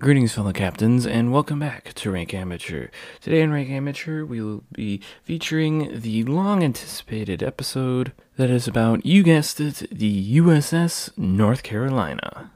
Greetings, 0.00 0.32
fellow 0.32 0.54
captains, 0.54 1.06
and 1.06 1.30
welcome 1.30 1.58
back 1.58 1.92
to 1.92 2.10
Rank 2.10 2.32
Amateur. 2.32 2.88
Today 3.20 3.42
in 3.42 3.52
Rank 3.52 3.68
Amateur, 3.68 4.24
we 4.24 4.40
will 4.40 4.64
be 4.72 5.02
featuring 5.24 6.00
the 6.00 6.24
long 6.24 6.64
anticipated 6.64 7.42
episode 7.42 8.14
that 8.38 8.48
is 8.48 8.66
about, 8.66 9.04
you 9.04 9.22
guessed 9.22 9.60
it, 9.60 9.86
the 9.92 10.38
USS 10.38 11.10
North 11.18 11.62
Carolina. 11.62 12.50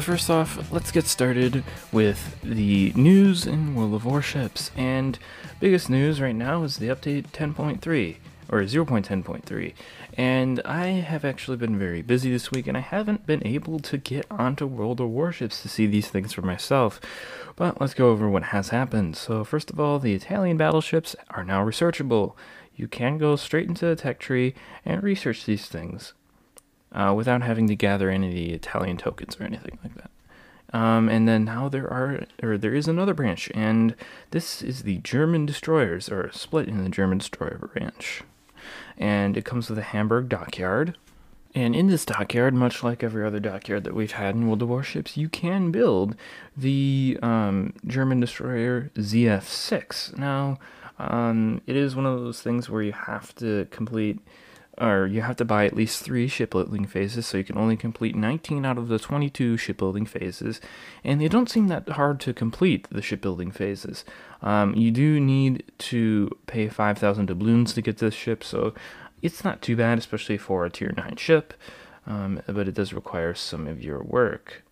But 0.00 0.06
first 0.06 0.30
off, 0.30 0.72
let's 0.72 0.92
get 0.92 1.04
started 1.04 1.62
with 1.92 2.40
the 2.42 2.90
news 2.96 3.46
in 3.46 3.74
World 3.74 3.92
of 3.92 4.06
Warships. 4.06 4.70
And 4.74 5.18
biggest 5.60 5.90
news 5.90 6.22
right 6.22 6.34
now 6.34 6.62
is 6.62 6.78
the 6.78 6.88
update 6.88 7.26
10.3 7.32 8.16
or 8.48 8.62
0.10.3. 8.62 9.74
And 10.14 10.62
I 10.64 10.86
have 10.86 11.22
actually 11.22 11.58
been 11.58 11.78
very 11.78 12.00
busy 12.00 12.30
this 12.30 12.50
week 12.50 12.66
and 12.66 12.78
I 12.78 12.80
haven't 12.80 13.26
been 13.26 13.46
able 13.46 13.78
to 13.80 13.98
get 13.98 14.24
onto 14.30 14.64
World 14.64 15.02
of 15.02 15.10
Warships 15.10 15.60
to 15.60 15.68
see 15.68 15.84
these 15.84 16.08
things 16.08 16.32
for 16.32 16.40
myself. 16.40 16.98
But 17.54 17.78
let's 17.78 17.92
go 17.92 18.08
over 18.08 18.26
what 18.26 18.44
has 18.44 18.70
happened. 18.70 19.16
So, 19.18 19.44
first 19.44 19.70
of 19.70 19.78
all, 19.78 19.98
the 19.98 20.14
Italian 20.14 20.56
battleships 20.56 21.14
are 21.28 21.44
now 21.44 21.62
researchable. 21.62 22.38
You 22.74 22.88
can 22.88 23.18
go 23.18 23.36
straight 23.36 23.68
into 23.68 23.84
the 23.84 23.96
tech 23.96 24.18
tree 24.18 24.54
and 24.82 25.02
research 25.02 25.44
these 25.44 25.66
things 25.66 26.14
uh, 26.92 27.12
without 27.16 27.42
having 27.42 27.66
to 27.68 27.76
gather 27.76 28.10
any 28.10 28.28
of 28.28 28.34
the 28.34 28.52
Italian 28.52 28.96
tokens 28.96 29.36
or 29.40 29.44
anything 29.44 29.78
like 29.82 29.94
that. 29.96 30.10
Um, 30.72 31.08
and 31.08 31.26
then 31.26 31.44
now 31.44 31.68
there 31.68 31.90
are, 31.92 32.26
or 32.42 32.56
there 32.56 32.74
is 32.74 32.86
another 32.86 33.14
branch, 33.14 33.50
and 33.54 33.94
this 34.30 34.62
is 34.62 34.82
the 34.82 34.98
German 34.98 35.46
destroyers, 35.46 36.08
or 36.08 36.30
split 36.32 36.68
in 36.68 36.84
the 36.84 36.90
German 36.90 37.18
destroyer 37.18 37.58
branch. 37.58 38.22
And 38.96 39.36
it 39.36 39.44
comes 39.44 39.68
with 39.68 39.78
a 39.78 39.82
Hamburg 39.82 40.28
dockyard. 40.28 40.96
And 41.52 41.74
in 41.74 41.88
this 41.88 42.04
dockyard, 42.04 42.54
much 42.54 42.84
like 42.84 43.02
every 43.02 43.26
other 43.26 43.40
dockyard 43.40 43.82
that 43.82 43.94
we've 43.94 44.12
had 44.12 44.36
in 44.36 44.46
World 44.46 44.62
of 44.62 44.68
Warships, 44.68 45.16
you 45.16 45.28
can 45.28 45.72
build 45.72 46.14
the 46.56 47.18
um, 47.22 47.72
German 47.84 48.20
destroyer 48.20 48.92
ZF6. 48.94 50.16
Now, 50.16 50.58
um, 51.00 51.60
it 51.66 51.74
is 51.74 51.96
one 51.96 52.06
of 52.06 52.20
those 52.20 52.40
things 52.42 52.70
where 52.70 52.82
you 52.82 52.92
have 52.92 53.34
to 53.36 53.66
complete 53.72 54.20
or 54.80 55.06
you 55.06 55.20
have 55.20 55.36
to 55.36 55.44
buy 55.44 55.66
at 55.66 55.76
least 55.76 56.02
three 56.02 56.26
shipbuilding 56.26 56.86
phases, 56.86 57.26
so 57.26 57.36
you 57.36 57.44
can 57.44 57.58
only 57.58 57.76
complete 57.76 58.16
19 58.16 58.64
out 58.64 58.78
of 58.78 58.88
the 58.88 58.98
22 58.98 59.56
shipbuilding 59.58 60.06
phases, 60.06 60.60
and 61.04 61.20
they 61.20 61.28
don't 61.28 61.50
seem 61.50 61.68
that 61.68 61.88
hard 61.90 62.18
to 62.20 62.32
complete 62.32 62.88
the 62.90 63.02
shipbuilding 63.02 63.50
phases. 63.50 64.04
Um, 64.40 64.74
you 64.74 64.90
do 64.90 65.20
need 65.20 65.64
to 65.78 66.30
pay 66.46 66.68
5,000 66.68 67.26
doubloons 67.26 67.74
to 67.74 67.82
get 67.82 67.98
this 67.98 68.14
ship, 68.14 68.42
so 68.42 68.72
it's 69.20 69.44
not 69.44 69.60
too 69.60 69.76
bad, 69.76 69.98
especially 69.98 70.38
for 70.38 70.64
a 70.64 70.70
tier 70.70 70.94
9 70.96 71.16
ship, 71.16 71.52
um, 72.06 72.40
but 72.46 72.66
it 72.66 72.74
does 72.74 72.94
require 72.94 73.34
some 73.34 73.66
of 73.66 73.84
your 73.84 74.02
work. 74.02 74.62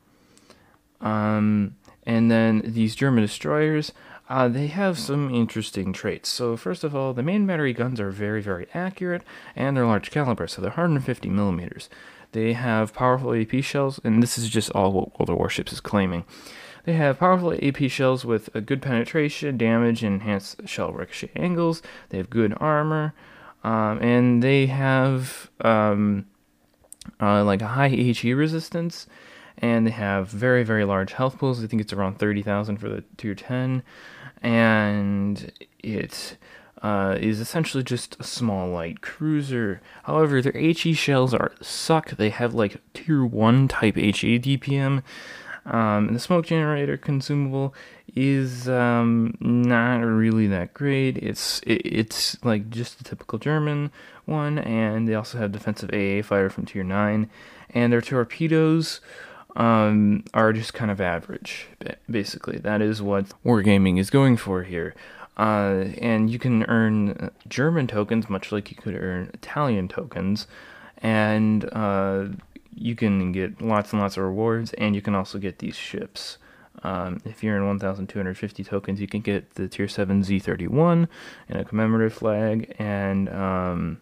Um, 1.02 1.76
and 2.04 2.30
then 2.30 2.62
these 2.64 2.96
German 2.96 3.22
destroyers, 3.22 3.92
uh, 4.28 4.46
they 4.48 4.66
have 4.66 4.98
some 4.98 5.34
interesting 5.34 5.92
traits. 5.92 6.28
So, 6.28 6.56
first 6.56 6.84
of 6.84 6.94
all, 6.94 7.14
the 7.14 7.22
main 7.22 7.46
battery 7.46 7.72
guns 7.72 7.98
are 7.98 8.10
very, 8.10 8.42
very 8.42 8.66
accurate 8.74 9.22
and 9.56 9.76
they're 9.76 9.86
large 9.86 10.10
caliber, 10.10 10.46
so 10.46 10.60
they're 10.60 10.70
150 10.70 11.28
millimeters. 11.30 11.88
They 12.32 12.52
have 12.52 12.92
powerful 12.92 13.32
AP 13.34 13.64
shells, 13.64 14.00
and 14.04 14.22
this 14.22 14.36
is 14.36 14.50
just 14.50 14.70
all 14.72 14.92
what 14.92 15.18
World 15.18 15.30
of 15.30 15.38
Warships 15.38 15.72
is 15.72 15.80
claiming. 15.80 16.24
They 16.84 16.92
have 16.92 17.18
powerful 17.18 17.54
AP 17.54 17.90
shells 17.90 18.24
with 18.24 18.54
a 18.54 18.60
good 18.60 18.82
penetration, 18.82 19.56
damage, 19.56 20.02
and 20.02 20.14
enhanced 20.14 20.68
shell 20.68 20.92
ricochet 20.92 21.30
angles. 21.34 21.82
They 22.10 22.18
have 22.18 22.28
good 22.28 22.54
armor, 22.58 23.14
um, 23.64 23.98
and 24.02 24.42
they 24.42 24.66
have 24.66 25.50
um, 25.62 26.26
uh, 27.20 27.44
like 27.44 27.62
a 27.62 27.68
high 27.68 27.88
HE 27.88 28.34
resistance, 28.34 29.06
and 29.56 29.86
they 29.86 29.90
have 29.90 30.28
very, 30.28 30.64
very 30.64 30.84
large 30.84 31.14
health 31.14 31.38
pools. 31.38 31.64
I 31.64 31.66
think 31.66 31.80
it's 31.80 31.92
around 31.94 32.18
30,000 32.18 32.76
for 32.76 32.90
the 32.90 33.04
tier 33.16 33.34
10 33.34 33.82
and 34.42 35.52
it 35.80 36.36
uh, 36.82 37.16
is 37.20 37.40
essentially 37.40 37.82
just 37.82 38.16
a 38.20 38.24
small 38.24 38.68
light 38.68 39.00
cruiser. 39.00 39.80
However, 40.04 40.40
their 40.40 40.52
HE 40.52 40.92
shells 40.94 41.34
are 41.34 41.52
suck. 41.60 42.10
They 42.10 42.30
have 42.30 42.54
like 42.54 42.76
tier 42.94 43.24
one 43.24 43.68
type 43.68 43.96
HE 43.96 44.38
DPM. 44.38 45.02
Um, 45.66 46.08
and 46.08 46.16
the 46.16 46.20
smoke 46.20 46.46
generator 46.46 46.96
consumable 46.96 47.74
is 48.16 48.68
um, 48.70 49.36
not 49.40 49.98
really 49.98 50.46
that 50.46 50.72
great. 50.72 51.18
It's 51.18 51.60
it, 51.60 51.82
it's 51.84 52.42
like 52.42 52.70
just 52.70 53.00
a 53.00 53.04
typical 53.04 53.38
German 53.38 53.90
one, 54.24 54.58
and 54.58 55.06
they 55.06 55.14
also 55.14 55.36
have 55.36 55.52
defensive 55.52 55.90
AA 55.90 56.22
fighter 56.22 56.48
from 56.48 56.64
tier 56.64 56.84
nine, 56.84 57.28
and 57.70 57.92
their 57.92 58.00
torpedoes 58.00 59.00
um, 59.58 60.24
are 60.32 60.52
just 60.52 60.72
kind 60.72 60.90
of 60.90 61.00
average, 61.00 61.66
basically. 62.08 62.58
That 62.58 62.80
is 62.80 63.02
what 63.02 63.26
Wargaming 63.44 63.98
is 63.98 64.08
going 64.08 64.36
for 64.36 64.62
here. 64.62 64.94
Uh, 65.36 65.90
and 65.98 66.30
you 66.30 66.38
can 66.38 66.64
earn 66.64 67.30
German 67.48 67.86
tokens 67.86 68.30
much 68.30 68.50
like 68.50 68.70
you 68.70 68.76
could 68.76 68.94
earn 68.94 69.30
Italian 69.34 69.88
tokens, 69.88 70.46
and 70.98 71.68
uh, 71.72 72.26
you 72.74 72.94
can 72.94 73.32
get 73.32 73.60
lots 73.60 73.92
and 73.92 74.00
lots 74.00 74.16
of 74.16 74.24
rewards, 74.24 74.72
and 74.74 74.94
you 74.94 75.02
can 75.02 75.14
also 75.14 75.38
get 75.38 75.58
these 75.58 75.76
ships. 75.76 76.38
Um, 76.84 77.20
if 77.24 77.42
you're 77.42 77.56
in 77.56 77.66
1,250 77.66 78.64
tokens, 78.64 79.00
you 79.00 79.08
can 79.08 79.20
get 79.20 79.54
the 79.54 79.66
Tier 79.66 79.88
7 79.88 80.22
Z31 80.22 81.08
and 81.48 81.60
a 81.60 81.64
commemorative 81.64 82.14
flag, 82.16 82.74
and 82.78 83.28
um, 83.28 83.98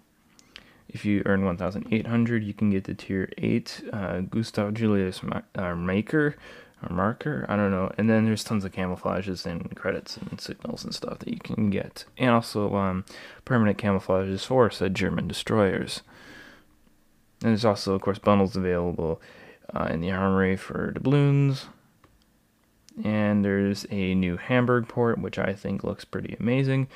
if 0.89 1.05
you 1.05 1.23
earn 1.27 1.45
1,800, 1.45 2.45
you 2.45 2.55
can 2.55 2.71
get 2.71 2.85
the 2.85 2.95
tier 2.95 3.29
8 3.39 3.85
uh, 3.93 4.21
Gustav 4.21 4.75
Julius 4.75 5.23
Ma- 5.23 5.43
uh, 5.55 5.75
Maker 5.75 6.37
or 6.83 6.95
Marker. 6.95 7.47
I 7.49 7.57
don't 7.57 7.71
know. 7.71 7.91
And 7.99 8.09
then 8.09 8.25
there's 8.25 8.45
tons 8.45 8.65
of 8.65 8.73
camouflages 8.73 9.47
and 9.47 9.75
credits 9.77 10.17
and 10.17 10.41
signals 10.41 10.85
and 10.85 10.95
stuff 10.95 11.19
that 11.21 11.29
you 11.29 11.39
can 11.39 11.71
get. 11.71 12.05
And 12.17 12.31
also 12.31 12.75
um, 12.77 13.05
permanent 13.45 13.79
camouflages 13.79 14.45
for 14.45 14.71
said 14.71 14.95
German 14.95 15.27
destroyers. 15.27 16.03
And 17.43 17.51
there's 17.51 17.65
also, 17.65 17.95
of 17.95 18.01
course, 18.03 18.19
bundles 18.19 18.57
available 18.57 19.21
uh, 19.75 19.89
in 19.91 20.01
the 20.01 20.13
armory 20.13 20.57
for 20.57 20.93
doubloons. 20.93 21.67
And 23.05 23.45
there's 23.45 23.87
a 23.91 24.15
new 24.15 24.37
Hamburg 24.37 24.89
port, 24.89 25.19
which 25.19 25.39
I 25.39 25.53
think 25.53 25.85
looks 25.85 26.05
pretty 26.05 26.37
amazing. 26.41 26.89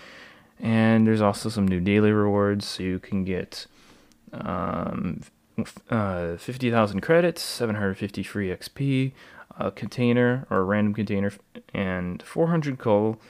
And 0.59 1.07
there's 1.07 1.21
also 1.21 1.49
some 1.49 1.67
new 1.67 1.81
daily 1.81 2.13
rewards, 2.13 2.67
so 2.67 2.83
you 2.83 2.99
can 2.99 3.25
get 3.25 3.67
um, 4.33 5.21
uh, 5.91 6.37
50,000 6.37 7.01
credits, 7.01 7.43
750 7.43 8.23
free 8.23 8.49
XP, 8.49 9.13
a 9.59 9.71
container 9.71 10.47
or 10.51 10.59
a 10.59 10.65
random 10.65 10.95
container, 10.95 11.33
and 11.75 12.23
400 12.23 12.79
coal. 12.79 13.21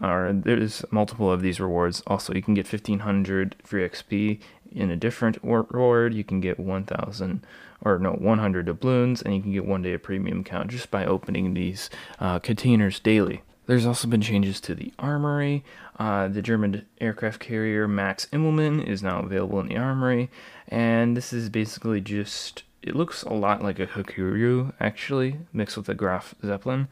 Or 0.00 0.32
there's 0.32 0.84
multiple 0.92 1.30
of 1.30 1.42
these 1.42 1.58
rewards. 1.58 2.02
Also, 2.06 2.32
you 2.32 2.42
can 2.42 2.54
get 2.54 2.66
1500 2.66 3.56
free 3.64 3.88
XP 3.88 4.40
in 4.70 4.90
a 4.90 4.96
different 4.96 5.38
reward. 5.42 6.14
You 6.14 6.24
can 6.24 6.40
get 6.40 6.60
1000 6.60 7.46
or 7.80 7.98
no 7.98 8.12
100 8.12 8.66
doubloons, 8.66 9.22
and 9.22 9.34
you 9.34 9.42
can 9.42 9.52
get 9.52 9.64
one 9.64 9.82
day 9.82 9.94
of 9.94 10.02
premium 10.02 10.44
count 10.44 10.70
just 10.70 10.90
by 10.90 11.04
opening 11.04 11.54
these 11.54 11.90
uh, 12.20 12.38
containers 12.38 13.00
daily. 13.00 13.42
There's 13.68 13.84
also 13.84 14.08
been 14.08 14.22
changes 14.22 14.62
to 14.62 14.74
the 14.74 14.94
armory. 14.98 15.62
Uh, 15.98 16.26
the 16.28 16.40
German 16.40 16.86
aircraft 17.02 17.38
carrier 17.38 17.86
Max 17.86 18.26
Immelmann 18.32 18.82
is 18.82 19.02
now 19.02 19.20
available 19.20 19.60
in 19.60 19.68
the 19.68 19.76
armory, 19.76 20.30
and 20.68 21.14
this 21.14 21.34
is 21.34 21.50
basically 21.50 22.00
just. 22.00 22.62
It 22.82 22.96
looks 22.96 23.24
a 23.24 23.34
lot 23.34 23.62
like 23.62 23.78
a 23.78 23.86
Hakuryu, 23.86 24.72
actually, 24.80 25.40
mixed 25.52 25.76
with 25.76 25.88
a 25.90 25.94
Graf 25.94 26.34
Zeppelin. 26.42 26.88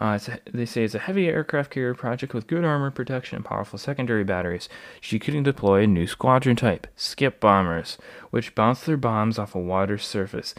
Uh, 0.00 0.18
a, 0.28 0.38
they 0.50 0.66
say 0.66 0.82
it's 0.82 0.96
a 0.96 0.98
heavy 0.98 1.28
aircraft 1.28 1.70
carrier 1.70 1.94
project 1.94 2.34
with 2.34 2.48
good 2.48 2.64
armor 2.64 2.90
protection 2.90 3.36
and 3.36 3.44
powerful 3.44 3.78
secondary 3.78 4.24
batteries. 4.24 4.68
She 5.00 5.20
can 5.20 5.44
deploy 5.44 5.84
a 5.84 5.86
new 5.86 6.08
squadron 6.08 6.56
type, 6.56 6.88
skip 6.96 7.38
bombers, 7.38 7.98
which 8.30 8.54
bounce 8.56 8.80
their 8.80 8.96
bombs 8.96 9.38
off 9.38 9.54
a 9.54 9.60
water 9.60 9.96
surface. 9.96 10.56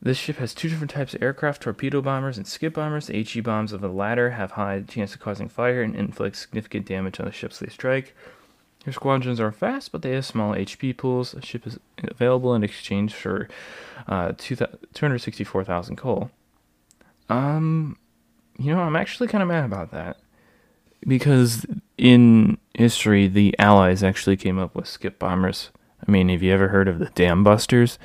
This 0.00 0.16
ship 0.16 0.36
has 0.36 0.54
two 0.54 0.68
different 0.68 0.92
types 0.92 1.14
of 1.14 1.22
aircraft 1.22 1.62
torpedo 1.62 2.00
bombers 2.00 2.36
and 2.36 2.46
skip 2.46 2.74
bombers. 2.74 3.08
The 3.08 3.22
HE 3.22 3.40
bombs 3.40 3.72
of 3.72 3.80
the 3.80 3.88
latter 3.88 4.30
have 4.30 4.52
high 4.52 4.82
chance 4.82 5.14
of 5.14 5.20
causing 5.20 5.48
fire 5.48 5.82
and 5.82 5.96
inflict 5.96 6.36
significant 6.36 6.86
damage 6.86 7.18
on 7.18 7.26
the 7.26 7.32
ships 7.32 7.58
they 7.58 7.68
strike. 7.68 8.14
Their 8.84 8.92
squadrons 8.92 9.40
are 9.40 9.50
fast, 9.50 9.90
but 9.90 10.02
they 10.02 10.12
have 10.12 10.24
small 10.24 10.54
HP 10.54 10.96
pools. 10.96 11.32
The 11.32 11.44
ship 11.44 11.66
is 11.66 11.80
available 11.98 12.54
in 12.54 12.62
exchange 12.62 13.12
for 13.12 13.48
uh, 14.06 14.32
264,000 14.38 15.96
coal. 15.96 16.30
Um, 17.28 17.98
you 18.56 18.74
know, 18.74 18.80
I'm 18.80 18.96
actually 18.96 19.28
kind 19.28 19.42
of 19.42 19.48
mad 19.48 19.64
about 19.64 19.90
that 19.90 20.18
because 21.06 21.66
in 21.96 22.58
history, 22.74 23.26
the 23.26 23.54
Allies 23.58 24.02
actually 24.02 24.36
came 24.36 24.58
up 24.58 24.74
with 24.74 24.86
skip 24.86 25.18
bombers. 25.18 25.70
I 26.06 26.10
mean, 26.10 26.28
have 26.28 26.42
you 26.42 26.52
ever 26.52 26.68
heard 26.68 26.88
of 26.88 27.00
the 27.00 27.06
Dam 27.06 27.42
Busters? 27.42 27.98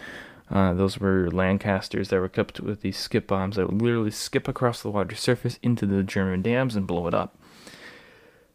Uh, 0.50 0.74
those 0.74 1.00
were 1.00 1.30
Lancasters 1.32 2.10
that 2.10 2.20
were 2.20 2.26
equipped 2.26 2.60
with 2.60 2.82
these 2.82 2.98
skip 2.98 3.28
bombs 3.28 3.56
that 3.56 3.68
would 3.68 3.82
literally 3.82 4.12
skip 4.12 4.48
across 4.48 4.82
the 4.82 4.92
water 4.92 5.16
surface 5.16 5.58
into 5.64 5.86
the 5.86 6.04
German 6.04 6.42
dams 6.42 6.76
and 6.76 6.86
blow 6.86 7.08
it 7.08 7.14
up. 7.14 7.36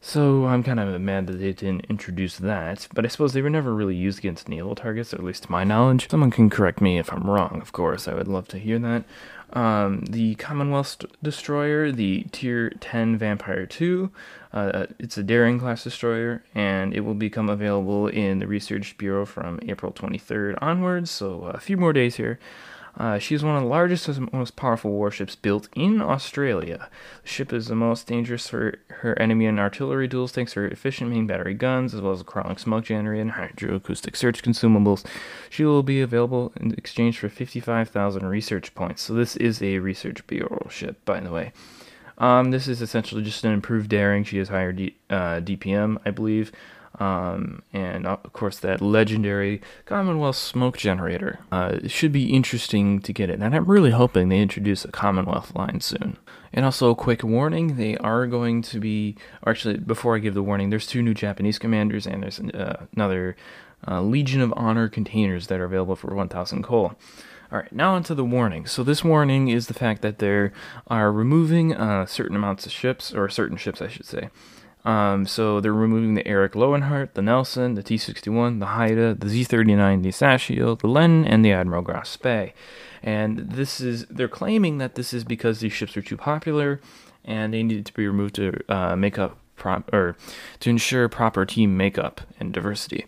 So 0.00 0.46
I'm 0.46 0.62
kind 0.62 0.79
of 0.79 1.00
mad 1.00 1.26
that 1.26 1.38
they 1.38 1.52
didn't 1.52 1.87
introduce 1.87 2.37
that, 2.38 2.87
but 2.94 3.05
I 3.05 3.08
suppose 3.08 3.32
they 3.32 3.43
were 3.43 3.50
never 3.50 3.75
really 3.75 3.96
used 3.96 4.20
against 4.20 4.49
naval 4.49 4.76
targets, 4.76 5.12
or 5.12 5.17
at 5.17 5.25
least 5.25 5.44
to 5.44 5.50
my 5.50 5.64
knowledge. 5.64 6.08
Someone 6.08 6.31
can 6.31 6.50
correct 6.50 6.81
me 6.81 6.99
if 6.99 7.12
I'm 7.12 7.29
wrong, 7.29 7.61
of 7.61 7.73
course. 7.73 8.06
I 8.06 8.14
would 8.14 8.29
love 8.29 8.46
to 8.49 8.58
hear 8.58 8.79
that. 8.79 9.05
Um, 9.52 10.04
the 10.04 10.34
Commonwealth 10.34 10.98
destroyer, 11.22 11.90
the 11.90 12.24
Tier 12.32 12.70
10 12.80 13.16
Vampire 13.16 13.64
2, 13.66 14.10
uh, 14.52 14.86
it's 14.98 15.16
a 15.16 15.22
daring 15.22 15.58
class 15.58 15.84
destroyer, 15.84 16.44
and 16.54 16.92
it 16.94 17.00
will 17.00 17.14
become 17.14 17.48
available 17.48 18.08
in 18.08 18.40
the 18.40 18.46
Research 18.46 18.96
Bureau 18.98 19.24
from 19.24 19.58
April 19.62 19.92
23rd 19.92 20.58
onwards, 20.60 21.10
so 21.10 21.44
a 21.44 21.60
few 21.60 21.76
more 21.76 21.92
days 21.92 22.16
here. 22.16 22.38
Uh, 22.98 23.16
she 23.16 23.32
is 23.32 23.44
one 23.44 23.54
of 23.54 23.62
the 23.62 23.68
largest 23.68 24.08
and 24.08 24.30
most 24.32 24.56
powerful 24.56 24.90
warships 24.90 25.36
built 25.36 25.68
in 25.76 26.02
Australia. 26.02 26.90
The 27.22 27.28
ship 27.28 27.52
is 27.52 27.68
the 27.68 27.76
most 27.76 28.08
dangerous 28.08 28.48
for 28.48 28.80
her 28.88 29.16
enemy 29.20 29.46
and 29.46 29.60
artillery 29.60 30.08
duels 30.08 30.32
thanks 30.32 30.54
to 30.54 30.60
her 30.60 30.66
efficient 30.66 31.10
main 31.10 31.24
battery 31.28 31.54
guns, 31.54 31.94
as 31.94 32.00
well 32.00 32.12
as 32.12 32.20
a 32.20 32.24
crawling 32.24 32.58
smoke 32.58 32.86
generator 32.86 33.22
and 33.22 33.32
hydroacoustic 33.32 34.16
search 34.16 34.42
consumables. 34.42 35.06
She 35.48 35.64
will 35.64 35.84
be 35.84 36.00
available 36.00 36.52
in 36.60 36.72
exchange 36.72 37.20
for 37.20 37.28
55,000 37.28 38.26
research 38.26 38.74
points. 38.74 39.02
So 39.02 39.14
this 39.14 39.36
is 39.36 39.62
a 39.62 39.78
research 39.78 40.26
bureau 40.26 40.66
ship, 40.68 41.04
by 41.04 41.20
the 41.20 41.30
way. 41.30 41.52
Um, 42.18 42.50
this 42.50 42.66
is 42.66 42.82
essentially 42.82 43.22
just 43.22 43.44
an 43.44 43.52
improved 43.52 43.90
daring. 43.90 44.24
She 44.24 44.38
has 44.38 44.48
higher 44.48 44.72
D, 44.72 44.96
uh, 45.08 45.38
DPM, 45.40 45.98
I 46.04 46.10
believe. 46.10 46.50
Um, 46.98 47.62
and 47.72 48.06
of 48.06 48.32
course, 48.32 48.58
that 48.60 48.80
legendary 48.80 49.60
Commonwealth 49.86 50.36
smoke 50.36 50.76
generator. 50.76 51.38
Uh, 51.52 51.78
it 51.84 51.90
should 51.90 52.12
be 52.12 52.32
interesting 52.32 53.00
to 53.00 53.12
get 53.12 53.30
it, 53.30 53.40
and 53.40 53.54
I'm 53.54 53.66
really 53.66 53.92
hoping 53.92 54.28
they 54.28 54.40
introduce 54.40 54.84
a 54.84 54.90
Commonwealth 54.90 55.54
line 55.54 55.80
soon. 55.80 56.16
And 56.52 56.64
also, 56.64 56.90
a 56.90 56.96
quick 56.96 57.22
warning 57.22 57.76
they 57.76 57.96
are 57.98 58.26
going 58.26 58.62
to 58.62 58.80
be, 58.80 59.16
or 59.42 59.52
actually, 59.52 59.76
before 59.76 60.16
I 60.16 60.18
give 60.18 60.34
the 60.34 60.42
warning, 60.42 60.70
there's 60.70 60.86
two 60.86 61.02
new 61.02 61.14
Japanese 61.14 61.58
commanders, 61.58 62.06
and 62.06 62.22
there's 62.22 62.40
uh, 62.40 62.86
another 62.96 63.36
uh, 63.86 64.00
Legion 64.00 64.40
of 64.40 64.52
Honor 64.56 64.88
containers 64.88 65.46
that 65.48 65.60
are 65.60 65.64
available 65.64 65.94
for 65.94 66.14
1,000 66.14 66.62
coal. 66.62 66.94
All 67.50 67.58
right, 67.58 67.72
now 67.72 67.94
onto 67.94 68.14
the 68.14 68.24
warning. 68.24 68.66
So 68.66 68.82
this 68.82 69.02
warning 69.02 69.48
is 69.48 69.68
the 69.68 69.74
fact 69.74 70.02
that 70.02 70.18
they 70.18 70.50
are 70.88 71.12
removing 71.12 71.74
uh, 71.74 72.04
certain 72.06 72.36
amounts 72.36 72.66
of 72.66 72.72
ships, 72.72 73.14
or 73.14 73.28
certain 73.28 73.56
ships, 73.56 73.80
I 73.80 73.88
should 73.88 74.04
say. 74.04 74.30
Um, 74.88 75.26
so 75.26 75.61
they're 75.61 75.75
removing 75.75 76.14
the 76.14 76.26
Erich 76.26 76.55
Loewenhardt, 76.55 77.12
the 77.12 77.20
Nelson, 77.20 77.75
the 77.75 77.82
T61, 77.82 78.58
the 78.58 78.67
Haida, 78.69 79.12
the 79.12 79.26
Z39, 79.26 80.02
the 80.02 80.08
Sashio, 80.08 80.79
the 80.79 80.87
Lenin, 80.87 81.26
and 81.26 81.44
the 81.44 81.52
Admiral 81.52 81.82
Graf 81.82 82.06
Spee. 82.06 82.55
And 83.02 83.50
this 83.50 83.82
is 83.82 84.06
they're 84.06 84.29
claiming 84.29 84.79
that 84.79 84.94
this 84.94 85.12
is 85.12 85.25
because 85.25 85.61
these 85.61 85.75
ships 85.75 85.94
are 85.99 86.02
too 86.02 86.17
popular, 86.17 86.81
and 87.23 87.52
they 87.52 87.62
needed 87.62 87.85
to 87.85 87.93
be 87.93 88.06
removed 88.06 88.37
to 88.37 88.58
uh, 88.70 88.96
make 88.96 89.19
up 89.19 89.38
prop 89.56 89.93
or 89.93 90.17
to 90.61 90.70
ensure 90.70 91.06
proper 91.11 91.44
team 91.44 91.76
makeup 91.76 92.23
and 92.40 92.55
diversity. 92.55 93.05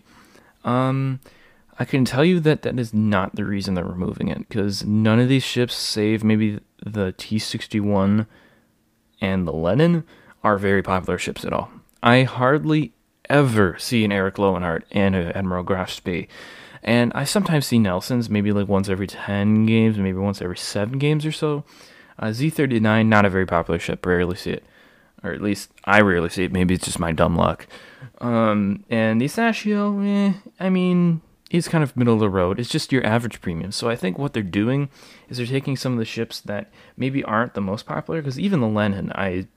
Um, 0.63 1.19
I 1.79 1.85
can 1.85 2.05
tell 2.05 2.23
you 2.23 2.39
that 2.41 2.61
that 2.61 2.77
is 2.77 2.93
not 2.93 3.35
the 3.35 3.43
reason 3.45 3.73
they're 3.73 3.83
removing 3.83 4.27
it, 4.27 4.47
because 4.47 4.85
none 4.85 5.19
of 5.19 5.29
these 5.29 5.43
ships, 5.43 5.73
save 5.73 6.23
maybe 6.23 6.59
the 6.85 7.13
T61 7.13 8.27
and 9.19 9.47
the 9.47 9.51
Lenin, 9.51 10.03
are 10.43 10.57
very 10.57 10.81
popular 10.81 11.17
ships 11.17 11.45
at 11.45 11.53
all. 11.53 11.71
I 12.03 12.23
hardly 12.23 12.93
ever 13.29 13.77
see 13.79 14.03
an 14.03 14.11
Erich 14.11 14.35
Loewenhardt 14.35 14.83
and 14.91 15.15
an 15.15 15.31
Admiral 15.31 15.63
Graf 15.63 15.89
Spee. 15.89 16.27
And 16.83 17.11
I 17.13 17.25
sometimes 17.25 17.67
see 17.67 17.79
Nelsons, 17.79 18.29
maybe 18.29 18.51
like 18.51 18.67
once 18.67 18.89
every 18.89 19.07
10 19.07 19.65
games, 19.65 19.97
maybe 19.97 20.17
once 20.17 20.41
every 20.41 20.57
7 20.57 20.97
games 20.97 21.25
or 21.25 21.31
so. 21.31 21.63
Uh, 22.17 22.27
Z39, 22.27 23.07
not 23.07 23.25
a 23.25 23.29
very 23.29 23.45
popular 23.45 23.79
ship, 23.79 24.05
rarely 24.05 24.35
see 24.35 24.51
it. 24.51 24.65
Or 25.23 25.31
at 25.31 25.41
least 25.41 25.71
I 25.85 26.01
rarely 26.01 26.29
see 26.29 26.45
it, 26.45 26.51
maybe 26.51 26.73
it's 26.73 26.85
just 26.85 26.99
my 26.99 27.11
dumb 27.11 27.35
luck. 27.35 27.67
Um, 28.19 28.83
and 28.89 29.21
the 29.21 29.25
Sashio, 29.25 30.03
eh, 30.05 30.33
I 30.59 30.69
mean, 30.69 31.21
it's 31.51 31.67
kind 31.67 31.83
of 31.83 31.95
middle 31.95 32.15
of 32.15 32.19
the 32.19 32.29
road. 32.29 32.59
It's 32.59 32.69
just 32.69 32.91
your 32.91 33.05
average 33.05 33.41
premium. 33.41 33.71
So 33.71 33.89
I 33.89 33.95
think 33.95 34.17
what 34.17 34.33
they're 34.33 34.41
doing 34.41 34.89
is 35.29 35.37
they're 35.37 35.45
taking 35.45 35.77
some 35.77 35.93
of 35.93 35.99
the 35.99 36.05
ships 36.05 36.41
that 36.41 36.71
maybe 36.97 37.23
aren't 37.23 37.53
the 37.53 37.61
most 37.61 37.85
popular, 37.85 38.21
because 38.21 38.39
even 38.39 38.61
the 38.61 38.67
Lenin, 38.67 39.11
I 39.13 39.47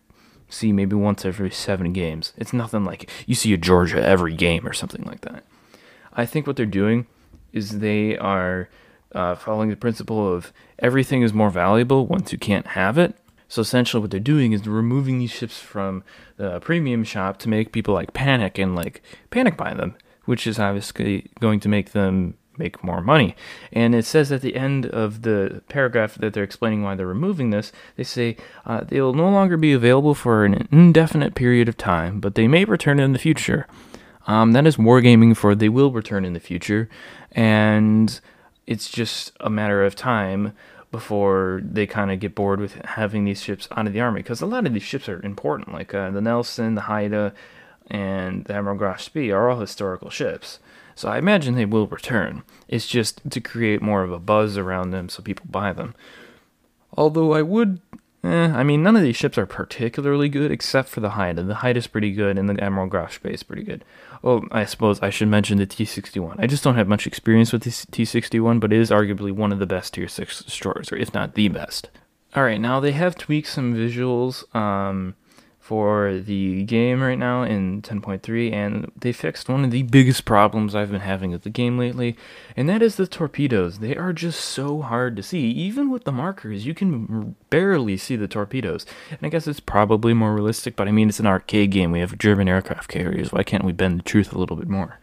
see 0.55 0.73
maybe 0.73 0.97
once 0.97 1.25
every 1.25 1.51
seven 1.51 1.93
games. 1.93 2.33
It's 2.37 2.53
nothing 2.53 2.85
like 2.85 3.11
you 3.27 3.35
see 3.35 3.53
a 3.53 3.59
Georgia 3.59 4.05
every 4.05 4.35
game 4.35 4.67
or 4.67 4.73
something 4.73 5.05
like 5.05 5.23
that. 5.23 5.45
I 6.13 6.27
think 6.27 6.47
what 6.47 6.57
they're 6.57 6.67
doing 6.67 7.07
is 7.53 7.81
they 7.81 8.17
are 8.17 8.69
uh, 9.15 9.35
following 9.35 9.71
the 9.71 9.77
principle 9.77 10.33
of 10.33 10.53
everything 10.79 11.23
is 11.23 11.33
more 11.33 11.51
valuable 11.51 12.07
once 12.07 12.33
you 12.33 12.39
can't 12.39 12.69
have 12.69 12.99
it. 12.99 13.17
So 13.49 13.63
essentially, 13.63 14.01
what 14.01 14.11
they're 14.11 14.21
doing 14.21 14.53
is 14.53 14.67
removing 14.67 15.19
these 15.19 15.31
ships 15.31 15.59
from 15.61 16.03
the 16.37 16.61
premium 16.61 17.05
shop 17.05 17.39
to 17.39 17.49
make 17.49 17.73
people 17.73 17.95
like 17.95 18.13
panic 18.13 18.59
and 18.59 18.75
like 18.75 19.03
panic 19.31 19.57
buy 19.57 19.75
them, 19.75 19.97
which 20.25 20.47
is 20.47 20.59
obviously 20.59 21.31
going 21.41 21.61
to 21.61 21.69
make 21.69 21.93
them 21.93 22.37
make 22.59 22.83
more 22.85 23.01
money. 23.01 23.35
And 23.73 23.95
it 23.95 24.05
says 24.05 24.33
at 24.33 24.43
the 24.43 24.57
end 24.57 24.87
of 24.87 25.23
the 25.23 25.63
paragraph 25.69 26.15
that 26.17 26.35
they're 26.35 26.45
explaining 26.45 26.83
why 26.83 26.95
they're 26.95 27.07
removing 27.07 27.51
this, 27.51 27.73
they 27.97 28.05
say 28.05 28.37
uh, 28.65 28.85
they 28.85 29.01
will 29.01 29.15
no 29.15 29.29
longer 29.29 29.57
be 29.57 29.73
available 29.73 30.15
for 30.15 30.45
an 30.45 30.69
indefinite 30.71 31.35
period 31.35 31.69
of 31.69 31.77
time, 31.77 32.21
but 32.21 32.35
they 32.35 32.49
may 32.49 32.65
return 32.65 33.01
in 33.01 33.13
the 33.13 33.19
future. 33.19 33.67
Um, 34.27 34.53
that 34.53 34.67
is 34.67 34.77
wargaming 34.77 35.37
for 35.37 35.55
they 35.55 35.69
will 35.69 35.93
return 35.93 36.25
in 36.25 36.33
the 36.33 36.41
future, 36.41 36.89
and 37.33 38.19
it's 38.67 38.91
just 38.91 39.33
a 39.41 39.51
matter 39.51 39.85
of 39.85 39.95
time 39.95 40.55
before 40.91 41.61
they 41.63 41.87
kind 41.87 42.11
of 42.13 42.21
get 42.21 42.35
bored 42.37 42.61
with 42.61 42.75
having 42.85 43.25
these 43.25 43.43
ships 43.43 43.69
out 43.77 43.87
of 43.87 43.93
the 43.93 44.01
army 44.01 44.21
because 44.21 44.41
a 44.41 44.47
lot 44.47 44.65
of 44.65 44.73
these 44.73 44.83
ships 44.83 45.09
are 45.09 45.21
important, 45.23 45.73
like 45.73 45.93
uh, 45.93 46.09
the 46.11 46.21
Nelson, 46.21 46.77
the 46.77 46.83
Haida, 46.83 47.35
and 47.89 48.45
the 48.45 48.55
Admiral 48.55 48.77
Graf 48.77 49.01
Spee 49.01 49.31
are 49.31 49.51
all 49.51 49.61
historical 49.61 50.11
ships. 50.11 50.59
So 50.95 51.09
I 51.09 51.19
imagine 51.19 51.55
they 51.55 51.65
will 51.65 51.87
return. 51.87 52.43
It's 52.69 52.87
just 52.87 53.29
to 53.31 53.41
create 53.41 53.83
more 53.83 54.03
of 54.03 54.13
a 54.13 54.19
buzz 54.19 54.57
around 54.57 54.91
them 54.91 55.09
so 55.09 55.23
people 55.23 55.47
buy 55.49 55.73
them. 55.73 55.95
Although 56.97 57.33
I 57.33 57.43
would, 57.43 57.81
eh, 58.23 58.53
I 58.53 58.63
mean, 58.63 58.83
none 58.83 58.95
of 58.95 59.03
these 59.03 59.17
ships 59.17 59.37
are 59.37 59.47
particularly 59.47 60.29
good 60.29 60.53
except 60.53 60.89
for 60.89 61.01
the 61.01 61.11
Haida. 61.11 61.43
The 61.43 61.57
Haida 61.57 61.79
is 61.79 61.89
pretty 61.89 62.13
good, 62.13 62.39
and 62.39 62.49
the 62.49 62.63
Admiral 62.63 62.87
Graf 62.87 63.15
Spee 63.15 63.35
is 63.35 63.43
pretty 63.43 63.65
good. 63.65 63.85
Well, 64.23 64.45
I 64.53 64.65
suppose 64.65 65.03
I 65.03 65.11
should 65.11 65.29
mention 65.29 65.59
the 65.59 65.67
T61. 65.67 66.37
I 66.39 66.47
just 66.47 66.63
don't 66.63 66.77
have 66.77 66.89
much 66.89 67.07
experience 67.07 67.53
with 67.53 67.65
the 67.65 67.71
T61, 67.71 68.61
but 68.61 68.73
it 68.73 68.79
is 68.79 68.91
arguably 68.91 69.33
one 69.33 69.53
of 69.53 69.59
the 69.59 69.67
best 69.67 69.95
Tier 69.95 70.09
6 70.09 70.45
destroyers, 70.45 70.93
or 70.93 70.97
if 70.97 71.13
not 71.13 71.35
the 71.35 71.49
best. 71.49 71.91
Alright, 72.37 72.61
now 72.61 72.81
they 72.81 72.93
have 72.93 73.17
tweaked 73.17 73.49
some 73.49 73.75
visuals. 73.75 74.45
Um, 74.55 75.15
for 75.65 76.19
the 76.19 76.63
game 76.65 77.03
right 77.03 77.19
now 77.19 77.43
in 77.43 77.81
10.3 77.81 78.53
and 78.53 78.93
they 79.01 79.13
fixed 79.13 79.49
one 79.49 79.65
of 79.65 79.71
the 79.71 79.83
biggest 79.83 80.27
problems 80.27 80.75
I've 80.75 80.91
been 80.91 81.01
having 81.01 81.31
with 81.31 81.41
the 81.41 81.49
game 81.49 81.79
lately 81.79 82.19
and 82.55 82.69
that 82.69 82.83
is 82.83 82.97
the 82.97 83.07
torpedoes. 83.07 83.79
They 83.79 83.97
are 83.97 84.13
just 84.13 84.45
so 84.45 84.83
hard 84.83 85.17
to 85.17 85.23
see. 85.23 85.47
Even 85.47 85.91
with 85.91 86.05
the 86.05 86.13
markers, 86.13 86.67
you 86.67 86.75
can 86.75 87.35
barely 87.49 87.97
see 87.97 88.15
the 88.15 88.29
torpedoes. 88.29 88.85
And 89.09 89.21
I 89.23 89.31
guess 89.31 89.47
it's 89.47 89.59
probably 89.59 90.13
more 90.13 90.35
realistic, 90.35 90.77
but 90.77 90.87
I 90.87 90.93
mean 90.93 91.09
it's 91.09 91.19
an 91.19 91.27
arcade 91.27 91.71
game. 91.71 91.93
We 91.93 92.01
have 92.01 92.19
German 92.19 92.47
aircraft 92.47 92.91
carriers. 92.91 93.33
Why 93.33 93.43
can't 93.43 93.65
we 93.65 93.73
bend 93.73 94.01
the 94.01 94.05
truth 94.05 94.35
a 94.35 94.39
little 94.39 94.57
bit 94.57 94.69
more? 94.69 94.99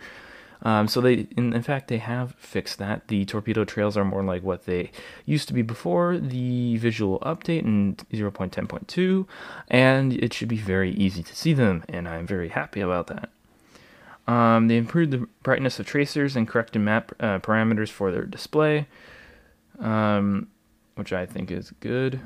Um, 0.64 0.88
so 0.88 1.02
they, 1.02 1.28
in, 1.36 1.54
in, 1.54 1.62
fact, 1.64 1.88
they 1.88 1.98
have 1.98 2.36
fixed 2.36 2.78
that. 2.78 3.08
The 3.08 3.26
torpedo 3.26 3.66
trails 3.66 3.98
are 3.98 4.06
more 4.06 4.24
like 4.24 4.44
what 4.44 4.66
they 4.66 4.92
used 5.26 5.48
to 5.48 5.54
be 5.54 5.64
before 5.64 6.20
the 6.20 6.78
visual 6.78 7.20
update 7.22 7.64
in 7.64 7.96
0.10.2, 8.14 9.26
and 9.70 10.14
it 10.14 10.34
should 10.34 10.48
be 10.48 10.58
very 10.58 10.92
easy 10.92 11.24
to 11.24 11.36
see 11.36 11.54
them, 11.54 11.84
and 11.90 12.08
I'm 12.08 12.28
very 12.28 12.50
happy 12.50 12.82
about 12.82 13.08
that. 13.08 13.30
Um, 14.28 14.68
they 14.68 14.78
improved 14.78 15.12
the 15.12 15.28
brightness 15.42 15.80
of 15.80 15.88
tracers 15.88 16.36
and 16.36 16.48
corrected 16.48 16.82
map 16.82 17.12
uh, 17.20 17.40
parameters 17.40 17.90
for 17.90 18.12
their 18.12 18.26
display, 18.26 18.88
um, 19.80 20.48
which 20.94 21.12
I 21.12 21.26
think 21.26 21.50
is 21.50 21.72
good. 21.80 22.22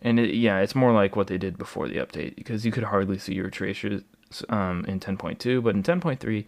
And 0.00 0.20
it, 0.20 0.34
yeah, 0.34 0.60
it's 0.60 0.74
more 0.74 0.92
like 0.92 1.16
what 1.16 1.26
they 1.26 1.38
did 1.38 1.58
before 1.58 1.88
the 1.88 1.96
update 1.96 2.36
because 2.36 2.64
you 2.64 2.70
could 2.70 2.84
hardly 2.84 3.18
see 3.18 3.34
your 3.34 3.50
tracers 3.50 4.02
um, 4.48 4.84
in 4.86 5.00
10.2, 5.00 5.62
but 5.62 5.74
in 5.74 5.82
10.3 5.82 6.44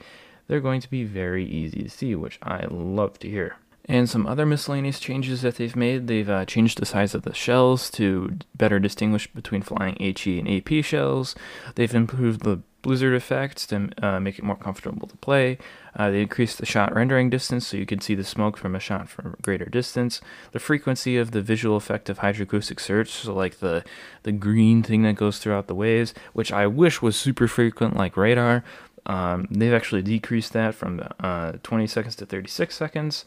they're 0.47 0.61
going 0.61 0.81
to 0.81 0.91
be 0.91 1.05
very 1.05 1.45
easy 1.45 1.83
to 1.83 1.91
see, 1.91 2.15
which 2.15 2.39
I 2.43 2.67
love 2.71 3.19
to 3.21 3.29
hear. 3.29 3.57
And 3.89 4.11
some 4.11 4.27
other 4.27 4.45
miscellaneous 4.45 4.99
changes 4.99 5.43
that 5.43 5.57
they've 5.57 5.77
made, 5.77 6.09
they've 6.09 6.29
uh, 6.29 6.45
changed 6.45 6.79
the 6.79 6.87
size 6.87 7.15
of 7.15 7.23
the 7.23 7.33
shells 7.33 7.89
to 7.93 8.37
better 8.57 8.81
distinguish 8.81 9.29
between 9.29 9.63
flying 9.63 9.97
HE 10.01 10.41
and 10.41 10.49
AP 10.51 10.85
shells. 10.85 11.37
They've 11.77 11.95
improved 11.95 12.43
the 12.43 12.63
blizzard 12.87 13.15
effects 13.15 13.67
to 13.67 13.89
uh, 14.01 14.21
make 14.21 14.39
it 14.39 14.45
more 14.45 14.57
comfortable 14.57 15.09
to 15.09 15.17
play. 15.17 15.59
Uh, 15.97 16.11
they 16.11 16.23
increased 16.23 16.59
the 16.59 16.67
shot 16.67 16.95
rendering 16.95 17.29
distance 17.29 17.67
so 17.67 17.77
you 17.77 17.85
can 17.85 18.01
see 18.01 18.15
the 18.15 18.23
smoke 18.23 18.57
from 18.57 18.77
a 18.77 18.81
shot 18.81 19.09
from 19.09 19.35
a 19.37 19.43
greater 19.43 19.65
distance. 19.65 20.21
The 20.53 20.61
frequency 20.61 21.17
of 21.17 21.33
the 21.33 21.43
visual 21.43 21.77
effect 21.77 22.09
of 22.09 22.21
hydroacoustic 22.21 22.79
search, 22.79 23.11
so 23.11 23.35
like 23.35 23.59
the 23.59 23.83
the 24.23 24.31
green 24.31 24.85
thing 24.85 25.03
that 25.03 25.17
goes 25.17 25.39
throughout 25.39 25.67
the 25.67 25.75
waves, 25.75 26.15
which 26.33 26.53
I 26.53 26.69
wish 26.69 27.03
was 27.03 27.17
super 27.17 27.49
frequent 27.49 27.97
like 27.97 28.17
radar. 28.17 28.63
Um, 29.07 29.47
they've 29.51 29.73
actually 29.73 30.03
decreased 30.03 30.53
that 30.53 30.75
from 30.75 31.03
uh, 31.21 31.53
20 31.63 31.87
seconds 31.87 32.17
to 32.17 32.27
36 32.27 32.75
seconds 32.75 33.25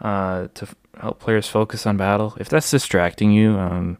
uh, 0.00 0.48
to 0.54 0.64
f- 0.64 0.74
help 1.00 1.20
players 1.20 1.46
focus 1.46 1.86
on 1.86 1.96
battle. 1.96 2.34
If 2.40 2.48
that's 2.48 2.70
distracting 2.70 3.30
you, 3.30 3.58
um, 3.58 3.98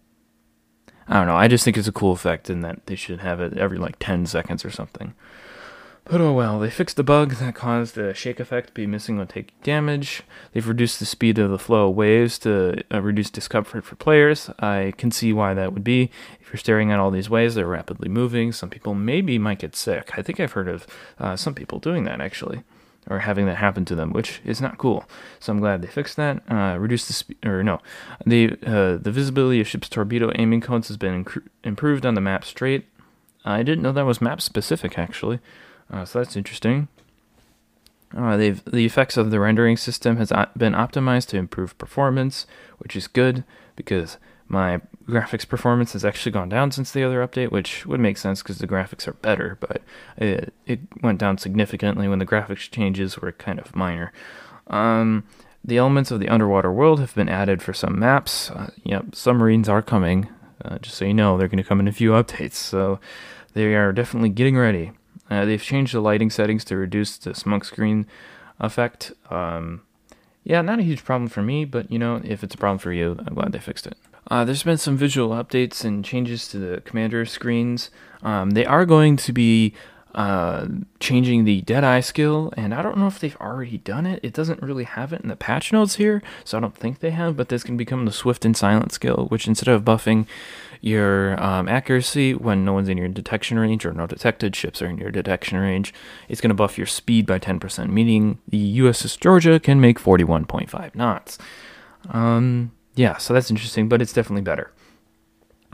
I 1.06 1.14
don't 1.18 1.26
know. 1.26 1.36
I 1.36 1.48
just 1.48 1.64
think 1.64 1.76
it's 1.76 1.88
a 1.88 1.92
cool 1.92 2.12
effect 2.12 2.48
and 2.48 2.64
that 2.64 2.86
they 2.86 2.94
should 2.94 3.20
have 3.20 3.40
it 3.40 3.56
every 3.58 3.78
like 3.78 3.96
10 3.98 4.26
seconds 4.26 4.64
or 4.64 4.70
something. 4.70 5.14
But 6.10 6.22
oh 6.22 6.32
well, 6.32 6.58
they 6.58 6.70
fixed 6.70 6.96
the 6.96 7.04
bug 7.04 7.34
that 7.34 7.54
caused 7.54 7.94
the 7.94 8.14
shake 8.14 8.40
effect 8.40 8.68
to 8.68 8.72
be 8.72 8.86
missing 8.86 9.18
when 9.18 9.26
taking 9.26 9.54
damage. 9.62 10.22
They've 10.52 10.66
reduced 10.66 11.00
the 11.00 11.04
speed 11.04 11.38
of 11.38 11.50
the 11.50 11.58
flow 11.58 11.90
of 11.90 11.96
waves 11.96 12.38
to 12.40 12.82
uh, 12.90 13.02
reduce 13.02 13.28
discomfort 13.28 13.84
for 13.84 13.94
players. 13.96 14.48
I 14.58 14.94
can 14.96 15.10
see 15.10 15.34
why 15.34 15.52
that 15.52 15.74
would 15.74 15.84
be. 15.84 16.10
If 16.40 16.48
you're 16.48 16.56
staring 16.56 16.90
at 16.90 16.98
all 16.98 17.10
these 17.10 17.28
waves, 17.28 17.56
they're 17.56 17.66
rapidly 17.66 18.08
moving. 18.08 18.52
Some 18.52 18.70
people 18.70 18.94
maybe 18.94 19.38
might 19.38 19.58
get 19.58 19.76
sick. 19.76 20.12
I 20.16 20.22
think 20.22 20.40
I've 20.40 20.52
heard 20.52 20.68
of 20.68 20.86
uh, 21.18 21.36
some 21.36 21.54
people 21.54 21.78
doing 21.78 22.04
that 22.04 22.22
actually, 22.22 22.62
or 23.10 23.18
having 23.18 23.44
that 23.44 23.56
happen 23.56 23.84
to 23.84 23.94
them, 23.94 24.14
which 24.14 24.40
is 24.46 24.62
not 24.62 24.78
cool. 24.78 25.04
So 25.40 25.52
I'm 25.52 25.60
glad 25.60 25.82
they 25.82 25.88
fixed 25.88 26.16
that. 26.16 26.42
Uh, 26.50 26.78
reduced 26.78 27.08
the 27.08 27.12
speed, 27.12 27.36
or 27.44 27.62
no, 27.62 27.82
the 28.24 28.56
uh, 28.64 28.96
the 28.96 29.12
visibility 29.12 29.60
of 29.60 29.68
ship's 29.68 29.90
torpedo 29.90 30.32
aiming 30.36 30.62
cones 30.62 30.88
has 30.88 30.96
been 30.96 31.24
inc- 31.24 31.46
improved 31.64 32.06
on 32.06 32.14
the 32.14 32.22
map 32.22 32.46
straight. 32.46 32.86
I 33.44 33.62
didn't 33.62 33.82
know 33.82 33.92
that 33.92 34.06
was 34.06 34.22
map 34.22 34.40
specific 34.40 34.98
actually. 34.98 35.40
Uh, 35.90 36.04
so 36.04 36.18
that's 36.18 36.36
interesting. 36.36 36.88
Uh, 38.16 38.36
they've 38.36 38.64
the 38.64 38.86
effects 38.86 39.16
of 39.16 39.30
the 39.30 39.40
rendering 39.40 39.76
system 39.76 40.16
has 40.16 40.32
been 40.56 40.72
optimized 40.72 41.28
to 41.28 41.36
improve 41.36 41.76
performance, 41.76 42.46
which 42.78 42.96
is 42.96 43.06
good 43.06 43.44
because 43.76 44.16
my 44.48 44.80
graphics 45.06 45.46
performance 45.46 45.92
has 45.92 46.04
actually 46.04 46.32
gone 46.32 46.48
down 46.48 46.70
since 46.70 46.90
the 46.90 47.04
other 47.04 47.26
update, 47.26 47.50
which 47.50 47.84
would 47.84 48.00
make 48.00 48.16
sense 48.16 48.42
because 48.42 48.58
the 48.58 48.66
graphics 48.66 49.06
are 49.06 49.12
better, 49.12 49.58
but 49.60 49.82
it, 50.16 50.54
it 50.66 50.80
went 51.02 51.18
down 51.18 51.36
significantly 51.36 52.08
when 52.08 52.18
the 52.18 52.26
graphics 52.26 52.70
changes 52.70 53.18
were 53.18 53.32
kind 53.32 53.58
of 53.58 53.76
minor. 53.76 54.10
Um, 54.68 55.24
the 55.62 55.76
elements 55.76 56.10
of 56.10 56.20
the 56.20 56.30
underwater 56.30 56.72
world 56.72 56.98
have 57.00 57.14
been 57.14 57.28
added 57.28 57.60
for 57.60 57.74
some 57.74 57.98
maps. 57.98 58.50
Uh, 58.50 58.70
yep, 58.84 59.14
submarines 59.14 59.68
are 59.68 59.82
coming. 59.82 60.28
Uh, 60.64 60.78
just 60.78 60.96
so 60.96 61.04
you 61.04 61.14
know, 61.14 61.36
they're 61.36 61.48
going 61.48 61.62
to 61.62 61.68
come 61.68 61.80
in 61.80 61.88
a 61.88 61.92
few 61.92 62.10
updates, 62.12 62.54
so 62.54 62.98
they 63.52 63.74
are 63.74 63.92
definitely 63.92 64.30
getting 64.30 64.56
ready. 64.56 64.92
Uh, 65.30 65.44
they've 65.44 65.62
changed 65.62 65.94
the 65.94 66.00
lighting 66.00 66.30
settings 66.30 66.64
to 66.64 66.76
reduce 66.76 67.16
the 67.16 67.34
smoke 67.34 67.64
screen 67.64 68.06
effect. 68.60 69.12
Um, 69.30 69.82
yeah, 70.44 70.62
not 70.62 70.78
a 70.78 70.82
huge 70.82 71.04
problem 71.04 71.28
for 71.28 71.42
me, 71.42 71.64
but 71.64 71.90
you 71.90 71.98
know, 71.98 72.20
if 72.24 72.42
it's 72.42 72.54
a 72.54 72.58
problem 72.58 72.78
for 72.78 72.92
you, 72.92 73.18
I'm 73.26 73.34
glad 73.34 73.52
they 73.52 73.58
fixed 73.58 73.86
it. 73.86 73.96
Uh, 74.30 74.44
there's 74.44 74.62
been 74.62 74.78
some 74.78 74.96
visual 74.96 75.30
updates 75.30 75.84
and 75.84 76.04
changes 76.04 76.48
to 76.48 76.58
the 76.58 76.80
commander 76.82 77.24
screens. 77.24 77.90
Um, 78.22 78.50
they 78.50 78.66
are 78.66 78.84
going 78.84 79.16
to 79.16 79.32
be 79.32 79.74
uh, 80.14 80.66
changing 81.00 81.44
the 81.44 81.60
Deadeye 81.62 82.00
skill, 82.00 82.52
and 82.56 82.74
I 82.74 82.82
don't 82.82 82.98
know 82.98 83.06
if 83.06 83.18
they've 83.18 83.36
already 83.36 83.78
done 83.78 84.04
it. 84.06 84.20
It 84.22 84.32
doesn't 84.32 84.62
really 84.62 84.84
have 84.84 85.12
it 85.12 85.20
in 85.22 85.28
the 85.28 85.36
patch 85.36 85.72
notes 85.72 85.96
here, 85.96 86.22
so 86.44 86.58
I 86.58 86.60
don't 86.60 86.76
think 86.76 87.00
they 87.00 87.10
have, 87.10 87.36
but 87.36 87.48
this 87.48 87.62
can 87.62 87.76
become 87.76 88.04
the 88.04 88.12
Swift 88.12 88.44
and 88.44 88.56
Silent 88.56 88.92
skill, 88.92 89.26
which 89.28 89.46
instead 89.46 89.68
of 89.68 89.84
buffing 89.84 90.26
your 90.80 91.42
um, 91.42 91.68
accuracy 91.68 92.34
when 92.34 92.64
no 92.64 92.72
one's 92.72 92.88
in 92.88 92.98
your 92.98 93.08
detection 93.08 93.58
range 93.58 93.84
or 93.84 93.92
no 93.92 94.06
detected 94.06 94.54
ships 94.54 94.80
are 94.80 94.86
in 94.86 94.98
your 94.98 95.10
detection 95.10 95.58
range. 95.58 95.92
It's 96.28 96.40
going 96.40 96.50
to 96.50 96.54
buff 96.54 96.78
your 96.78 96.86
speed 96.86 97.26
by 97.26 97.38
10%, 97.38 97.90
meaning 97.90 98.38
the 98.48 98.78
USS 98.80 99.18
Georgia 99.18 99.58
can 99.58 99.80
make 99.80 99.98
41.5 99.98 100.94
knots. 100.94 101.38
Um, 102.10 102.72
yeah, 102.94 103.16
so 103.16 103.34
that's 103.34 103.50
interesting, 103.50 103.88
but 103.88 104.02
it's 104.02 104.12
definitely 104.12 104.42
better. 104.42 104.72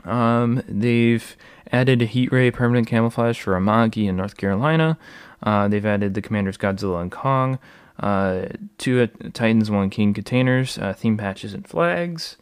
Um, 0.03 0.61
they've 0.67 1.35
added 1.71 2.01
a 2.01 2.05
heat 2.05 2.31
ray 2.31 2.51
permanent 2.51 2.87
camouflage 2.87 3.39
for 3.39 3.53
Amagi 3.53 4.07
in 4.07 4.15
North 4.15 4.37
Carolina. 4.37 4.97
Uh, 5.41 5.67
they've 5.67 5.85
added 5.85 6.13
the 6.13 6.21
commanders 6.21 6.57
Godzilla 6.57 7.01
and 7.01 7.11
Kong, 7.11 7.59
uh, 7.99 8.45
two 8.77 9.07
Titans, 9.33 9.71
one 9.71 9.89
King 9.89 10.13
containers, 10.13 10.77
uh, 10.77 10.93
theme 10.93 11.17
patches, 11.17 11.53
and 11.53 11.67
flags. 11.67 12.37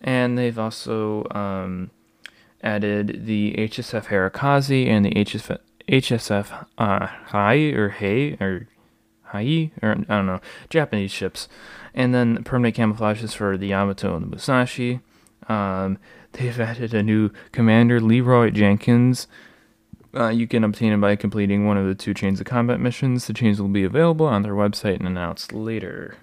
And 0.00 0.38
they've 0.38 0.58
also 0.58 1.26
um, 1.30 1.90
added 2.62 3.26
the 3.26 3.54
HSF 3.54 4.06
Harekaze 4.06 4.86
and 4.86 5.04
the 5.04 5.10
HSF, 5.10 5.58
HSF 5.88 6.66
uh, 6.76 7.06
Hai 7.06 7.56
or 7.72 7.90
Hei 7.90 8.36
or 8.40 8.68
Hai 9.24 9.70
or 9.82 9.92
I 10.08 10.16
don't 10.16 10.26
know 10.26 10.40
Japanese 10.70 11.10
ships, 11.10 11.48
and 11.94 12.14
then 12.14 12.42
permanent 12.44 12.76
camouflages 12.76 13.34
for 13.34 13.56
the 13.56 13.68
Yamato 13.68 14.16
and 14.16 14.24
the 14.24 14.36
Musashi. 14.36 15.00
Um, 15.48 15.98
they've 16.32 16.58
added 16.60 16.94
a 16.94 17.02
new 17.02 17.30
commander, 17.52 18.00
Leroy 18.00 18.50
Jenkins. 18.50 19.26
Uh, 20.14 20.28
you 20.28 20.46
can 20.46 20.64
obtain 20.64 20.92
it 20.92 21.00
by 21.00 21.16
completing 21.16 21.66
one 21.66 21.76
of 21.76 21.86
the 21.86 21.94
two 21.94 22.14
Chains 22.14 22.40
of 22.40 22.46
Combat 22.46 22.80
missions. 22.80 23.26
The 23.26 23.34
chains 23.34 23.60
will 23.60 23.68
be 23.68 23.84
available 23.84 24.26
on 24.26 24.42
their 24.42 24.54
website 24.54 24.96
and 24.96 25.06
announced 25.06 25.52
later. 25.52 26.16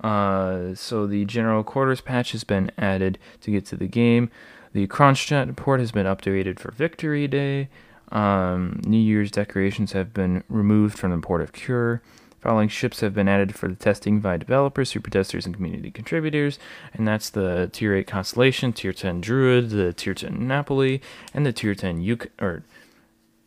Uh, 0.00 0.74
so 0.74 1.06
the 1.06 1.24
general 1.24 1.62
quarters 1.62 2.00
patch 2.00 2.32
has 2.32 2.44
been 2.44 2.70
added 2.78 3.18
to 3.40 3.50
get 3.50 3.66
to 3.66 3.76
the 3.76 3.86
game. 3.86 4.30
The 4.72 4.86
Kronstadt 4.86 5.56
port 5.56 5.80
has 5.80 5.92
been 5.92 6.06
updated 6.06 6.58
for 6.58 6.70
Victory 6.70 7.26
Day. 7.26 7.68
Um, 8.12 8.80
New 8.84 8.98
Year's 8.98 9.30
decorations 9.30 9.92
have 9.92 10.14
been 10.14 10.44
removed 10.48 10.98
from 10.98 11.10
the 11.10 11.18
port 11.18 11.42
of 11.42 11.52
Kure. 11.52 12.02
Following 12.40 12.68
ships 12.68 13.00
have 13.00 13.12
been 13.12 13.28
added 13.28 13.54
for 13.54 13.68
the 13.68 13.74
testing 13.74 14.20
by 14.20 14.38
developers, 14.38 14.88
super 14.88 15.10
testers, 15.10 15.44
and 15.44 15.54
community 15.54 15.90
contributors, 15.90 16.58
and 16.94 17.06
that's 17.06 17.28
the 17.28 17.68
Tier 17.70 17.94
8 17.94 18.06
Constellation, 18.06 18.72
Tier 18.72 18.94
10 18.94 19.20
Druid, 19.20 19.70
the 19.70 19.92
Tier 19.92 20.14
10 20.14 20.46
Napoli, 20.46 21.02
and 21.34 21.44
the 21.44 21.52
Tier 21.52 21.74
10 21.74 22.00
Yuk 22.00 22.28
or 22.40 22.64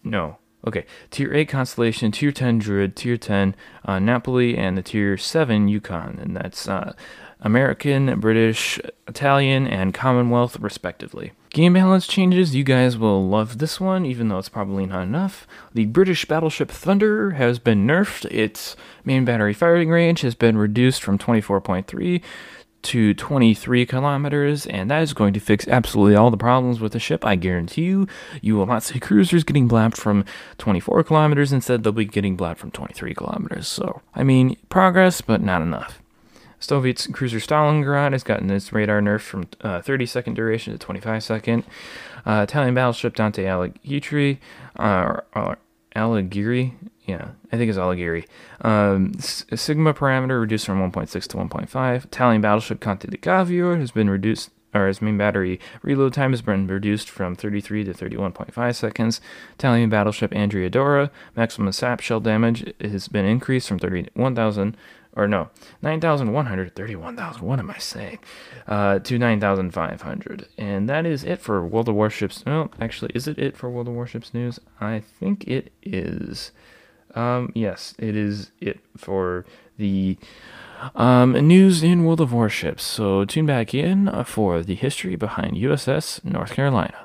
no, 0.04 0.38
okay, 0.68 0.86
Tier 1.10 1.34
8 1.34 1.50
Constellation, 1.50 2.12
Tier 2.12 2.32
10 2.32 2.60
Druid, 2.60 2.96
Tier 2.96 3.18
10 3.18 3.56
uh, 3.86 3.98
Napoli, 3.98 4.56
and 4.58 4.78
the 4.78 4.84
Tier 4.84 5.18
7 5.18 5.68
Yukon, 5.68 6.20
and 6.22 6.36
that's 6.36 6.68
uh, 6.68 6.94
American, 7.44 8.20
British, 8.20 8.80
Italian, 9.08 9.68
and 9.68 9.94
Commonwealth, 9.94 10.60
respectively. 10.60 11.34
Game 11.50 11.74
balance 11.74 12.08
changes, 12.08 12.56
you 12.56 12.64
guys 12.64 12.98
will 12.98 13.28
love 13.28 13.60
this 13.60 13.80
one, 13.80 14.06
even 14.06 14.28
though 14.28 14.40
it's 14.40 14.50
probably 14.50 14.88
not 14.88 15.04
enough. 15.04 15.46
The 15.74 15.86
British 15.86 16.26
battleship 16.26 16.72
Thunder 16.72 17.32
has 17.32 17.60
been 17.60 17.86
nerfed. 17.86 18.26
Its 18.32 18.76
main 19.06 19.24
battery 19.24 19.54
firing 19.54 19.90
range 19.90 20.22
has 20.22 20.34
been 20.34 20.58
reduced 20.58 21.04
from 21.04 21.20
24.3 21.20 22.22
to 22.84 23.14
23 23.14 23.86
kilometers, 23.86 24.66
and 24.66 24.90
that 24.92 25.04
is 25.04 25.14
going 25.14 25.34
to 25.34 25.40
fix 25.40 25.68
absolutely 25.68 26.16
all 26.16 26.32
the 26.32 26.38
problems 26.38 26.80
with 26.80 26.92
the 26.92 27.00
ship. 27.00 27.26
I 27.26 27.36
guarantee 27.36 27.84
you, 27.84 28.08
you 28.42 28.56
will 28.56 28.66
not 28.66 28.84
see 28.84 29.00
cruisers 29.00 29.44
getting 29.44 29.68
blapped 29.68 29.98
from 29.98 30.26
24 30.58 31.04
kilometers. 31.04 31.54
Instead, 31.54 31.84
they'll 31.84 31.94
be 31.94 32.06
getting 32.06 32.36
blapped 32.36 32.60
from 32.60 32.72
23 32.72 33.14
kilometers. 33.14 33.68
So, 33.68 34.02
I 34.16 34.24
mean, 34.24 34.58
progress, 34.70 35.22
but 35.22 35.42
not 35.42 35.62
enough. 35.62 36.03
Stovitz 36.64 37.12
cruiser 37.12 37.40
Stalingrad 37.40 38.14
has 38.14 38.24
gotten 38.24 38.50
its 38.50 38.72
radar 38.72 39.02
nerfed 39.02 39.22
from 39.22 39.48
uh, 39.62 39.82
30 39.82 40.06
second 40.06 40.34
duration 40.36 40.72
to 40.72 40.80
25 40.80 41.22
second. 41.22 41.64
Uh, 42.26 42.46
Italian 42.48 42.74
battleship 42.74 43.16
Dante 43.16 43.44
Alighieri, 43.44 44.38
uh, 44.78 45.56
Alighieri, 45.94 46.74
yeah, 47.06 47.32
I 47.52 47.58
think 47.58 47.70
it's 47.70 47.78
Alighieri. 47.78 48.26
Um, 48.62 49.14
Sigma 49.20 49.94
parameter 49.94 50.40
reduced 50.40 50.66
from 50.66 50.80
1.6 50.90 51.12
to 51.28 51.38
1.5. 51.38 52.06
Italian 52.06 52.42
battleship 52.42 52.80
Conte 52.80 53.10
di 53.10 53.18
Cavour 53.18 53.78
has 53.78 53.92
been 53.92 54.10
reduced 54.10 54.50
or 54.74 54.88
its 54.88 55.02
main 55.02 55.18
battery 55.18 55.60
reload 55.84 56.14
time 56.14 56.32
has 56.32 56.42
been 56.42 56.66
reduced 56.66 57.10
from 57.10 57.36
33 57.36 57.84
to 57.84 57.94
31.5 57.94 58.76
seconds. 58.76 59.22
Italian 59.54 59.90
battleship 59.90 60.34
Andrea 60.34 60.70
Doria 60.70 61.12
maximum 61.36 61.72
sap 61.74 62.00
shell 62.00 62.20
damage 62.20 62.74
has 62.82 63.08
been 63.08 63.26
increased 63.26 63.68
from 63.68 63.80
31,000 63.80 64.76
or 65.16 65.28
no, 65.28 65.50
9,100, 65.82 66.76
31,000, 66.76 67.42
what 67.42 67.60
am 67.60 67.70
I 67.70 67.78
saying? 67.78 68.20
Uh, 68.68 69.00
to 69.00 69.20
9,500. 69.20 70.48
And 70.58 70.90
that 70.90 71.06
is 71.06 71.24
it 71.24 71.40
for 71.40 71.66
World 71.66 71.90
of 71.90 71.96
Warships. 71.96 72.44
Well, 72.46 72.72
actually, 72.80 73.12
is 73.14 73.28
it 73.28 73.38
it 73.38 73.56
for 73.56 73.70
World 73.70 73.88
of 73.88 73.94
Warships 73.94 74.34
news? 74.34 74.60
I 74.82 75.00
think 75.00 75.48
it 75.48 75.72
is. 75.82 76.52
Um, 77.16 77.52
yes, 77.54 77.94
it 78.00 78.16
is 78.16 78.52
it 78.60 78.80
for 78.98 79.46
the 79.78 80.18
um, 80.96 81.34
news 81.34 81.84
in 81.84 82.06
World 82.06 82.22
of 82.22 82.34
Warships. 82.34 82.84
So 82.84 83.26
tune 83.26 83.46
back 83.46 83.74
in 83.74 84.24
for 84.26 84.64
the 84.64 84.76
history 84.76 85.16
behind 85.16 85.56
USS 85.56 86.24
North 86.26 86.54
Carolina. 86.54 87.03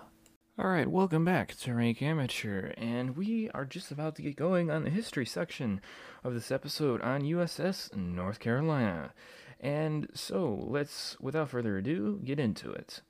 Alright, 0.61 0.91
welcome 0.91 1.25
back 1.25 1.55
to 1.59 1.73
Rank 1.73 2.03
Amateur, 2.03 2.73
and 2.77 3.17
we 3.17 3.49
are 3.50 3.65
just 3.65 3.93
about 3.93 4.17
to 4.17 4.23
get 4.23 4.35
going 4.35 4.73
on 4.73 4.83
the 4.83 4.91
history 4.91 5.25
section 5.25 5.81
of 6.25 6.35
this 6.35 6.50
episode 6.50 7.00
on 7.00 7.23
USS 7.23 7.95
North 7.95 8.41
Carolina. 8.41 9.12
And 9.61 10.09
so, 10.15 10.65
let's, 10.67 11.17
without 11.21 11.50
further 11.50 11.79
ado, 11.79 12.21
get 12.25 12.41
into 12.41 12.73
it. 12.73 13.03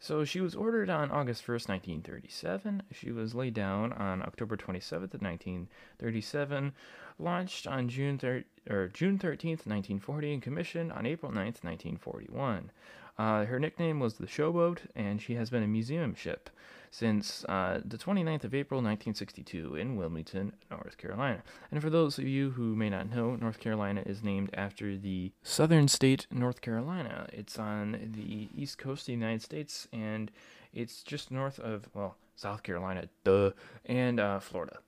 So 0.00 0.24
she 0.24 0.40
was 0.40 0.54
ordered 0.54 0.88
on 0.88 1.10
August 1.10 1.42
1st, 1.42 1.68
1937. 1.68 2.82
She 2.92 3.12
was 3.12 3.34
laid 3.34 3.52
down 3.52 3.92
on 3.92 4.22
October 4.22 4.56
27th, 4.56 5.20
1937, 5.20 6.72
launched 7.18 7.66
on 7.66 7.90
June 7.90 8.16
3rd 8.16 8.44
or 8.70 8.88
June 8.88 9.18
13th, 9.18 9.66
1940, 9.66 10.32
and 10.32 10.42
commissioned 10.42 10.92
on 10.92 11.04
April 11.04 11.30
9th, 11.30 11.62
1941. 11.62 12.70
Uh, 13.18 13.44
her 13.44 13.60
nickname 13.60 14.00
was 14.00 14.14
the 14.14 14.26
Showboat, 14.26 14.78
and 14.94 15.20
she 15.20 15.34
has 15.34 15.50
been 15.50 15.62
a 15.62 15.68
museum 15.68 16.14
ship 16.14 16.48
since 16.90 17.44
uh, 17.44 17.80
the 17.84 17.98
29th 17.98 18.44
of 18.44 18.54
April 18.54 18.78
1962 18.78 19.76
in 19.76 19.96
Wilmington, 19.96 20.52
North 20.70 20.96
Carolina. 20.96 21.42
And 21.70 21.82
for 21.82 21.90
those 21.90 22.18
of 22.18 22.26
you 22.26 22.50
who 22.50 22.74
may 22.76 22.90
not 22.90 23.10
know, 23.10 23.36
North 23.36 23.60
Carolina 23.60 24.02
is 24.06 24.22
named 24.22 24.50
after 24.54 24.96
the 24.96 25.32
southern 25.42 25.88
state 25.88 26.26
North 26.30 26.60
Carolina. 26.60 27.28
It's 27.32 27.58
on 27.58 28.12
the 28.14 28.48
east 28.54 28.78
coast 28.78 29.02
of 29.02 29.06
the 29.06 29.12
United 29.12 29.42
States, 29.42 29.88
and 29.92 30.30
it's 30.72 31.02
just 31.02 31.30
north 31.30 31.58
of, 31.58 31.88
well, 31.94 32.16
South 32.36 32.62
Carolina, 32.62 33.08
duh, 33.24 33.50
and 33.84 34.20
uh, 34.20 34.40
Florida. 34.40 34.78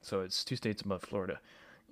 So 0.00 0.20
it's 0.20 0.44
two 0.44 0.56
states 0.56 0.82
above 0.82 1.02
Florida. 1.02 1.40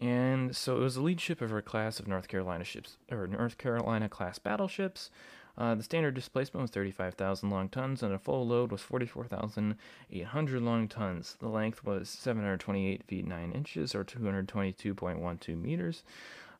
And 0.00 0.56
so 0.56 0.76
it 0.76 0.80
was 0.80 0.96
the 0.96 1.02
lead 1.02 1.20
ship 1.20 1.40
of 1.40 1.50
her 1.50 1.62
class 1.62 2.00
of 2.00 2.08
North 2.08 2.28
Carolina 2.28 2.64
ships, 2.64 2.96
or 3.10 3.26
North 3.26 3.58
Carolina 3.58 4.08
class 4.08 4.38
battleships. 4.38 5.10
Uh, 5.56 5.74
the 5.74 5.82
standard 5.82 6.14
displacement 6.14 6.62
was 6.62 6.70
35,000 6.70 7.50
long 7.50 7.68
tons, 7.68 8.02
and 8.02 8.12
a 8.12 8.18
full 8.18 8.46
load 8.46 8.72
was 8.72 8.80
44,800 8.80 10.62
long 10.62 10.88
tons. 10.88 11.36
The 11.40 11.48
length 11.48 11.84
was 11.84 12.08
728 12.08 13.04
feet 13.04 13.26
9 13.26 13.52
inches, 13.52 13.94
or 13.94 14.04
222.12 14.04 15.60
meters. 15.60 16.02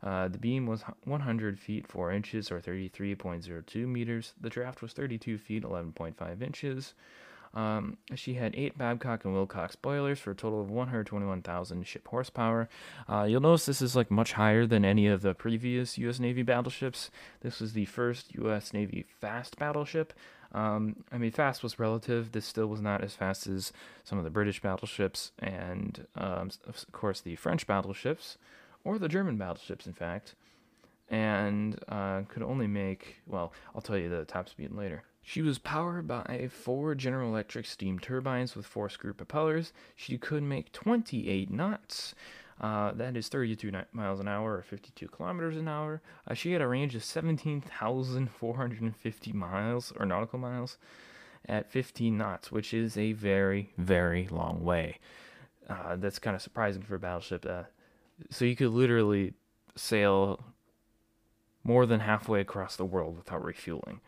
Uh, 0.02 0.28
the 0.28 0.38
beam 0.38 0.66
was 0.66 0.82
100 1.04 1.58
feet 1.58 1.86
4 1.86 2.12
inches, 2.12 2.50
or 2.50 2.60
33.02 2.60 3.86
meters. 3.86 4.34
The 4.40 4.50
draft 4.50 4.82
was 4.82 4.92
32 4.92 5.38
feet 5.38 5.62
11.5 5.62 6.42
inches. 6.42 6.92
Um, 7.54 7.98
she 8.14 8.34
had 8.34 8.54
eight 8.54 8.78
Babcock 8.78 9.24
and 9.24 9.34
Wilcox 9.34 9.76
boilers 9.76 10.18
for 10.18 10.30
a 10.30 10.34
total 10.34 10.60
of 10.60 10.70
121,000 10.70 11.86
ship 11.86 12.08
horsepower. 12.08 12.68
Uh, 13.08 13.24
you'll 13.24 13.40
notice 13.40 13.66
this 13.66 13.82
is 13.82 13.94
like 13.94 14.10
much 14.10 14.32
higher 14.32 14.66
than 14.66 14.84
any 14.84 15.06
of 15.06 15.22
the 15.22 15.34
previous 15.34 15.98
U.S. 15.98 16.18
Navy 16.18 16.42
battleships. 16.42 17.10
This 17.40 17.60
was 17.60 17.74
the 17.74 17.84
first 17.84 18.34
U.S. 18.36 18.72
Navy 18.72 19.04
fast 19.20 19.58
battleship. 19.58 20.12
Um, 20.52 21.04
I 21.10 21.18
mean, 21.18 21.30
fast 21.30 21.62
was 21.62 21.78
relative. 21.78 22.32
This 22.32 22.46
still 22.46 22.66
was 22.66 22.80
not 22.80 23.02
as 23.02 23.14
fast 23.14 23.46
as 23.46 23.72
some 24.04 24.18
of 24.18 24.24
the 24.24 24.30
British 24.30 24.60
battleships 24.60 25.32
and, 25.38 26.06
um, 26.16 26.50
of 26.66 26.84
course, 26.92 27.20
the 27.20 27.36
French 27.36 27.66
battleships 27.66 28.36
or 28.84 28.98
the 28.98 29.08
German 29.08 29.36
battleships, 29.36 29.86
in 29.86 29.94
fact. 29.94 30.34
And 31.08 31.78
uh, 31.88 32.22
could 32.28 32.42
only 32.42 32.66
make, 32.66 33.16
well, 33.26 33.52
I'll 33.74 33.82
tell 33.82 33.98
you 33.98 34.08
the 34.08 34.24
top 34.24 34.48
speed 34.48 34.72
later. 34.72 35.04
She 35.22 35.40
was 35.40 35.58
powered 35.58 36.08
by 36.08 36.50
four 36.52 36.96
General 36.96 37.30
Electric 37.30 37.66
steam 37.66 37.98
turbines 37.98 38.54
with 38.56 38.66
four 38.66 38.88
screw 38.88 39.12
propellers. 39.14 39.72
She 39.94 40.18
could 40.18 40.42
make 40.42 40.72
28 40.72 41.48
knots. 41.50 42.16
Uh, 42.60 42.92
that 42.92 43.16
is 43.16 43.28
32 43.28 43.72
miles 43.92 44.20
an 44.20 44.28
hour 44.28 44.56
or 44.56 44.62
52 44.62 45.08
kilometers 45.08 45.56
an 45.56 45.68
hour. 45.68 46.02
Uh, 46.28 46.34
she 46.34 46.52
had 46.52 46.60
a 46.60 46.68
range 46.68 46.94
of 46.94 47.02
17,450 47.02 49.32
miles 49.32 49.92
or 49.98 50.04
nautical 50.06 50.38
miles 50.38 50.76
at 51.48 51.70
15 51.70 52.16
knots, 52.16 52.52
which 52.52 52.72
is 52.74 52.96
a 52.96 53.12
very, 53.12 53.72
very 53.78 54.28
long 54.28 54.62
way. 54.62 54.98
Uh, 55.68 55.96
that's 55.96 56.18
kind 56.18 56.34
of 56.36 56.42
surprising 56.42 56.82
for 56.82 56.96
a 56.96 57.00
battleship. 57.00 57.46
Uh, 57.48 57.62
so 58.30 58.44
you 58.44 58.54
could 58.54 58.70
literally 58.70 59.32
sail 59.74 60.44
more 61.64 61.86
than 61.86 62.00
halfway 62.00 62.40
across 62.40 62.76
the 62.76 62.84
world 62.84 63.16
without 63.16 63.42
refueling. 63.42 64.00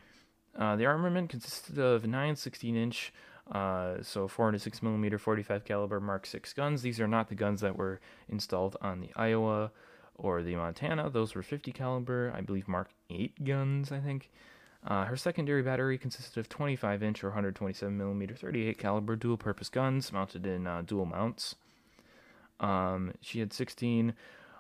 Uh, 0.57 0.77
the 0.77 0.87
armament 0.87 1.31
consisted 1.31 1.79
of 1.79 2.07
nine 2.07 2.35
16-inch, 2.35 3.13
uh, 3.51 3.97
so 4.03 4.29
406 4.29 4.83
millimeter 4.83 5.19
45 5.19 5.65
caliber 5.65 6.01
Mark 6.01 6.27
6 6.27 6.53
guns. 6.53 6.83
These 6.83 7.01
are 7.01 7.09
not 7.09 7.29
the 7.29 7.35
guns 7.35 7.61
that 7.61 7.77
were 7.77 8.01
installed 8.29 8.77
on 8.81 9.01
the 9.01 9.11
Iowa 9.17 9.73
or 10.17 10.43
the 10.43 10.55
Montana. 10.55 11.11
Those 11.11 11.35
were 11.35 11.43
50 11.43 11.73
caliber, 11.73 12.33
I 12.37 12.41
believe 12.41 12.69
Mark 12.69 12.91
8 13.11 13.45
guns. 13.45 13.93
I 13.93 13.99
think. 13.99 14.31
Uh, 14.87 15.07
her 15.07 15.17
secondary 15.17 15.63
battery 15.63 15.97
consisted 15.97 16.39
of 16.39 16.47
25 16.51 17.03
inch 17.03 17.25
or 17.25 17.29
127 17.29 17.97
millimeter 17.97 18.35
38 18.35 18.77
caliber 18.77 19.17
dual 19.17 19.39
purpose 19.39 19.71
guns 19.71 20.13
mounted 20.13 20.47
in 20.47 20.67
uh, 20.67 20.83
dual 20.85 21.07
mounts. 21.07 21.55
Um, 22.61 23.15
she 23.23 23.41
had 23.41 23.55
16 23.55 24.13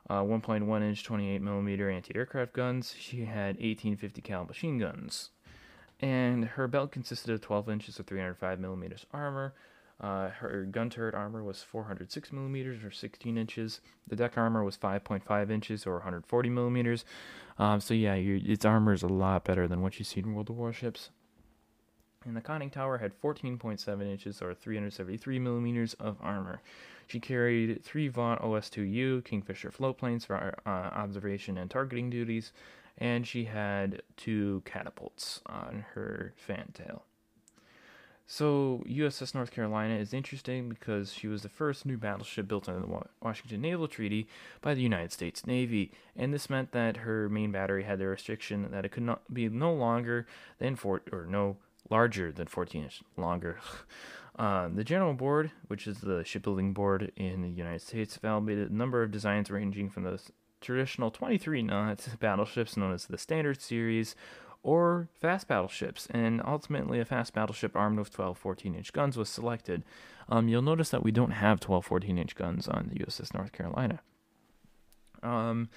uh, 0.08 0.22
1.1 0.22 0.82
inch 0.82 1.04
28 1.04 1.42
millimeter 1.42 1.90
anti 1.90 2.16
aircraft 2.16 2.54
guns. 2.54 2.94
She 2.98 3.26
had 3.26 3.56
1850 3.56 4.22
cal 4.22 4.46
machine 4.46 4.78
guns 4.78 5.28
and 6.04 6.44
her 6.44 6.68
belt 6.68 6.92
consisted 6.92 7.30
of 7.30 7.40
12 7.40 7.70
inches 7.70 7.98
of 7.98 8.06
305 8.06 8.60
millimeters 8.60 9.06
armor. 9.10 9.54
Uh, 9.98 10.28
her 10.28 10.68
gun 10.70 10.90
turret 10.90 11.14
armor 11.14 11.42
was 11.42 11.62
406 11.62 12.30
millimeters 12.30 12.84
or 12.84 12.90
16 12.90 13.38
inches. 13.38 13.80
The 14.06 14.16
deck 14.16 14.36
armor 14.36 14.62
was 14.62 14.76
5.5 14.76 15.50
inches 15.50 15.86
or 15.86 15.94
140 15.94 16.50
millimeters. 16.50 17.06
Um, 17.58 17.80
so 17.80 17.94
yeah, 17.94 18.16
its 18.16 18.66
armor 18.66 18.92
is 18.92 19.02
a 19.02 19.08
lot 19.08 19.44
better 19.44 19.66
than 19.66 19.80
what 19.80 19.98
you 19.98 20.04
see 20.04 20.20
in 20.20 20.34
World 20.34 20.50
of 20.50 20.56
Warships. 20.56 21.08
And 22.26 22.36
the 22.36 22.42
conning 22.42 22.68
tower 22.70 22.98
had 22.98 23.18
14.7 23.22 24.02
inches 24.02 24.42
or 24.42 24.52
373 24.52 25.38
millimeters 25.38 25.94
of 25.94 26.18
armor. 26.20 26.60
She 27.06 27.18
carried 27.18 27.82
three 27.82 28.08
Vought 28.08 28.42
OS-2U 28.42 29.24
Kingfisher 29.24 29.70
floatplanes 29.70 30.26
for 30.26 30.54
uh, 30.66 30.68
observation 30.68 31.56
and 31.56 31.70
targeting 31.70 32.10
duties, 32.10 32.52
and 32.98 33.26
she 33.26 33.44
had 33.44 34.02
two 34.16 34.62
catapults 34.64 35.40
on 35.46 35.84
her 35.94 36.32
fantail. 36.36 37.04
So, 38.26 38.82
USS 38.88 39.34
North 39.34 39.50
Carolina 39.50 39.96
is 39.96 40.14
interesting 40.14 40.70
because 40.70 41.12
she 41.12 41.28
was 41.28 41.42
the 41.42 41.50
first 41.50 41.84
new 41.84 41.98
battleship 41.98 42.48
built 42.48 42.68
under 42.70 42.80
the 42.80 43.02
Washington 43.20 43.60
Naval 43.60 43.86
Treaty 43.86 44.26
by 44.62 44.72
the 44.72 44.80
United 44.80 45.12
States 45.12 45.46
Navy, 45.46 45.92
and 46.16 46.32
this 46.32 46.48
meant 46.48 46.72
that 46.72 46.98
her 46.98 47.28
main 47.28 47.52
battery 47.52 47.84
had 47.84 47.98
the 47.98 48.06
restriction 48.06 48.70
that 48.70 48.86
it 48.86 48.92
could 48.92 49.02
not 49.02 49.32
be 49.32 49.48
no 49.50 49.74
longer 49.74 50.26
than 50.58 50.74
four 50.74 51.02
or 51.12 51.26
no 51.26 51.58
larger 51.90 52.32
than 52.32 52.46
14 52.46 52.84
inches 52.84 53.02
longer. 53.18 53.58
Uh, 54.38 54.68
the 54.74 54.84
General 54.84 55.12
Board, 55.12 55.50
which 55.68 55.86
is 55.86 56.00
the 56.00 56.24
shipbuilding 56.24 56.72
board 56.72 57.12
in 57.16 57.42
the 57.42 57.50
United 57.50 57.82
States, 57.82 58.16
validated 58.16 58.70
a 58.70 58.74
number 58.74 59.02
of 59.02 59.10
designs 59.10 59.50
ranging 59.50 59.90
from 59.90 60.04
the 60.04 60.18
traditional 60.64 61.10
23 61.10 61.62
knot 61.62 62.06
battleships 62.18 62.76
known 62.76 62.92
as 62.92 63.06
the 63.06 63.18
Standard 63.18 63.60
Series 63.60 64.16
or 64.64 65.08
fast 65.20 65.46
battleships, 65.46 66.08
and 66.10 66.40
ultimately 66.44 66.98
a 66.98 67.04
fast 67.04 67.34
battleship 67.34 67.76
armed 67.76 67.98
with 67.98 68.10
12 68.10 68.36
14 68.36 68.74
inch 68.74 68.92
guns 68.92 69.16
was 69.16 69.28
selected. 69.28 69.84
Um, 70.28 70.48
you'll 70.48 70.62
notice 70.62 70.88
that 70.88 71.04
we 71.04 71.12
don't 71.12 71.32
have 71.32 71.60
12 71.60 71.84
14 71.84 72.18
inch 72.18 72.34
guns 72.34 72.66
on 72.66 72.90
the 72.92 73.04
USS 73.04 73.34
North 73.34 73.52
Carolina. 73.52 74.00
Um, 75.22 75.68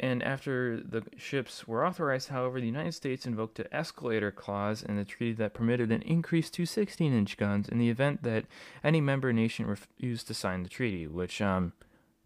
and 0.00 0.22
after 0.22 0.80
the 0.80 1.02
ships 1.18 1.68
were 1.68 1.86
authorized, 1.86 2.30
however, 2.30 2.58
the 2.58 2.66
United 2.66 2.92
States 2.92 3.26
invoked 3.26 3.58
an 3.58 3.66
escalator 3.70 4.30
clause 4.30 4.82
in 4.82 4.96
the 4.96 5.04
treaty 5.04 5.34
that 5.34 5.52
permitted 5.52 5.92
an 5.92 6.02
increase 6.02 6.48
to 6.50 6.64
16 6.64 7.12
inch 7.12 7.36
guns 7.36 7.68
in 7.68 7.78
the 7.78 7.90
event 7.90 8.22
that 8.22 8.46
any 8.82 9.02
member 9.02 9.32
nation 9.32 9.66
refused 9.66 10.26
to 10.28 10.34
sign 10.34 10.62
the 10.62 10.70
treaty, 10.70 11.06
which 11.06 11.42
um, 11.42 11.74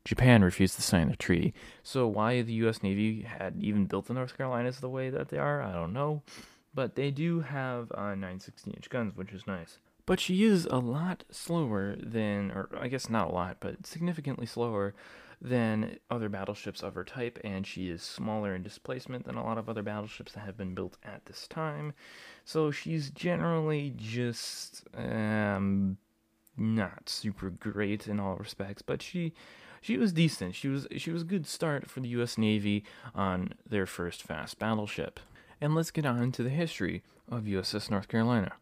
Japan 0.07 0.43
refused 0.43 0.77
to 0.77 0.83
sign 0.83 1.09
the 1.09 1.17
treaty. 1.17 1.53
So 1.83 2.07
why 2.07 2.41
the 2.41 2.53
U.S. 2.55 2.81
Navy 2.81 3.23
had 3.23 3.57
even 3.61 3.87
built 3.87 4.07
the 4.07 4.15
North 4.15 4.37
Carolinas 4.37 4.79
the 4.79 4.89
way 4.89 5.11
that 5.11 5.31
they 5.31 5.39
are, 5.39 5.61
I 5.61 5.73
don't 5.73 5.93
know. 5.93 6.23
But 6.73 6.95
they 6.95 7.11
do 7.11 7.41
have 7.41 7.91
uh, 7.93 8.15
9 8.15 8.39
16-inch 8.39 8.89
guns, 8.89 9.17
which 9.17 9.33
is 9.33 9.49
nice. 9.49 9.79
But 10.07 10.21
she 10.21 10.45
is 10.45 10.67
a 10.67 10.79
lot 10.79 11.25
slower 11.33 11.97
than, 11.99 12.53
or 12.53 12.69
I 12.81 12.87
guess 12.87 13.11
not 13.11 13.31
a 13.31 13.33
lot, 13.33 13.57
but 13.59 13.85
significantly 13.85 14.47
slower 14.47 14.95
than 15.43 15.99
other 16.09 16.29
battleships 16.29 16.85
of 16.85 16.95
her 16.95 17.03
type, 17.03 17.41
and 17.43 17.67
she 17.67 17.89
is 17.89 18.03
smaller 18.03 18.55
in 18.55 18.63
displacement 18.63 19.25
than 19.27 19.35
a 19.35 19.45
lot 19.45 19.59
of 19.59 19.69
other 19.69 19.83
battleships 19.83 20.33
that 20.33 20.41
have 20.41 20.57
been 20.57 20.75
built 20.75 20.97
at 21.03 21.27
this 21.27 21.49
time. 21.49 21.95
So 22.45 22.71
she's 22.71 23.11
generally 23.11 23.93
just 23.97 24.85
um, 24.95 25.97
not 26.57 27.09
super 27.09 27.51
great 27.51 28.07
in 28.07 28.21
all 28.21 28.37
respects, 28.37 28.83
but 28.83 29.03
she 29.03 29.33
she 29.81 29.97
was 29.97 30.13
decent. 30.13 30.55
She 30.55 30.69
was 30.69 30.87
she 30.97 31.11
was 31.11 31.23
a 31.23 31.27
good 31.27 31.47
start 31.47 31.89
for 31.91 32.01
the 32.01 32.09
U.S. 32.11 32.39
Navy 32.39 32.85
on 33.15 33.55
their 33.69 33.87
first 33.87 34.23
fast 34.23 34.59
battleship. 34.59 35.21
And 35.61 35.75
let's 35.75 35.91
get 35.91 36.05
on 36.05 36.33
to 36.33 36.43
the 36.43 36.51
history 36.51 37.03
of 37.31 37.45
USS 37.45 37.91
North 37.91 38.09
Carolina. 38.09 38.53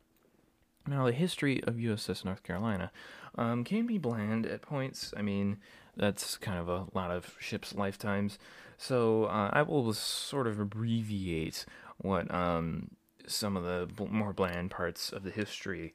Now, 0.87 1.07
the 1.07 1.13
history 1.13 1.63
of 1.65 1.75
USS 1.75 2.25
North 2.25 2.43
Carolina 2.43 2.93
um, 3.37 3.65
can 3.65 3.87
be 3.87 3.99
bland 3.99 4.47
at 4.47 4.63
points. 4.63 5.15
I 5.17 5.23
mean, 5.23 5.59
that's 5.97 6.37
kind 6.37 6.59
of 6.59 6.69
a 6.69 6.87
lot 6.95 7.11
of 7.11 7.35
ships' 7.41 7.75
lifetimes. 7.75 8.39
So 8.77 9.25
uh, 9.25 9.51
I 9.53 9.63
will 9.63 9.93
sort 9.93 10.47
of 10.47 10.61
abbreviate 10.61 11.65
what 11.99 12.33
um, 12.33 12.91
some 13.27 13.57
of 13.57 13.65
the 13.65 13.89
more 14.11 14.33
bland 14.33 14.71
parts 14.71 15.11
of 15.11 15.23
the 15.23 15.31
history 15.31 15.95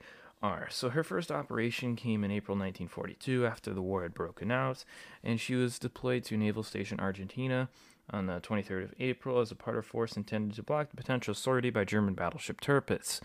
So 0.69 0.89
her 0.89 1.03
first 1.03 1.31
operation 1.31 1.95
came 1.95 2.23
in 2.23 2.31
April 2.31 2.55
1942 2.55 3.45
after 3.45 3.73
the 3.73 3.81
war 3.81 4.03
had 4.03 4.13
broken 4.13 4.51
out, 4.51 4.85
and 5.23 5.39
she 5.39 5.55
was 5.55 5.79
deployed 5.79 6.23
to 6.25 6.37
Naval 6.37 6.63
Station 6.63 6.97
Argentia 6.97 7.67
on 8.11 8.25
the 8.25 8.39
23rd 8.39 8.85
of 8.85 8.93
April 8.99 9.39
as 9.39 9.51
a 9.51 9.55
part 9.55 9.77
of 9.77 9.85
force 9.85 10.15
intended 10.17 10.55
to 10.55 10.63
block 10.63 10.89
the 10.89 10.95
potential 10.95 11.33
sortie 11.33 11.69
by 11.69 11.83
German 11.83 12.13
battleship 12.13 12.61
Tirpitz. 12.61 13.19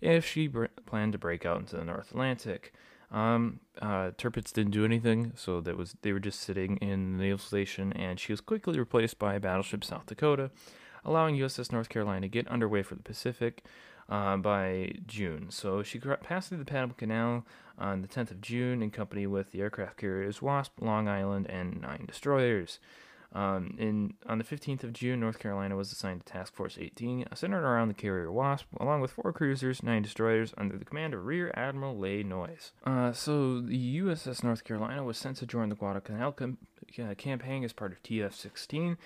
if 0.00 0.24
she 0.24 0.46
br- 0.46 0.66
planned 0.86 1.12
to 1.12 1.18
break 1.18 1.44
out 1.44 1.58
into 1.58 1.76
the 1.76 1.84
North 1.84 2.10
Atlantic. 2.10 2.72
Um, 3.10 3.60
uh, 3.82 4.12
Tirpitz 4.16 4.52
didn't 4.52 4.70
do 4.70 4.84
anything, 4.84 5.32
so 5.34 5.60
that 5.60 5.76
was 5.76 5.96
they 6.02 6.12
were 6.12 6.20
just 6.20 6.40
sitting 6.40 6.76
in 6.76 7.18
the 7.18 7.24
naval 7.24 7.38
station, 7.38 7.92
and 7.94 8.18
she 8.20 8.32
was 8.32 8.40
quickly 8.40 8.78
replaced 8.78 9.18
by 9.18 9.38
battleship 9.38 9.82
South 9.82 10.06
Dakota, 10.06 10.50
allowing 11.04 11.36
USS 11.36 11.72
North 11.72 11.88
Carolina 11.88 12.22
to 12.22 12.28
get 12.28 12.46
underway 12.48 12.82
for 12.82 12.94
the 12.94 13.02
Pacific 13.02 13.64
uh, 14.10 14.36
by 14.36 14.92
June. 15.06 15.46
So 15.50 15.82
she 15.82 15.98
passed 15.98 16.48
through 16.48 16.58
the 16.58 16.64
Panama 16.64 16.92
Canal 16.94 17.46
on 17.78 18.02
the 18.02 18.08
10th 18.08 18.32
of 18.32 18.40
June 18.40 18.82
in 18.82 18.90
company 18.90 19.26
with 19.26 19.52
the 19.52 19.60
aircraft 19.60 19.96
carriers 19.96 20.42
Wasp, 20.42 20.72
Long 20.80 21.08
Island, 21.08 21.46
and 21.48 21.80
nine 21.80 22.04
destroyers. 22.06 22.78
Um, 23.32 23.76
in 23.78 24.14
on 24.26 24.38
the 24.38 24.44
15th 24.44 24.82
of 24.82 24.92
June, 24.92 25.20
North 25.20 25.38
Carolina 25.38 25.76
was 25.76 25.92
assigned 25.92 26.26
to 26.26 26.32
Task 26.32 26.52
Force 26.52 26.76
18, 26.80 27.26
centered 27.34 27.64
around 27.64 27.88
the 27.88 27.94
carrier 27.94 28.32
Wasp, 28.32 28.66
along 28.80 29.00
with 29.00 29.12
four 29.12 29.32
cruisers, 29.32 29.82
nine 29.82 30.02
destroyers, 30.02 30.52
under 30.58 30.76
the 30.76 30.84
command 30.84 31.14
of 31.14 31.24
Rear 31.24 31.52
Admiral 31.54 31.96
Leigh 31.96 32.24
Noyes. 32.24 32.72
Uh, 32.84 33.12
so 33.12 33.60
the 33.60 33.98
USS 34.00 34.42
North 34.42 34.64
Carolina 34.64 35.04
was 35.04 35.16
sent 35.16 35.36
to 35.36 35.46
join 35.46 35.68
the 35.68 35.76
Guadalcanal 35.76 36.32
com- 36.32 36.58
uh, 36.98 37.14
campaign 37.14 37.62
as 37.62 37.72
part 37.72 37.92
of 37.92 38.02
TF-16, 38.02 38.96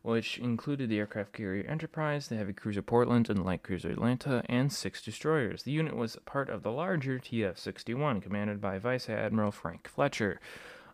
which 0.00 0.38
included 0.38 0.88
the 0.88 0.98
aircraft 0.98 1.34
carrier 1.34 1.66
Enterprise, 1.66 2.28
the 2.28 2.36
heavy 2.36 2.54
cruiser 2.54 2.80
Portland, 2.82 3.28
and 3.28 3.40
the 3.40 3.44
light 3.44 3.62
cruiser 3.62 3.90
Atlanta, 3.90 4.42
and 4.46 4.72
six 4.72 5.02
destroyers. 5.02 5.64
The 5.64 5.72
unit 5.72 5.94
was 5.94 6.16
part 6.24 6.48
of 6.48 6.62
the 6.62 6.72
larger 6.72 7.18
TF-61, 7.18 8.22
commanded 8.22 8.62
by 8.62 8.78
Vice 8.78 9.10
Admiral 9.10 9.50
Frank 9.50 9.88
Fletcher. 9.88 10.40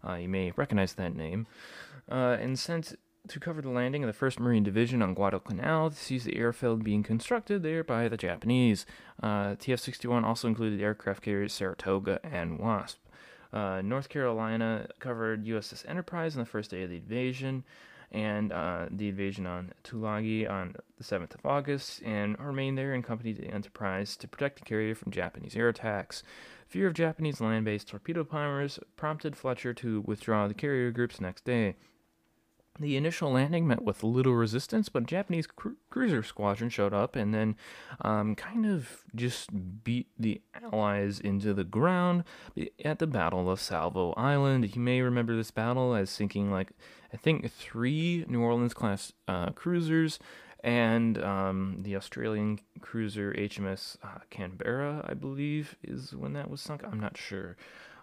Uh, 0.06 0.14
you 0.14 0.28
may 0.28 0.50
recognize 0.56 0.94
that 0.94 1.14
name. 1.14 1.46
Uh, 2.10 2.36
and 2.40 2.58
sent 2.58 2.96
to 3.28 3.38
cover 3.38 3.62
the 3.62 3.70
landing 3.70 4.02
of 4.02 4.12
the 4.12 4.26
1st 4.26 4.40
Marine 4.40 4.62
Division 4.62 5.02
on 5.02 5.14
Guadalcanal 5.14 5.90
to 5.90 5.96
seize 5.96 6.24
the 6.24 6.36
airfield 6.36 6.82
being 6.82 7.02
constructed 7.02 7.62
there 7.62 7.84
by 7.84 8.08
the 8.08 8.16
Japanese. 8.16 8.86
Uh, 9.22 9.54
TF 9.54 9.78
61 9.78 10.24
also 10.24 10.48
included 10.48 10.80
aircraft 10.80 11.22
carriers 11.22 11.52
Saratoga 11.52 12.18
and 12.24 12.58
Wasp. 12.58 12.98
Uh, 13.52 13.82
North 13.82 14.08
Carolina 14.08 14.88
covered 14.98 15.44
USS 15.44 15.88
Enterprise 15.88 16.34
on 16.34 16.40
the 16.40 16.46
first 16.46 16.70
day 16.70 16.82
of 16.82 16.90
the 16.90 16.96
invasion 16.96 17.64
and 18.12 18.52
uh, 18.52 18.86
the 18.90 19.08
invasion 19.08 19.46
on 19.46 19.72
Tulagi 19.84 20.48
on 20.50 20.74
the 20.98 21.04
7th 21.04 21.34
of 21.34 21.46
August, 21.46 22.02
and 22.02 22.36
remained 22.40 22.76
there 22.76 22.92
in 22.92 23.02
company 23.02 23.32
the 23.32 23.46
Enterprise 23.46 24.16
to 24.16 24.26
protect 24.26 24.58
the 24.58 24.64
carrier 24.64 24.96
from 24.96 25.12
Japanese 25.12 25.54
air 25.54 25.68
attacks. 25.68 26.24
Fear 26.66 26.88
of 26.88 26.94
Japanese 26.94 27.40
land 27.40 27.64
based 27.64 27.88
torpedo 27.88 28.24
bombers 28.24 28.80
prompted 28.96 29.36
Fletcher 29.36 29.72
to 29.74 30.00
withdraw 30.00 30.48
the 30.48 30.54
carrier 30.54 30.90
groups 30.90 31.20
next 31.20 31.44
day. 31.44 31.76
The 32.78 32.96
initial 32.96 33.32
landing 33.32 33.66
met 33.66 33.82
with 33.82 34.02
little 34.02 34.34
resistance, 34.34 34.88
but 34.88 35.02
a 35.02 35.06
Japanese 35.06 35.46
cru- 35.46 35.76
cruiser 35.90 36.22
squadron 36.22 36.70
showed 36.70 36.94
up 36.94 37.16
and 37.16 37.34
then 37.34 37.56
um, 38.00 38.34
kind 38.34 38.64
of 38.64 39.04
just 39.14 39.50
beat 39.84 40.08
the 40.18 40.40
Allies 40.62 41.20
into 41.20 41.52
the 41.52 41.64
ground 41.64 42.24
at 42.84 42.98
the 42.98 43.06
Battle 43.06 43.50
of 43.50 43.60
Savo 43.60 44.12
Island. 44.12 44.74
You 44.74 44.80
may 44.80 45.02
remember 45.02 45.36
this 45.36 45.50
battle 45.50 45.94
as 45.94 46.10
sinking, 46.10 46.50
like, 46.50 46.70
I 47.12 47.16
think, 47.16 47.50
three 47.52 48.24
New 48.28 48.40
Orleans 48.40 48.72
class 48.72 49.12
uh, 49.26 49.50
cruisers 49.50 50.18
and 50.62 51.22
um, 51.22 51.78
the 51.82 51.96
Australian 51.96 52.60
cruiser 52.80 53.32
HMS 53.32 53.96
uh, 54.02 54.18
Canberra, 54.30 55.04
I 55.08 55.14
believe, 55.14 55.76
is 55.82 56.14
when 56.14 56.34
that 56.34 56.50
was 56.50 56.60
sunk. 56.60 56.82
I'm 56.84 57.00
not 57.00 57.16
sure. 57.16 57.56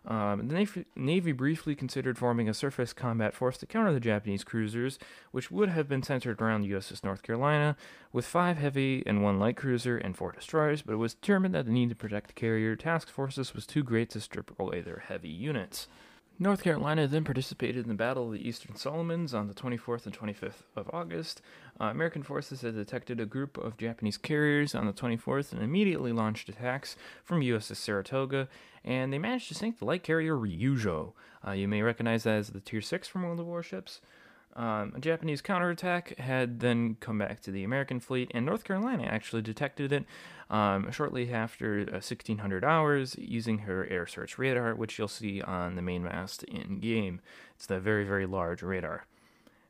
Um, 0.07 0.47
the 0.47 0.53
Navy, 0.53 0.85
Navy, 0.95 1.31
briefly 1.33 1.75
considered 1.75 2.17
forming 2.17 2.47
a 2.47 2.53
surface 2.53 2.93
combat 2.93 3.33
force 3.33 3.57
to 3.57 3.65
counter 3.65 3.91
the 3.91 3.99
Japanese 3.99 4.45
cruisers, 4.45 4.97
which 5.31 5.51
would 5.51 5.67
have 5.67 5.89
been 5.89 6.01
centered 6.01 6.41
around 6.41 6.61
the 6.61 6.71
USS 6.71 7.03
North 7.03 7.23
Carolina, 7.23 7.75
with 8.13 8.25
five 8.25 8.57
heavy 8.57 9.03
and 9.05 9.21
one 9.21 9.37
light 9.37 9.57
cruiser 9.57 9.97
and 9.97 10.15
four 10.15 10.31
destroyers, 10.31 10.81
but 10.81 10.93
it 10.93 10.97
was 10.97 11.13
determined 11.13 11.53
that 11.55 11.65
the 11.65 11.71
need 11.71 11.89
to 11.89 11.95
protect 11.95 12.27
the 12.27 12.33
carrier 12.33 12.77
task 12.77 13.09
forces 13.09 13.53
was 13.53 13.65
too 13.67 13.83
great 13.83 14.09
to 14.11 14.21
strip 14.21 14.57
away 14.57 14.79
their 14.79 15.03
heavy 15.07 15.29
units. 15.29 15.89
North 16.39 16.61
Carolina 16.61 17.07
then 17.07 17.23
participated 17.23 17.85
in 17.85 17.87
the 17.87 17.95
Battle 17.95 18.27
of 18.27 18.33
the 18.33 18.47
Eastern 18.47 18.75
Solomons 18.75 19.33
on 19.33 19.47
the 19.47 19.55
24th 19.55 20.05
and 20.05 20.15
25th 20.15 20.61
of 20.75 20.87
August. 20.93 21.41
Uh, 21.81 21.85
American 21.85 22.21
forces 22.21 22.61
had 22.61 22.75
detected 22.75 23.19
a 23.19 23.25
group 23.25 23.57
of 23.57 23.75
Japanese 23.75 24.17
carriers 24.17 24.75
on 24.75 24.85
the 24.85 24.93
24th 24.93 25.51
and 25.51 25.63
immediately 25.63 26.11
launched 26.11 26.47
attacks 26.47 26.95
from 27.23 27.41
USS 27.41 27.77
Saratoga, 27.77 28.47
and 28.85 29.11
they 29.11 29.17
managed 29.17 29.47
to 29.47 29.55
sink 29.55 29.79
the 29.79 29.85
light 29.85 30.03
carrier 30.03 30.35
Ryujo. 30.35 31.13
Uh, 31.45 31.51
you 31.51 31.67
may 31.67 31.81
recognize 31.81 32.23
that 32.23 32.35
as 32.35 32.49
the 32.49 32.59
Tier 32.59 32.81
6 32.81 33.07
from 33.07 33.23
World 33.23 33.39
of 33.39 33.47
Warships. 33.47 33.99
Um, 34.57 34.93
a 34.95 34.99
Japanese 34.99 35.41
counterattack 35.41 36.17
had 36.17 36.61
then 36.61 36.97
come 36.99 37.19
back 37.19 37.41
to 37.41 37.51
the 37.51 37.63
American 37.63 37.99
fleet, 37.99 38.31
and 38.33 38.43
North 38.43 38.63
Carolina 38.63 39.03
actually 39.03 39.43
detected 39.43 39.93
it 39.93 40.05
um, 40.49 40.91
shortly 40.91 41.31
after 41.31 41.81
uh, 41.81 42.01
1600 42.01 42.65
hours 42.65 43.15
using 43.19 43.59
her 43.59 43.85
air 43.87 44.07
search 44.07 44.39
radar, 44.39 44.73
which 44.73 44.97
you'll 44.97 45.07
see 45.07 45.43
on 45.43 45.75
the 45.75 45.83
main 45.83 46.03
mast 46.03 46.43
in 46.45 46.79
game. 46.79 47.21
It's 47.55 47.67
the 47.67 47.79
very, 47.79 48.03
very 48.03 48.25
large 48.25 48.63
radar. 48.63 49.05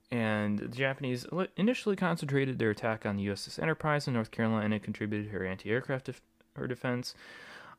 And 0.09 0.57
the 0.57 0.69
Japanese 0.69 1.25
initially 1.57 1.97
concentrated 1.97 2.57
their 2.57 2.69
attack 2.69 3.05
on 3.05 3.17
the 3.17 3.27
USS 3.27 3.61
Enterprise, 3.61 4.07
and 4.07 4.15
North 4.15 4.31
Carolina 4.31 4.79
contributed 4.79 5.31
her 5.31 5.45
anti 5.45 5.69
aircraft 5.69 6.05
def- 6.05 6.21
her 6.55 6.65
defense. 6.65 7.13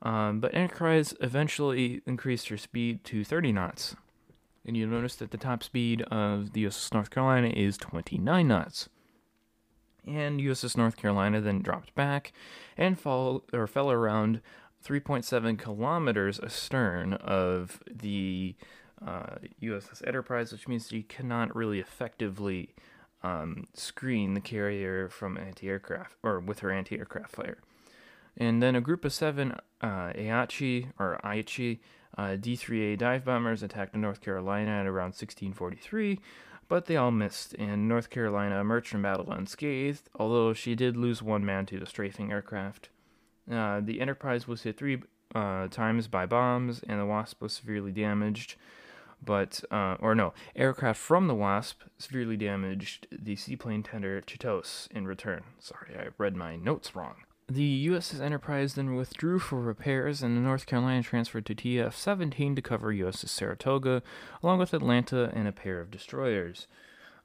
Um, 0.03 0.41
but 0.41 0.55
Enterprise 0.55 1.15
eventually 1.23 2.03
increased 2.07 2.49
her 2.49 2.59
speed 2.59 3.03
to 3.05 3.25
30 3.25 3.53
knots 3.53 3.97
and 4.69 4.77
you'll 4.77 4.91
notice 4.91 5.17
that 5.17 5.31
the 5.31 5.39
top 5.39 5.65
speed 5.65 6.03
of 6.03 6.53
the 6.53 6.65
USS 6.65 6.93
North 6.93 7.09
Carolina 7.09 7.49
is 7.49 7.79
29 7.79 8.47
knots. 8.47 8.91
And 10.07 10.41
USS 10.41 10.77
North 10.77 10.97
Carolina 10.97 11.41
then 11.41 11.63
dropped 11.63 11.95
back 11.95 12.33
and 12.77 13.01
fall 13.01 13.45
or 13.53 13.67
fell 13.67 13.91
around 13.91 14.43
3.7 14.87 15.59
kilometers 15.59 16.39
astern 16.39 17.15
of 17.15 17.83
the 17.91 18.55
uh, 19.05 19.37
USS 19.63 20.07
Enterprise, 20.07 20.53
which 20.53 20.69
means 20.69 20.93
you 20.93 21.03
cannot 21.03 21.57
really 21.57 21.81
effectively 21.81 22.75
um, 23.23 23.67
screen 23.73 24.35
the 24.35 24.41
carrier 24.41 25.09
from 25.09 25.39
anti-aircraft 25.39 26.15
or 26.23 26.41
with 26.41 26.61
her 26.61 26.71
anti-aircraft 26.71 27.35
fire. 27.35 27.59
And 28.37 28.63
then 28.63 28.77
a 28.77 28.81
group 28.83 29.05
of 29.07 29.15
seven 29.15 29.53
uh, 29.81 30.13
Aichi 30.13 30.93
or 30.99 31.19
Aichi 31.25 31.81
uh, 32.19 32.37
D3A 32.37 32.99
dive 32.99 33.25
bombers 33.25 33.63
attacked 33.63 33.95
North 33.95 34.21
Carolina 34.21 34.73
at 34.73 34.87
around 34.87 35.15
1643, 35.15 36.19
but 36.67 36.87
they 36.87 36.97
all 36.97 37.13
missed, 37.13 37.55
and 37.55 37.89
North 37.89 38.11
Carolina 38.11 38.61
emerged 38.61 38.89
from 38.89 39.03
battle 39.03 39.31
unscathed, 39.31 40.11
although 40.17 40.53
she 40.53 40.75
did 40.75 40.97
lose 40.97 41.23
one 41.23 41.45
man 41.45 41.65
to 41.67 41.79
the 41.79 41.87
strafing 41.87 42.33
aircraft. 42.33 42.89
Uh, 43.51 43.81
the 43.81 44.01
Enterprise 44.01 44.49
was 44.49 44.63
hit 44.63 44.77
three 44.77 45.01
uh, 45.35 45.69
times 45.69 46.09
by 46.09 46.27
bombs, 46.27 46.83
and 46.89 47.01
the 47.01 47.07
Wasp 47.07 47.41
was 47.41 47.53
severely 47.53 47.93
damaged. 47.93 48.57
But, 49.25 49.65
uh, 49.71 49.97
or 50.01 50.15
no, 50.15 50.33
aircraft 50.55 51.01
from 51.01 51.27
the 51.29 51.35
Wasp 51.35 51.83
severely 51.99 52.37
damaged 52.37 53.07
the 53.11 53.37
seaplane 53.37 53.83
tender 53.83 54.21
Chitose 54.21 54.91
in 54.91 55.07
return. 55.07 55.43
Sorry, 55.59 55.97
I 55.99 56.09
read 56.19 56.37
my 56.37 56.57
notes 56.57 56.95
wrong. 56.95 57.17
The 57.51 57.87
USS 57.87 58.21
Enterprise 58.21 58.75
then 58.75 58.95
withdrew 58.95 59.39
for 59.39 59.59
repairs, 59.59 60.23
and 60.23 60.37
the 60.37 60.41
North 60.43 60.67
Carolina 60.67 61.03
transferred 61.03 61.47
to 61.47 61.55
TF 61.55 61.95
17 61.95 62.55
to 62.55 62.61
cover 62.61 62.93
USS 62.93 63.31
Saratoga, 63.31 64.03
along 64.43 64.59
with 64.59 64.75
Atlanta 64.75 65.33
and 65.35 65.49
a 65.49 65.53
pair 65.53 65.81
of 65.81 65.91
destroyers. 65.91 66.67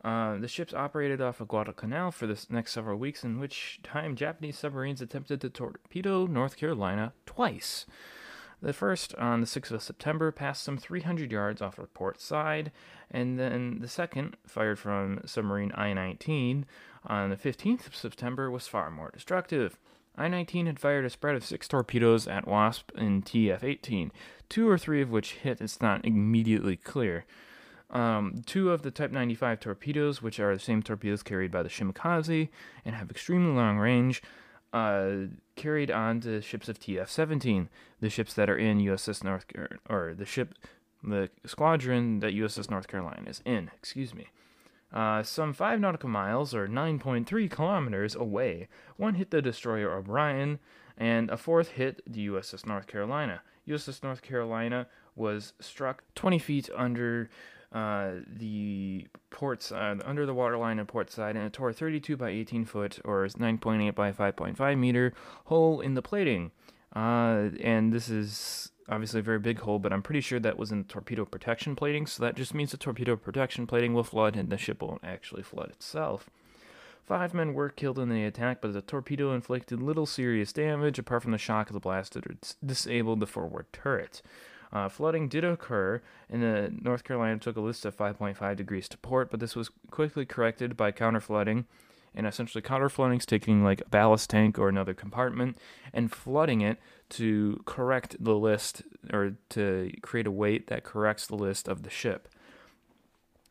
Uh, 0.01 0.37
the 0.37 0.47
ships 0.47 0.73
operated 0.73 1.19
off 1.19 1.41
of 1.41 1.49
Guadalcanal 1.49 2.11
for 2.11 2.25
the 2.25 2.41
next 2.49 2.71
several 2.71 2.97
weeks, 2.97 3.25
in 3.25 3.37
which 3.37 3.81
time 3.83 4.15
Japanese 4.15 4.57
submarines 4.57 5.01
attempted 5.01 5.41
to 5.41 5.49
torpedo 5.49 6.25
North 6.25 6.55
Carolina 6.55 7.11
twice. 7.25 7.85
The 8.61 8.71
first, 8.71 9.13
on 9.15 9.41
the 9.41 9.45
6th 9.45 9.71
of 9.71 9.83
September, 9.83 10.31
passed 10.31 10.63
some 10.63 10.77
300 10.77 11.33
yards 11.33 11.61
off 11.61 11.75
her 11.75 11.87
port 11.87 12.21
side, 12.21 12.71
and 13.11 13.37
then 13.37 13.79
the 13.81 13.89
second, 13.89 14.37
fired 14.47 14.79
from 14.79 15.19
submarine 15.25 15.73
I 15.75 15.91
19 15.91 16.65
on 17.05 17.29
the 17.29 17.35
15th 17.35 17.87
of 17.87 17.95
September, 17.97 18.49
was 18.49 18.67
far 18.67 18.89
more 18.89 19.11
destructive. 19.11 19.77
I 20.15 20.27
19 20.27 20.67
had 20.67 20.79
fired 20.79 21.05
a 21.05 21.09
spread 21.09 21.35
of 21.35 21.45
six 21.45 21.67
torpedoes 21.67 22.27
at 22.27 22.47
Wasp 22.47 22.91
and 22.95 23.25
TF 23.25 23.63
18, 23.63 24.11
two 24.47 24.69
or 24.69 24.77
three 24.77 25.01
of 25.01 25.09
which 25.09 25.33
hit, 25.33 25.59
it's 25.59 25.81
not 25.81 26.05
immediately 26.05 26.75
clear. 26.75 27.25
Um, 27.89 28.43
two 28.45 28.71
of 28.71 28.81
the 28.81 28.91
Type 28.91 29.11
95 29.11 29.59
torpedoes, 29.59 30.21
which 30.21 30.39
are 30.39 30.53
the 30.53 30.59
same 30.59 30.81
torpedoes 30.81 31.23
carried 31.23 31.51
by 31.51 31.63
the 31.63 31.69
Shimakaze 31.69 32.49
and 32.85 32.95
have 32.95 33.09
extremely 33.09 33.55
long 33.55 33.77
range, 33.77 34.21
uh, 34.71 35.27
carried 35.55 35.91
on 35.91 36.19
to 36.21 36.41
ships 36.41 36.69
of 36.69 36.79
TF 36.79 37.07
17, 37.07 37.69
the 37.99 38.09
ships 38.09 38.33
that 38.33 38.49
are 38.49 38.57
in 38.57 38.79
USS 38.79 39.23
North, 39.23 39.45
or 39.89 40.13
the 40.15 40.25
ship, 40.25 40.55
the 41.03 41.29
squadron 41.45 42.19
that 42.19 42.33
USS 42.33 42.69
North 42.69 42.87
Carolina 42.87 43.29
is 43.29 43.41
in, 43.45 43.69
excuse 43.75 44.13
me. 44.13 44.27
Uh, 44.93 45.23
some 45.23 45.53
5 45.53 45.79
nautical 45.79 46.09
miles, 46.09 46.53
or 46.53 46.67
9.3 46.67 47.49
kilometers 47.49 48.15
away, 48.15 48.67
one 48.95 49.15
hit 49.15 49.31
the 49.31 49.41
destroyer 49.41 49.91
O'Brien, 49.91 50.59
and 50.97 51.29
a 51.31 51.37
fourth 51.37 51.69
hit 51.69 52.01
the 52.05 52.27
USS 52.27 52.65
North 52.67 52.85
Carolina. 52.85 53.41
USS 53.67 54.03
North 54.03 54.21
Carolina 54.21 54.87
was 55.15 55.53
struck 55.59 56.03
20 56.15 56.37
feet 56.37 56.69
under 56.75 57.29
uh, 57.71 58.11
the 58.27 59.07
port 59.31 59.63
side, 59.63 60.01
under 60.05 60.27
the 60.27 60.33
waterline 60.33 60.77
and 60.77 60.87
port 60.87 61.11
side, 61.11 61.35
and 61.35 61.45
it 61.45 61.53
tore 61.53 61.73
32 61.73 62.15
by 62.15 62.29
18 62.29 62.65
foot, 62.65 62.99
or 63.03 63.25
9.8 63.25 63.95
by 63.95 64.11
5.5 64.11 64.77
meter 64.77 65.13
hole 65.45 65.81
in 65.81 65.95
the 65.95 66.01
plating. 66.03 66.51
Uh, 66.95 67.49
and 67.61 67.91
this 67.91 68.09
is 68.09 68.72
obviously 68.89 69.19
a 69.19 69.23
very 69.23 69.39
big 69.39 69.59
hole, 69.59 69.79
but 69.79 69.93
I'm 69.93 70.01
pretty 70.01 70.21
sure 70.21 70.39
that 70.39 70.57
was 70.57 70.71
in 70.71 70.83
torpedo 70.85 71.25
protection 71.25 71.75
plating, 71.75 72.05
so 72.05 72.23
that 72.23 72.35
just 72.35 72.53
means 72.53 72.71
the 72.71 72.77
torpedo 72.77 73.15
protection 73.15 73.67
plating 73.67 73.93
will 73.93 74.03
flood 74.03 74.35
and 74.35 74.49
the 74.49 74.57
ship 74.57 74.81
won't 74.81 75.03
actually 75.03 75.43
flood 75.43 75.69
itself. 75.69 76.29
Five 77.05 77.33
men 77.33 77.53
were 77.53 77.69
killed 77.69 77.99
in 77.99 78.09
the 78.09 78.23
attack, 78.23 78.61
but 78.61 78.71
the 78.71 78.81
torpedo 78.81 79.33
inflicted 79.33 79.81
little 79.81 80.05
serious 80.05 80.53
damage 80.53 80.97
apart 80.99 81.23
from 81.23 81.31
the 81.31 81.37
shock 81.37 81.69
of 81.69 81.73
the 81.73 81.79
blast 81.79 82.13
that 82.13 82.55
disabled 82.65 83.19
the 83.19 83.27
forward 83.27 83.65
turret. 83.73 84.21
Uh, 84.71 84.89
flooding 84.89 85.27
did 85.27 85.43
occur, 85.43 86.01
and 86.29 86.41
the 86.41 86.73
North 86.81 87.03
Carolina 87.03 87.37
took 87.37 87.57
a 87.57 87.61
list 87.61 87.85
of 87.85 87.95
5.5 87.95 88.55
degrees 88.55 88.87
to 88.89 88.97
port, 88.97 89.29
but 89.29 89.39
this 89.39 89.55
was 89.55 89.69
quickly 89.91 90.25
corrected 90.25 90.75
by 90.75 90.91
counter 90.91 91.19
flooding. 91.19 91.65
And 92.15 92.27
essentially, 92.27 92.61
counter 92.61 92.89
flooding 92.89 93.17
is 93.17 93.25
taking 93.25 93.63
like 93.63 93.81
a 93.81 93.89
ballast 93.89 94.29
tank 94.29 94.59
or 94.59 94.69
another 94.69 94.93
compartment 94.93 95.57
and 95.93 96.11
flooding 96.11 96.61
it 96.61 96.79
to 97.09 97.61
correct 97.65 98.15
the 98.19 98.35
list 98.35 98.83
or 99.11 99.35
to 99.49 99.91
create 100.01 100.27
a 100.27 100.31
weight 100.31 100.67
that 100.67 100.83
corrects 100.83 101.27
the 101.27 101.35
list 101.35 101.67
of 101.67 101.83
the 101.83 101.89
ship 101.89 102.27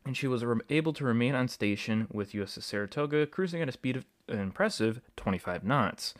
and 0.05 0.17
she 0.17 0.27
was 0.27 0.45
able 0.69 0.93
to 0.93 1.05
remain 1.05 1.35
on 1.35 1.49
station 1.49 2.09
with 2.13 2.33
USS 2.33 2.65
Saratoga, 2.65 3.27
cruising 3.27 3.63
at 3.63 3.69
a 3.69 3.73
speed 3.73 3.97
of 3.97 4.05
an 4.29 4.41
impressive 4.41 5.01
25 5.17 5.65
knots. 5.65 6.15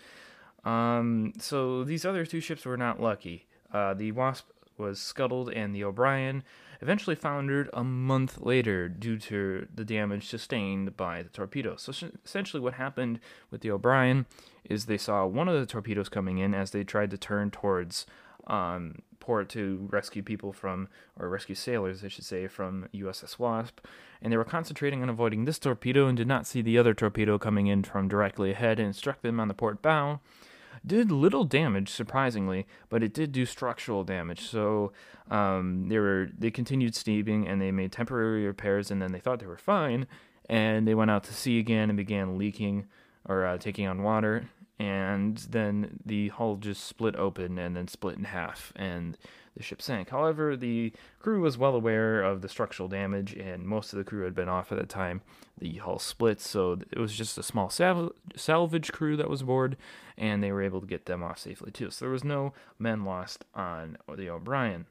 Um, 0.65 1.33
so 1.39 1.83
these 1.83 2.05
other 2.05 2.25
two 2.25 2.41
ships 2.41 2.65
were 2.65 2.77
not 2.77 3.01
lucky. 3.01 3.47
Uh, 3.73 3.95
the 3.95 4.13
Wasp 4.13 4.49
was 4.79 5.01
scuttled, 5.01 5.51
and 5.51 5.75
the 5.75 5.85
O'Brien 5.85 6.45
eventually 6.83 7.15
foundered 7.17 7.71
a 7.73 7.85
month 7.85 8.41
later 8.41 8.89
due 8.89 9.17
to 9.17 9.69
the 9.73 9.85
damage 9.85 10.27
sustained 10.27 10.97
by 10.97 11.23
the 11.23 11.29
torpedoes. 11.29 11.83
So 11.83 12.09
essentially, 12.25 12.61
what 12.61 12.75
happened 12.75 13.21
with 13.51 13.61
the 13.61 13.71
O'Brien 13.71 14.27
is 14.69 14.85
they 14.87 14.99
saw 14.99 15.25
one 15.25 15.49
of 15.49 15.59
the 15.59 15.67
torpedoes 15.67 16.09
coming 16.09 16.39
in 16.39 16.55
as 16.55 16.73
they 16.73 16.83
tried 16.83 17.11
to 17.13 17.19
turn 17.19 17.51
towards 17.53 18.05
um, 18.49 18.97
port 19.21 19.49
to 19.51 19.89
rescue 19.91 20.23
people 20.23 20.53
from, 20.53 20.89
or 21.17 21.29
rescue 21.29 21.55
sailors, 21.55 22.05
I 22.05 22.09
should 22.09 22.25
say, 22.25 22.49
from 22.49 22.89
USS 22.93 23.39
Wasp, 23.39 23.79
and 24.21 24.33
they 24.33 24.37
were 24.37 24.45
concentrating 24.45 25.03
on 25.03 25.09
avoiding 25.09 25.45
this 25.45 25.61
torpedo 25.61 26.09
and 26.09 26.17
did 26.17 26.27
not 26.27 26.47
see 26.47 26.63
the 26.63 26.77
other 26.77 26.95
torpedo 26.95 27.39
coming 27.39 27.69
in 27.69 27.85
from 27.85 28.09
directly 28.09 28.51
ahead 28.51 28.81
and 28.81 28.97
struck 28.97 29.23
them 29.23 29.39
on 29.39 29.47
the 29.47 29.55
port 29.55 29.81
bow. 29.81 30.19
Did 30.85 31.13
little 31.13 31.45
damage, 31.45 31.89
surprisingly, 31.89 32.67
but 32.89 33.03
it 33.03 33.15
did 33.15 33.33
do 33.33 33.47
structural 33.47 34.05
damage. 34.05 34.41
So 34.41 34.93
um, 35.31 35.89
they 35.89 35.99
were 35.99 36.29
they 36.37 36.51
continued 36.51 36.95
steaming 36.95 37.47
and 37.47 37.61
they 37.61 37.71
made 37.71 37.93
temporary 37.93 38.47
repairs, 38.47 38.91
and 38.91 39.01
then 39.01 39.13
they 39.13 39.21
thought 39.21 39.39
they 39.39 39.47
were 39.47 39.57
fine, 39.57 40.07
and 40.49 40.87
they 40.87 40.95
went 40.95 41.11
out 41.11 41.25
to 41.25 41.35
sea 41.35 41.59
again 41.59 41.89
and 41.91 41.97
began 41.97 42.37
leaking 42.37 42.87
or 43.29 43.47
uh, 43.47 43.59
taking 43.59 43.87
on 43.87 44.03
water 44.03 44.49
and 44.83 45.37
then 45.51 46.01
the 46.05 46.29
hull 46.31 46.57
just 46.57 46.85
split 46.85 47.15
open 47.15 47.57
and 47.57 47.77
then 47.77 47.87
split 47.87 48.19
in 48.19 48.25
half, 48.25 48.73
and 48.75 49.17
the 49.57 49.63
ship 49.63 49.83
sank. 49.83 50.11
However, 50.11 50.57
the 50.57 50.93
crew 51.19 51.41
was 51.41 51.59
well 51.59 51.75
aware 51.75 52.23
of 52.23 52.43
the 52.43 52.49
structural 52.49 52.89
damage, 52.89 53.35
and 53.35 53.67
most 53.67 53.93
of 53.93 53.99
the 53.99 54.05
crew 54.05 54.25
had 54.25 54.35
been 54.35 54.49
off 54.49 54.73
at 54.73 54.79
the 54.79 54.87
time 54.87 55.23
the 55.59 55.75
hull 55.77 55.99
split, 55.99 56.41
so 56.41 56.79
it 56.91 56.99
was 56.99 57.15
just 57.15 57.39
a 57.39 57.43
small 57.43 57.71
sal- 57.71 58.13
salvage 58.37 58.93
crew 58.93 59.17
that 59.17 59.31
was 59.31 59.43
aboard, 59.43 59.77
and 60.17 60.43
they 60.43 60.53
were 60.53 60.63
able 60.63 60.81
to 60.81 60.87
get 60.87 61.07
them 61.07 61.23
off 61.23 61.39
safely 61.39 61.71
too. 61.71 61.91
So 61.91 62.05
there 62.05 62.13
was 62.13 62.25
no 62.25 62.53
men 62.79 63.05
lost 63.05 63.45
on 63.55 63.97
the 64.17 64.29
O'Brien. 64.29 64.87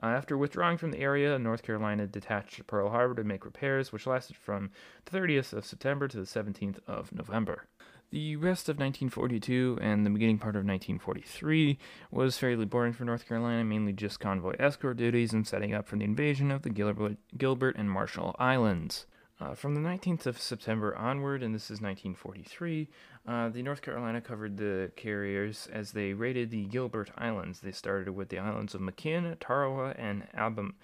Uh, 0.00 0.06
after 0.06 0.38
withdrawing 0.38 0.78
from 0.78 0.92
the 0.92 1.00
area, 1.00 1.38
North 1.38 1.62
Carolina 1.62 2.06
detached 2.06 2.56
to 2.56 2.64
Pearl 2.64 2.90
Harbor 2.90 3.16
to 3.16 3.24
make 3.24 3.44
repairs, 3.44 3.92
which 3.92 4.06
lasted 4.06 4.36
from 4.36 4.70
the 5.04 5.18
30th 5.18 5.52
of 5.52 5.64
September 5.64 6.06
to 6.06 6.18
the 6.18 6.22
17th 6.22 6.78
of 6.86 7.12
November. 7.12 7.64
The 8.10 8.36
rest 8.36 8.70
of 8.70 8.76
1942 8.76 9.80
and 9.82 10.06
the 10.06 10.10
beginning 10.10 10.38
part 10.38 10.56
of 10.56 10.64
1943 10.64 11.78
was 12.10 12.38
fairly 12.38 12.64
boring 12.64 12.94
for 12.94 13.04
North 13.04 13.28
Carolina, 13.28 13.62
mainly 13.64 13.92
just 13.92 14.18
convoy 14.18 14.54
escort 14.58 14.96
duties 14.96 15.34
and 15.34 15.46
setting 15.46 15.74
up 15.74 15.86
for 15.86 15.96
the 15.96 16.04
invasion 16.04 16.50
of 16.50 16.62
the 16.62 16.70
Gilbert, 16.70 17.76
and 17.76 17.90
Marshall 17.90 18.34
Islands. 18.38 19.04
Uh, 19.38 19.54
from 19.54 19.74
the 19.74 19.80
19th 19.82 20.24
of 20.24 20.40
September 20.40 20.96
onward, 20.96 21.42
and 21.42 21.54
this 21.54 21.64
is 21.64 21.82
1943, 21.82 22.88
uh, 23.26 23.50
the 23.50 23.62
North 23.62 23.82
Carolina 23.82 24.22
covered 24.22 24.56
the 24.56 24.90
carriers 24.96 25.68
as 25.70 25.92
they 25.92 26.14
raided 26.14 26.50
the 26.50 26.64
Gilbert 26.64 27.10
Islands. 27.18 27.60
They 27.60 27.72
started 27.72 28.10
with 28.14 28.30
the 28.30 28.38
islands 28.38 28.74
of 28.74 28.80
McKean, 28.80 29.36
Tarawa, 29.36 29.94
and 29.98 30.26
Abam- 30.32 30.74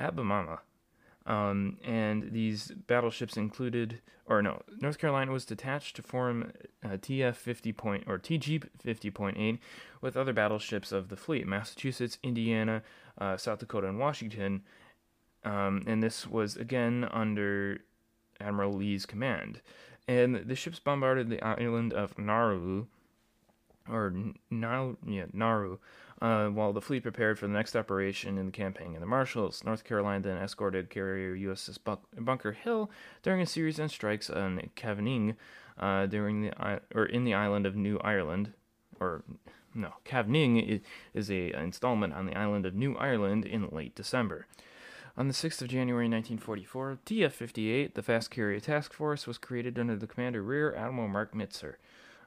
Abamama. 0.00 0.60
Um, 1.26 1.78
and 1.84 2.32
these 2.32 2.72
battleships 2.86 3.36
included, 3.36 4.00
or 4.26 4.42
no, 4.42 4.62
North 4.80 4.98
Carolina 4.98 5.30
was 5.32 5.44
detached 5.44 5.96
to 5.96 6.02
form 6.02 6.52
uh, 6.84 6.88
TF 6.90 7.36
50 7.36 7.72
point 7.72 8.04
or 8.06 8.18
TG 8.18 8.64
50.8 8.84 9.58
with 10.00 10.16
other 10.16 10.32
battleships 10.32 10.90
of 10.90 11.08
the 11.08 11.16
fleet, 11.16 11.46
Massachusetts, 11.46 12.18
Indiana, 12.22 12.82
uh, 13.18 13.36
South 13.36 13.60
Dakota, 13.60 13.88
and 13.88 13.98
Washington. 13.98 14.62
Um, 15.44 15.84
and 15.86 16.02
this 16.02 16.26
was 16.26 16.56
again 16.56 17.08
under 17.10 17.80
Admiral 18.40 18.72
Lee's 18.72 19.06
command. 19.06 19.60
And 20.08 20.36
the 20.36 20.56
ships 20.56 20.80
bombarded 20.80 21.30
the 21.30 21.42
island 21.42 21.92
of 21.92 22.18
Nauru, 22.18 22.86
or 23.88 24.12
Nauru, 24.50 24.96
yeah, 25.06 25.26
Nauru, 25.32 25.78
uh, 26.22 26.46
while 26.46 26.72
the 26.72 26.80
fleet 26.80 27.02
prepared 27.02 27.36
for 27.36 27.48
the 27.48 27.52
next 27.52 27.74
operation 27.74 28.38
in 28.38 28.46
the 28.46 28.52
campaign 28.52 28.94
in 28.94 29.00
the 29.00 29.06
Marshalls, 29.06 29.64
North 29.64 29.82
Carolina 29.82 30.22
then 30.22 30.38
escorted 30.38 30.88
carrier 30.88 31.34
USS 31.34 31.78
Bunker 32.16 32.52
Hill 32.52 32.88
during 33.24 33.42
a 33.42 33.46
series 33.46 33.80
of 33.80 33.90
strikes 33.90 34.30
on 34.30 34.70
Kavieng 34.76 35.34
uh, 35.76 36.06
during 36.06 36.42
the 36.42 36.80
or 36.94 37.06
in 37.06 37.24
the 37.24 37.34
island 37.34 37.66
of 37.66 37.74
New 37.74 37.98
Ireland, 37.98 38.52
or 39.00 39.24
no, 39.74 39.94
Kavieng 40.04 40.80
is 41.12 41.28
a 41.28 41.52
installment 41.60 42.14
on 42.14 42.26
the 42.26 42.38
island 42.38 42.66
of 42.66 42.74
New 42.76 42.94
Ireland 42.94 43.44
in 43.44 43.68
late 43.70 43.96
December. 43.96 44.46
On 45.16 45.26
the 45.26 45.34
6th 45.34 45.60
of 45.60 45.68
January 45.68 46.08
1944, 46.08 47.00
TF-58, 47.04 47.92
the 47.92 48.02
Fast 48.02 48.30
Carrier 48.30 48.60
Task 48.60 48.94
Force, 48.94 49.26
was 49.26 49.36
created 49.36 49.78
under 49.78 49.94
the 49.94 50.06
commander 50.06 50.42
Rear 50.42 50.74
Admiral 50.74 51.08
Mark 51.08 51.34
Mitscher. 51.34 51.74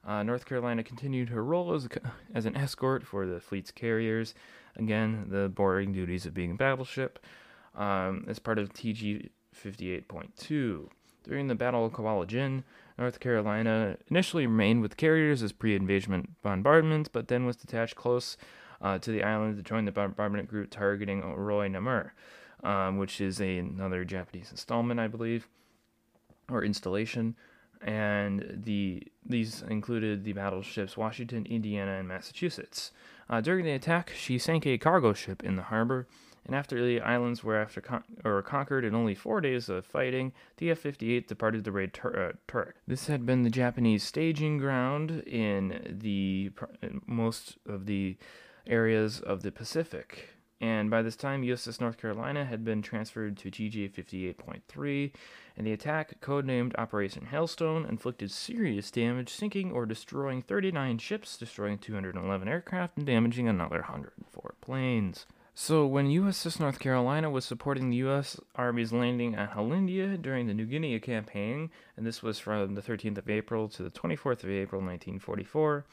Uh, 0.05 0.21
North 0.23 0.45
Carolina 0.45 0.83
continued 0.83 1.29
her 1.29 1.43
role 1.43 1.73
as, 1.73 1.85
a, 1.85 1.89
as 2.35 2.45
an 2.45 2.55
escort 2.55 3.05
for 3.05 3.25
the 3.25 3.39
fleet's 3.39 3.71
carriers. 3.71 4.33
Again, 4.75 5.27
the 5.29 5.49
boring 5.49 5.93
duties 5.93 6.25
of 6.25 6.33
being 6.33 6.51
a 6.51 6.55
battleship 6.55 7.19
um, 7.75 8.25
as 8.27 8.39
part 8.39 8.59
of 8.59 8.73
TG 8.73 9.29
58.2. 9.55 10.89
During 11.23 11.47
the 11.47 11.55
Battle 11.55 11.85
of 11.85 11.93
Kwajalein, 11.93 12.63
North 12.99 13.19
Carolina 13.19 13.97
initially 14.09 14.45
remained 14.45 14.81
with 14.81 14.95
carriers 14.95 15.41
as 15.41 15.51
pre 15.51 15.75
invasion 15.75 16.35
bombardments, 16.43 17.09
but 17.09 17.29
then 17.29 17.45
was 17.45 17.55
detached 17.55 17.95
close 17.95 18.37
uh, 18.81 18.99
to 18.99 19.11
the 19.11 19.23
island 19.23 19.57
to 19.57 19.63
join 19.63 19.85
the 19.85 19.91
bombardment 19.91 20.47
group 20.47 20.69
targeting 20.69 21.23
Oroi 21.23 21.71
Namur, 21.71 22.13
um, 22.63 22.97
which 22.97 23.19
is 23.19 23.41
a, 23.41 23.57
another 23.57 24.05
Japanese 24.05 24.51
installment, 24.51 24.99
I 24.99 25.07
believe, 25.07 25.47
or 26.49 26.63
installation 26.63 27.35
and 27.81 28.61
the 28.63 29.03
these 29.25 29.63
included 29.63 30.23
the 30.23 30.33
battleships 30.33 30.97
Washington, 30.97 31.45
Indiana, 31.45 31.93
and 31.93 32.07
Massachusetts. 32.07 32.91
Uh, 33.29 33.41
during 33.41 33.65
the 33.65 33.71
attack, 33.71 34.11
she 34.15 34.37
sank 34.37 34.65
a 34.67 34.77
cargo 34.77 35.13
ship 35.13 35.43
in 35.43 35.55
the 35.55 35.63
harbor, 35.63 36.07
and 36.45 36.55
after 36.55 36.85
the 36.85 37.01
islands 37.01 37.43
were 37.43 37.55
after 37.55 37.81
con- 37.81 38.03
or 38.23 38.41
conquered 38.43 38.85
in 38.85 38.93
only 38.93 39.15
four 39.15 39.41
days 39.41 39.67
of 39.67 39.85
fighting, 39.85 40.31
the 40.57 40.69
F-58 40.69 41.25
departed 41.25 41.63
to 41.65 41.71
raid 41.71 41.93
Tur- 41.93 42.29
uh, 42.29 42.37
Turk. 42.47 42.75
This 42.87 43.07
had 43.07 43.25
been 43.25 43.41
the 43.41 43.49
Japanese 43.49 44.03
staging 44.03 44.59
ground 44.59 45.23
in 45.25 45.97
the 45.99 46.51
most 47.07 47.57
of 47.65 47.87
the 47.87 48.17
areas 48.67 49.19
of 49.19 49.41
the 49.41 49.51
Pacific 49.51 50.35
and 50.61 50.89
by 50.89 51.01
this 51.01 51.15
time 51.15 51.43
USS 51.43 51.81
North 51.81 51.97
Carolina 51.97 52.45
had 52.45 52.63
been 52.63 52.81
transferred 52.81 53.37
to 53.37 53.51
TG 53.51 53.91
58.3, 53.91 55.11
and 55.57 55.65
the 55.65 55.71
attack, 55.71 56.19
codenamed 56.21 56.77
Operation 56.77 57.27
Hailstone, 57.31 57.87
inflicted 57.87 58.31
serious 58.31 58.91
damage, 58.91 59.29
sinking 59.29 59.71
or 59.71 59.85
destroying 59.85 60.41
39 60.41 60.97
ships, 60.97 61.37
destroying 61.37 61.77
211 61.77 62.47
aircraft, 62.47 62.97
and 62.97 63.05
damaging 63.05 63.47
another 63.47 63.77
104 63.77 64.55
planes. 64.61 65.25
So, 65.57 65.87
when 65.87 66.09
USS 66.09 66.59
North 66.59 66.79
Carolina 66.79 67.29
was 67.29 67.45
supporting 67.45 67.89
the 67.89 67.95
U.S. 67.97 68.37
Army's 68.55 68.91
landing 68.91 69.35
at 69.35 69.51
Hollandia 69.51 70.17
during 70.17 70.47
the 70.47 70.53
New 70.53 70.65
Guinea 70.65 70.99
campaign, 70.99 71.69
and 71.95 72.05
this 72.05 72.21
was 72.21 72.39
from 72.39 72.75
the 72.75 72.81
13th 72.81 73.17
of 73.17 73.29
April 73.29 73.69
to 73.69 73.83
the 73.83 73.89
24th 73.89 74.43
of 74.43 74.49
April 74.49 74.81
1944, 74.81 75.85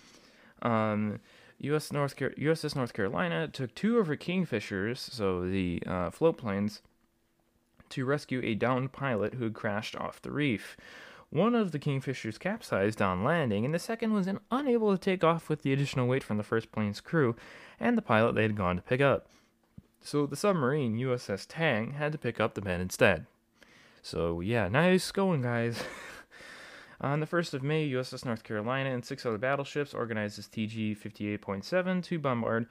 um, 0.62 1.20
US 1.60 1.92
North 1.92 2.16
Car- 2.16 2.34
USS 2.36 2.74
North 2.74 2.92
Carolina 2.92 3.46
took 3.46 3.72
two 3.76 3.98
of 3.98 4.08
her 4.08 4.16
Kingfishers, 4.16 4.98
so 4.98 5.48
the 5.48 5.80
uh, 5.86 6.10
float 6.10 6.36
planes, 6.38 6.82
to 7.92 8.04
rescue 8.04 8.40
a 8.42 8.54
downed 8.54 8.92
pilot 8.92 9.34
who 9.34 9.44
had 9.44 9.54
crashed 9.54 9.96
off 9.96 10.20
the 10.20 10.30
reef. 10.30 10.76
One 11.30 11.54
of 11.54 11.72
the 11.72 11.78
Kingfishers 11.78 12.38
capsized 12.38 13.00
on 13.00 13.24
landing, 13.24 13.64
and 13.64 13.72
the 13.72 13.78
second 13.78 14.12
was 14.12 14.28
unable 14.50 14.92
to 14.92 14.98
take 14.98 15.24
off 15.24 15.48
with 15.48 15.62
the 15.62 15.72
additional 15.72 16.06
weight 16.06 16.22
from 16.22 16.36
the 16.36 16.42
first 16.42 16.70
plane's 16.72 17.00
crew 17.00 17.36
and 17.80 17.96
the 17.96 18.02
pilot 18.02 18.34
they 18.34 18.42
had 18.42 18.56
gone 18.56 18.76
to 18.76 18.82
pick 18.82 19.00
up. 19.00 19.28
So 20.02 20.26
the 20.26 20.36
submarine 20.36 20.98
USS 20.98 21.46
Tang 21.48 21.92
had 21.92 22.12
to 22.12 22.18
pick 22.18 22.40
up 22.40 22.54
the 22.54 22.60
men 22.60 22.80
instead. 22.80 23.26
So 24.02 24.40
yeah, 24.40 24.68
nice 24.68 25.10
going, 25.10 25.42
guys. 25.42 25.82
On 27.00 27.20
the 27.20 27.26
1st 27.26 27.54
of 27.54 27.62
May, 27.62 27.90
USS 27.90 28.24
North 28.24 28.44
Carolina 28.44 28.90
and 28.90 29.04
six 29.04 29.26
other 29.26 29.38
battleships 29.38 29.92
organized 29.92 30.38
as 30.38 30.46
TG 30.46 30.96
58.7 30.96 32.02
to 32.04 32.18
bombard 32.18 32.66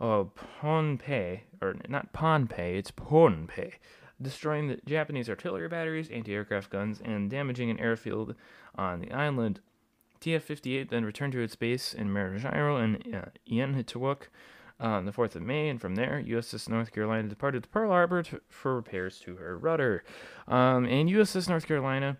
uh, 0.00 0.24
Pohnpei, 0.60 1.40
or 1.60 1.76
not 1.88 2.12
Pohnpei, 2.12 2.76
it's 2.76 2.90
Pohnpei, 2.90 3.72
destroying 4.20 4.68
the 4.68 4.80
Japanese 4.86 5.28
artillery 5.28 5.68
batteries, 5.68 6.10
anti 6.10 6.32
aircraft 6.32 6.70
guns, 6.70 7.00
and 7.04 7.30
damaging 7.30 7.70
an 7.70 7.78
airfield 7.78 8.34
on 8.74 9.00
the 9.00 9.12
island. 9.12 9.60
TF 10.20 10.42
58 10.42 10.90
then 10.90 11.04
returned 11.04 11.32
to 11.34 11.40
its 11.40 11.56
base 11.56 11.92
in 11.92 12.08
Marajiro 12.08 12.82
and 12.82 13.14
uh, 13.14 13.28
Ienhituok 13.50 14.28
on 14.78 15.06
the 15.06 15.12
4th 15.12 15.36
of 15.36 15.42
May, 15.42 15.68
and 15.68 15.80
from 15.80 15.94
there, 15.94 16.22
USS 16.26 16.68
North 16.68 16.92
Carolina 16.92 17.28
departed 17.28 17.62
to 17.62 17.68
Pearl 17.68 17.90
Harbor 17.90 18.24
for 18.48 18.76
repairs 18.76 19.18
to 19.20 19.36
her 19.36 19.56
rudder. 19.56 20.04
Um, 20.48 20.84
and 20.84 21.08
USS 21.08 21.48
North 21.48 21.66
Carolina, 21.66 22.18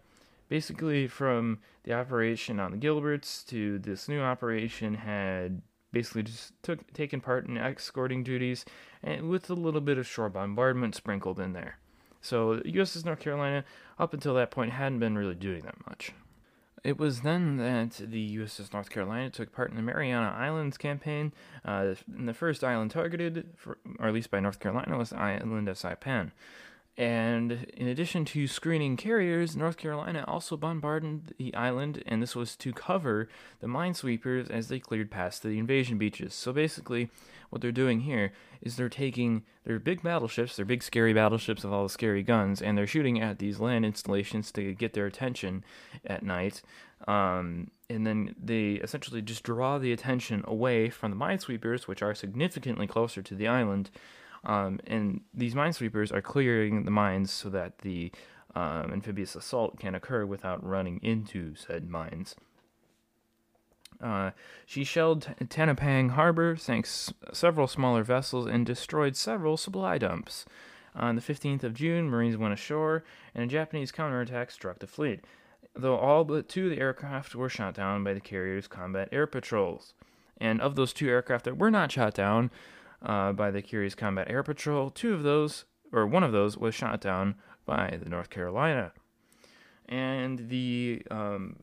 basically 0.48 1.06
from 1.06 1.59
the 1.85 1.92
operation 1.92 2.59
on 2.59 2.72
the 2.72 2.78
Gilberts 2.78 3.44
to 3.48 3.78
this 3.78 4.09
new 4.09 4.20
operation, 4.20 4.94
had 4.94 5.61
basically 5.92 6.22
just 6.22 6.52
took 6.62 6.92
taken 6.92 7.20
part 7.20 7.46
in 7.46 7.56
escorting 7.56 8.22
duties, 8.22 8.64
and 9.02 9.28
with 9.28 9.50
a 9.50 9.54
little 9.54 9.80
bit 9.80 9.98
of 9.98 10.06
shore 10.06 10.28
bombardment 10.28 10.94
sprinkled 10.94 11.38
in 11.38 11.52
there. 11.52 11.78
So 12.20 12.59
USS 12.61 13.05
North 13.05 13.20
Carolina, 13.20 13.64
up 13.98 14.14
until 14.14 14.35
that 14.35 14.50
point, 14.50 14.72
hadn't 14.72 14.98
been 14.98 15.16
really 15.16 15.35
doing 15.35 15.62
that 15.62 15.76
much. 15.87 16.12
It 16.85 16.98
was 16.98 17.22
then 17.22 17.57
that 17.57 17.92
the 17.94 18.37
USS 18.37 18.72
North 18.72 18.90
Carolina 18.90 19.31
took 19.31 19.52
part 19.52 19.70
in 19.70 19.76
the 19.76 19.83
Mariana 19.83 20.35
Islands 20.38 20.79
campaign. 20.79 21.33
Uh, 21.64 21.94
the 22.07 22.35
first 22.35 22.62
island 22.62 22.92
targeted, 22.92 23.48
for, 23.57 23.79
or 23.98 24.07
at 24.09 24.14
least 24.14 24.31
by 24.31 24.38
North 24.38 24.61
Carolina, 24.61 24.96
was 24.96 25.11
the 25.11 25.18
island 25.18 25.68
of 25.68 25.76
Saipan. 25.76 26.31
And 26.98 27.66
in 27.74 27.88
addition 27.88 28.24
to 28.26 28.46
screening 28.46 28.96
carriers, 28.96 29.54
North 29.54 29.76
Carolina 29.76 30.24
also 30.26 30.56
bombarded 30.56 31.35
the 31.37 31.54
island, 31.54 32.02
and 32.06 32.22
this 32.22 32.35
was 32.35 32.56
to 32.56 32.72
cover 32.72 33.28
the 33.61 33.66
minesweepers 33.66 34.50
as 34.50 34.68
they 34.68 34.78
cleared 34.78 35.11
past 35.11 35.42
the 35.42 35.59
invasion 35.59 35.98
beaches. 35.98 36.32
So 36.32 36.54
basically, 36.54 37.11
what 37.50 37.61
they're 37.61 37.70
doing 37.70 38.00
here 38.00 38.32
is 38.62 38.76
they're 38.76 38.88
taking 38.88 39.44
their 39.64 39.78
big 39.78 40.02
battleships, 40.02 40.56
their 40.56 40.64
big 40.64 40.82
scary 40.82 41.12
battleships 41.12 41.64
with 41.64 41.72
all 41.72 41.82
the 41.82 41.90
scary 41.90 42.22
guns, 42.22 42.62
and 42.62 42.78
they're 42.78 42.87
shooting 42.87 43.20
at 43.20 43.38
these 43.38 43.61
land 43.61 43.85
installations 43.85 44.50
to 44.52 44.72
get 44.72 44.94
their 44.94 45.06
attention 45.06 45.64
at 46.06 46.22
night. 46.22 46.62
Um, 47.06 47.70
and 47.90 48.06
then 48.06 48.35
they 48.42 48.72
essentially 48.72 49.20
just 49.20 49.42
draw 49.42 49.76
the 49.76 49.92
attention 49.92 50.42
away 50.46 50.88
from 50.88 51.11
the 51.11 51.16
minesweepers, 51.16 51.82
which 51.87 52.00
are 52.00 52.14
significantly 52.14 52.87
closer 52.87 53.20
to 53.20 53.35
the 53.35 53.48
island. 53.48 53.90
Um, 54.46 54.78
and 54.87 55.22
these 55.35 55.54
minesweepers 55.54 56.12
are 56.12 56.22
clearing 56.22 56.85
the 56.85 56.90
mines 56.90 57.32
so 57.32 57.50
that 57.50 57.80
the 57.80 58.12
um, 58.54 58.92
amphibious 58.92 59.35
assault 59.35 59.78
can 59.78 59.94
occur 59.94 60.24
without 60.24 60.64
running 60.64 61.00
into 61.02 61.54
said 61.56 61.90
mines. 61.90 62.37
Uh, 64.00 64.30
she 64.64 64.85
shelled 64.85 65.28
Tanapag 65.40 66.11
Harbor, 66.11 66.56
sank 66.56 66.87
s- 66.87 67.12
several 67.32 67.66
smaller 67.66 68.04
vessels, 68.04 68.46
and 68.46 68.64
destroyed 68.64 69.16
several 69.16 69.56
supply 69.56 69.98
dumps. 69.98 70.44
On 70.94 71.16
the 71.16 71.22
15th 71.22 71.64
of 71.64 71.74
June, 71.74 72.09
Marines 72.09 72.37
went 72.37 72.54
ashore, 72.54 73.04
and 73.35 73.44
a 73.44 73.46
Japanese 73.46 73.92
counterattack 73.92 74.50
struck 74.50 74.78
the 74.78 74.87
fleet, 74.87 75.24
though 75.74 75.96
all 75.96 76.24
but 76.24 76.48
two 76.48 76.64
of 76.64 76.70
the 76.70 76.78
aircraft 76.80 77.35
were 77.35 77.48
shot 77.48 77.74
down 77.74 78.04
by 78.04 78.14
the 78.14 78.20
carrier's 78.20 78.68
combat 78.68 79.09
air 79.12 79.26
patrols. 79.26 79.92
And 80.38 80.61
of 80.61 80.76
those 80.76 80.92
two 80.92 81.09
aircraft 81.09 81.44
that 81.46 81.59
were 81.59 81.70
not 81.70 81.92
shot 81.92 82.14
down 82.14 82.50
uh, 83.02 83.32
by 83.32 83.50
the 83.50 83.62
carrier's 83.62 83.94
combat 83.94 84.28
air 84.30 84.42
patrol, 84.42 84.90
two 84.90 85.14
of 85.14 85.22
those, 85.22 85.64
or 85.92 86.06
one 86.06 86.22
of 86.22 86.32
those, 86.32 86.56
was 86.56 86.74
shot 86.74 87.00
down 87.00 87.35
by 87.64 87.98
the 88.02 88.09
North 88.09 88.30
Carolina. 88.30 88.92
And 89.88 90.48
the 90.48 91.02
um, 91.11 91.56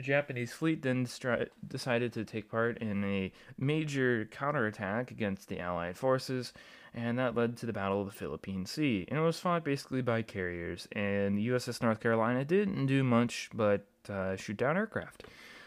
Japanese 0.00 0.52
fleet 0.52 0.82
then 0.82 1.06
stri- 1.06 1.48
decided 1.66 2.12
to 2.14 2.24
take 2.24 2.50
part 2.50 2.78
in 2.78 3.04
a 3.04 3.32
major 3.58 4.28
counterattack 4.30 5.10
against 5.10 5.48
the 5.48 5.60
Allied 5.60 5.96
forces, 5.96 6.52
and 6.94 7.18
that 7.18 7.34
led 7.34 7.56
to 7.58 7.66
the 7.66 7.72
Battle 7.72 8.00
of 8.00 8.06
the 8.06 8.12
Philippine 8.12 8.66
Sea. 8.66 9.06
And 9.08 9.18
it 9.18 9.22
was 9.22 9.38
fought 9.38 9.64
basically 9.64 10.02
by 10.02 10.22
carriers, 10.22 10.88
and 10.92 11.38
the 11.38 11.48
USS 11.48 11.82
North 11.82 12.00
Carolina 12.00 12.44
didn't 12.44 12.86
do 12.86 13.04
much 13.04 13.50
but 13.54 13.86
uh, 14.08 14.36
shoot 14.36 14.56
down 14.56 14.76
aircraft. 14.76 15.24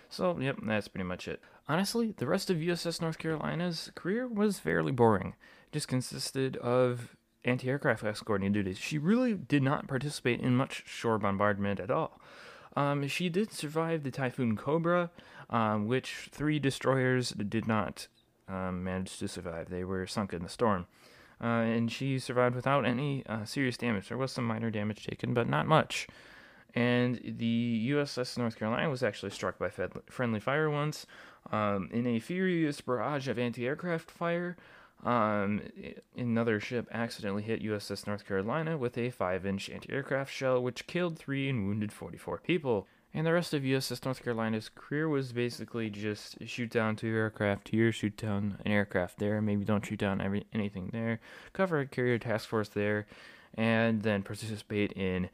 So, 0.09 0.37
yep, 0.39 0.57
that's 0.63 0.87
pretty 0.87 1.07
much 1.07 1.27
it. 1.27 1.41
Honestly, 1.67 2.13
the 2.17 2.27
rest 2.27 2.49
of 2.49 2.57
USS 2.57 3.01
North 3.01 3.17
Carolina's 3.17 3.91
career 3.95 4.27
was 4.27 4.59
fairly 4.59 4.91
boring. 4.91 5.35
It 5.67 5.73
just 5.73 5.87
consisted 5.87 6.57
of 6.57 7.15
anti 7.45 7.67
aircraft 7.67 8.03
escorting 8.03 8.51
duties. 8.51 8.77
She 8.77 8.97
really 8.97 9.33
did 9.33 9.63
not 9.63 9.87
participate 9.87 10.41
in 10.41 10.55
much 10.55 10.83
shore 10.85 11.17
bombardment 11.17 11.79
at 11.79 11.91
all. 11.91 12.19
Um, 12.75 13.07
she 13.07 13.29
did 13.29 13.53
survive 13.53 14.03
the 14.03 14.11
Typhoon 14.11 14.57
Cobra, 14.57 15.11
um, 15.49 15.87
which 15.87 16.29
three 16.31 16.59
destroyers 16.59 17.29
did 17.29 17.67
not 17.67 18.07
um, 18.47 18.83
manage 18.83 19.17
to 19.19 19.27
survive. 19.27 19.69
They 19.69 19.83
were 19.83 20.07
sunk 20.07 20.33
in 20.33 20.43
the 20.43 20.49
storm. 20.49 20.87
Uh, 21.41 21.63
and 21.63 21.91
she 21.91 22.19
survived 22.19 22.55
without 22.55 22.85
any 22.85 23.25
uh, 23.25 23.45
serious 23.45 23.77
damage. 23.77 24.09
There 24.09 24.17
was 24.17 24.31
some 24.31 24.45
minor 24.45 24.71
damage 24.71 25.05
taken, 25.05 25.33
but 25.33 25.47
not 25.47 25.67
much. 25.67 26.07
And 26.75 27.19
the 27.23 27.91
USS 27.91 28.37
North 28.37 28.57
Carolina 28.57 28.89
was 28.89 29.03
actually 29.03 29.29
struck 29.29 29.59
by 29.59 29.69
friendly 30.09 30.39
fire 30.39 30.69
once 30.69 31.05
um, 31.51 31.89
in 31.91 32.07
a 32.07 32.19
furious 32.19 32.81
barrage 32.81 33.27
of 33.27 33.37
anti 33.37 33.67
aircraft 33.67 34.09
fire. 34.09 34.57
Um, 35.03 35.61
another 36.15 36.59
ship 36.59 36.87
accidentally 36.91 37.43
hit 37.43 37.61
USS 37.61 38.07
North 38.07 38.25
Carolina 38.25 38.77
with 38.77 38.97
a 38.97 39.09
5 39.09 39.45
inch 39.45 39.69
anti 39.69 39.91
aircraft 39.91 40.33
shell, 40.33 40.63
which 40.63 40.87
killed 40.87 41.19
3 41.19 41.49
and 41.49 41.67
wounded 41.67 41.91
44 41.91 42.39
people. 42.39 42.87
And 43.13 43.27
the 43.27 43.33
rest 43.33 43.53
of 43.53 43.61
USS 43.61 44.05
North 44.05 44.23
Carolina's 44.23 44.69
career 44.73 45.07
was 45.07 45.33
basically 45.33 45.89
just 45.91 46.37
shoot 46.47 46.71
down 46.71 46.95
two 46.95 47.13
aircraft 47.13 47.67
here, 47.67 47.91
shoot 47.91 48.17
down 48.17 48.57
an 48.65 48.71
aircraft 48.71 49.19
there, 49.19 49.39
maybe 49.39 49.65
don't 49.65 49.85
shoot 49.85 49.99
down 49.99 50.19
every, 50.19 50.47
anything 50.51 50.89
there, 50.91 51.19
cover 51.51 51.79
a 51.79 51.85
carrier 51.85 52.17
task 52.17 52.49
force 52.49 52.69
there, 52.69 53.05
and 53.53 54.01
then 54.01 54.23
participate 54.23 54.93
in 54.93 55.29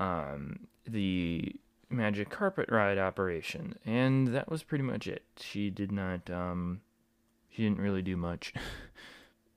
um, 0.00 0.66
the 0.88 1.54
Magic 1.90 2.30
Carpet 2.30 2.68
Ride 2.70 2.98
operation. 2.98 3.76
And 3.84 4.28
that 4.28 4.50
was 4.50 4.62
pretty 4.62 4.84
much 4.84 5.06
it. 5.06 5.24
She 5.36 5.70
did 5.70 5.92
not, 5.92 6.30
um, 6.30 6.80
she 7.50 7.62
didn't 7.62 7.80
really 7.80 8.02
do 8.02 8.16
much. 8.16 8.52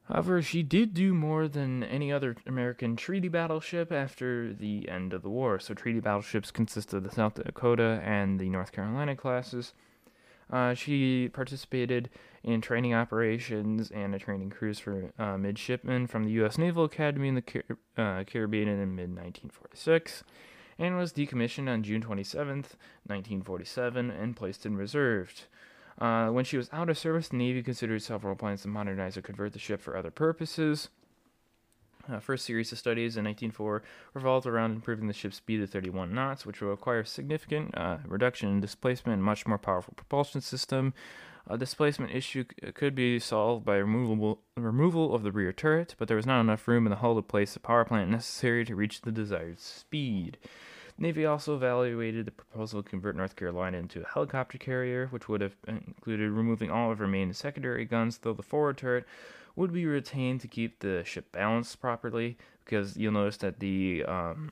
However, 0.09 0.41
she 0.41 0.63
did 0.63 0.93
do 0.93 1.13
more 1.13 1.47
than 1.47 1.81
any 1.83 2.11
other 2.11 2.35
American 2.45 2.97
treaty 2.97 3.29
battleship 3.29 3.89
after 3.91 4.53
the 4.53 4.89
end 4.89 5.13
of 5.13 5.21
the 5.21 5.29
war. 5.29 5.59
So, 5.59 5.73
treaty 5.73 6.01
battleships 6.01 6.51
consist 6.51 6.93
of 6.93 7.03
the 7.03 7.11
South 7.11 7.35
Dakota 7.35 8.01
and 8.03 8.37
the 8.37 8.49
North 8.49 8.73
Carolina 8.73 9.15
classes. 9.15 9.73
Uh, 10.53 10.75
she 10.75 11.29
participated 11.29 12.11
in 12.43 12.61
training 12.61 12.93
operations 12.93 13.89
and 13.89 14.13
a 14.13 14.19
training 14.19 14.51
cruise 14.51 14.77
for 14.77 15.11
uh, 15.17 15.35
midshipmen 15.35 16.05
from 16.05 16.25
the 16.25 16.29
U.S. 16.33 16.59
Naval 16.59 16.83
Academy 16.83 17.27
in 17.27 17.33
the 17.33 17.41
Car- 17.41 17.63
uh, 17.97 18.23
Caribbean 18.23 18.67
in 18.67 18.95
mid 18.95 19.09
1946 19.09 20.23
and 20.77 20.95
was 20.95 21.11
decommissioned 21.11 21.67
on 21.67 21.81
June 21.81 22.01
27, 22.01 22.47
1947, 22.47 24.11
and 24.11 24.35
placed 24.35 24.63
in 24.63 24.77
reserve. 24.77 25.47
Uh, 25.99 26.27
when 26.27 26.45
she 26.45 26.57
was 26.57 26.69
out 26.71 26.89
of 26.89 26.99
service, 26.99 27.29
the 27.29 27.37
Navy 27.37 27.63
considered 27.63 28.03
several 28.03 28.35
plans 28.35 28.61
to 28.61 28.67
modernize 28.67 29.17
or 29.17 29.23
convert 29.23 29.53
the 29.53 29.59
ship 29.59 29.81
for 29.81 29.97
other 29.97 30.11
purposes. 30.11 30.89
Uh, 32.11 32.19
first 32.19 32.45
series 32.45 32.71
of 32.73 32.77
studies 32.77 33.15
in 33.15 33.23
1904 33.23 33.81
revolved 34.13 34.45
around 34.45 34.71
improving 34.71 35.07
the 35.07 35.13
ship's 35.13 35.37
speed 35.37 35.57
to 35.57 35.67
31 35.67 36.13
knots, 36.13 36.45
which 36.45 36.59
will 36.59 36.69
require 36.69 37.05
significant 37.05 37.75
uh, 37.77 37.97
reduction 38.05 38.49
in 38.49 38.59
displacement 38.59 39.13
and 39.13 39.23
much 39.23 39.47
more 39.47 39.57
powerful 39.57 39.93
propulsion 39.95 40.41
system. 40.41 40.93
A 41.47 41.57
displacement 41.57 42.13
issue 42.13 42.43
c- 42.43 42.71
could 42.73 42.93
be 42.93 43.19
solved 43.19 43.63
by 43.63 43.77
removal, 43.77 44.41
removal 44.57 45.15
of 45.15 45.23
the 45.23 45.31
rear 45.31 45.53
turret, 45.53 45.95
but 45.97 46.09
there 46.09 46.17
was 46.17 46.25
not 46.25 46.41
enough 46.41 46.67
room 46.67 46.85
in 46.85 46.89
the 46.89 46.97
hull 46.97 47.15
to 47.15 47.21
place 47.21 47.53
the 47.53 47.61
power 47.61 47.85
plant 47.85 48.11
necessary 48.11 48.65
to 48.65 48.75
reach 48.75 49.01
the 49.01 49.11
desired 49.11 49.59
speed. 49.59 50.37
Navy 50.97 51.25
also 51.25 51.55
evaluated 51.55 52.25
the 52.25 52.31
proposal 52.31 52.83
to 52.83 52.89
convert 52.89 53.15
North 53.15 53.35
Carolina 53.35 53.77
into 53.77 54.01
a 54.01 54.07
helicopter 54.07 54.57
carrier, 54.57 55.07
which 55.07 55.27
would 55.27 55.41
have 55.41 55.55
included 55.67 56.29
removing 56.31 56.69
all 56.69 56.91
of 56.91 56.99
her 56.99 57.07
main 57.07 57.29
and 57.29 57.35
secondary 57.35 57.85
guns, 57.85 58.19
though 58.19 58.33
the 58.33 58.43
forward 58.43 58.77
turret 58.77 59.05
would 59.55 59.73
be 59.73 59.85
retained 59.85 60.41
to 60.41 60.47
keep 60.47 60.79
the 60.79 61.03
ship 61.03 61.31
balanced 61.31 61.79
properly. 61.79 62.37
Because 62.63 62.95
you'll 62.95 63.11
notice 63.11 63.37
that 63.37 63.59
the 63.59 64.03
um, 64.05 64.51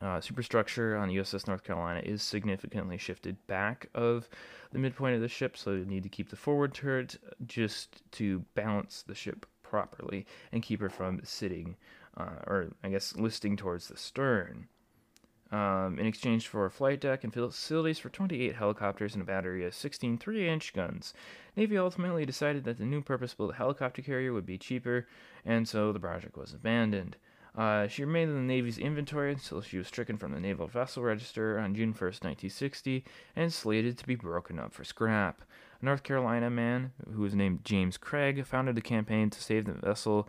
uh, 0.00 0.20
superstructure 0.20 0.96
on 0.96 1.08
the 1.08 1.16
USS 1.16 1.48
North 1.48 1.64
Carolina 1.64 2.00
is 2.04 2.22
significantly 2.22 2.96
shifted 2.96 3.36
back 3.46 3.88
of 3.94 4.28
the 4.70 4.78
midpoint 4.78 5.16
of 5.16 5.20
the 5.20 5.28
ship, 5.28 5.56
so 5.56 5.72
you 5.72 5.84
need 5.84 6.04
to 6.04 6.08
keep 6.08 6.30
the 6.30 6.36
forward 6.36 6.74
turret 6.74 7.16
just 7.46 8.02
to 8.12 8.44
balance 8.54 9.02
the 9.06 9.14
ship 9.14 9.46
properly 9.62 10.26
and 10.52 10.62
keep 10.62 10.80
her 10.80 10.88
from 10.88 11.20
sitting, 11.24 11.76
uh, 12.16 12.36
or 12.46 12.68
I 12.84 12.90
guess 12.90 13.16
listing 13.16 13.56
towards 13.56 13.88
the 13.88 13.96
stern 13.96 14.68
um, 15.50 15.98
in 15.98 16.06
exchange 16.06 16.46
for 16.46 16.66
a 16.66 16.70
flight 16.70 17.00
deck 17.00 17.24
and 17.24 17.32
facilities 17.32 17.98
for 17.98 18.08
28 18.10 18.54
helicopters 18.54 19.14
and 19.14 19.22
a 19.22 19.26
battery 19.26 19.64
of 19.64 19.74
16 19.74 20.18
3 20.18 20.48
inch 20.48 20.72
guns. 20.74 21.14
Navy 21.56 21.78
ultimately 21.78 22.26
decided 22.26 22.64
that 22.64 22.78
the 22.78 22.84
new 22.84 23.00
purpose 23.00 23.34
built 23.34 23.54
helicopter 23.54 24.02
carrier 24.02 24.32
would 24.32 24.46
be 24.46 24.58
cheaper, 24.58 25.06
and 25.44 25.66
so 25.66 25.92
the 25.92 26.00
project 26.00 26.36
was 26.36 26.52
abandoned. 26.52 27.16
Uh, 27.56 27.88
she 27.88 28.04
remained 28.04 28.30
in 28.30 28.36
the 28.36 28.54
Navy's 28.54 28.78
inventory 28.78 29.32
until 29.32 29.60
she 29.60 29.78
was 29.78 29.88
stricken 29.88 30.16
from 30.16 30.32
the 30.32 30.38
Naval 30.38 30.68
Vessel 30.68 31.02
Register 31.02 31.58
on 31.58 31.74
June 31.74 31.92
1st, 31.92 32.22
1960, 32.22 33.04
and 33.34 33.52
slated 33.52 33.98
to 33.98 34.06
be 34.06 34.14
broken 34.14 34.60
up 34.60 34.72
for 34.72 34.84
scrap. 34.84 35.42
A 35.80 35.84
North 35.84 36.04
Carolina 36.04 36.50
man, 36.50 36.92
who 37.12 37.22
was 37.22 37.34
named 37.34 37.64
James 37.64 37.96
Craig, 37.96 38.44
founded 38.44 38.78
a 38.78 38.80
campaign 38.80 39.30
to 39.30 39.42
save 39.42 39.64
the 39.64 39.72
vessel 39.72 40.28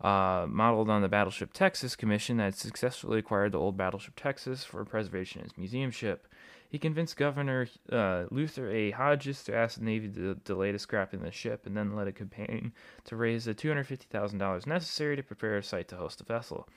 uh, 0.00 0.46
modeled 0.48 0.90
on 0.90 1.02
the 1.02 1.08
Battleship 1.08 1.52
Texas 1.52 1.96
Commission 1.96 2.36
that 2.36 2.54
successfully 2.54 3.18
acquired 3.18 3.52
the 3.52 3.58
old 3.58 3.76
Battleship 3.76 4.14
Texas 4.16 4.64
for 4.64 4.84
preservation 4.84 5.42
as 5.44 5.56
museum 5.56 5.90
ship. 5.90 6.26
He 6.68 6.78
convinced 6.78 7.16
Governor 7.16 7.68
uh, 7.90 8.24
Luther 8.30 8.70
A. 8.70 8.90
Hodges 8.90 9.44
to 9.44 9.54
ask 9.54 9.78
the 9.78 9.84
Navy 9.84 10.08
to 10.08 10.34
delay 10.34 10.72
the 10.72 10.78
scrapping 10.78 11.22
the 11.22 11.30
ship 11.30 11.64
and 11.64 11.76
then 11.76 11.94
led 11.94 12.08
a 12.08 12.12
campaign 12.12 12.72
to 13.04 13.16
raise 13.16 13.44
the 13.44 13.54
$250,000 13.54 14.66
necessary 14.66 15.16
to 15.16 15.22
prepare 15.22 15.56
a 15.58 15.62
site 15.62 15.88
to 15.88 15.96
host 15.96 16.18
the 16.18 16.24
vessel, 16.24 16.68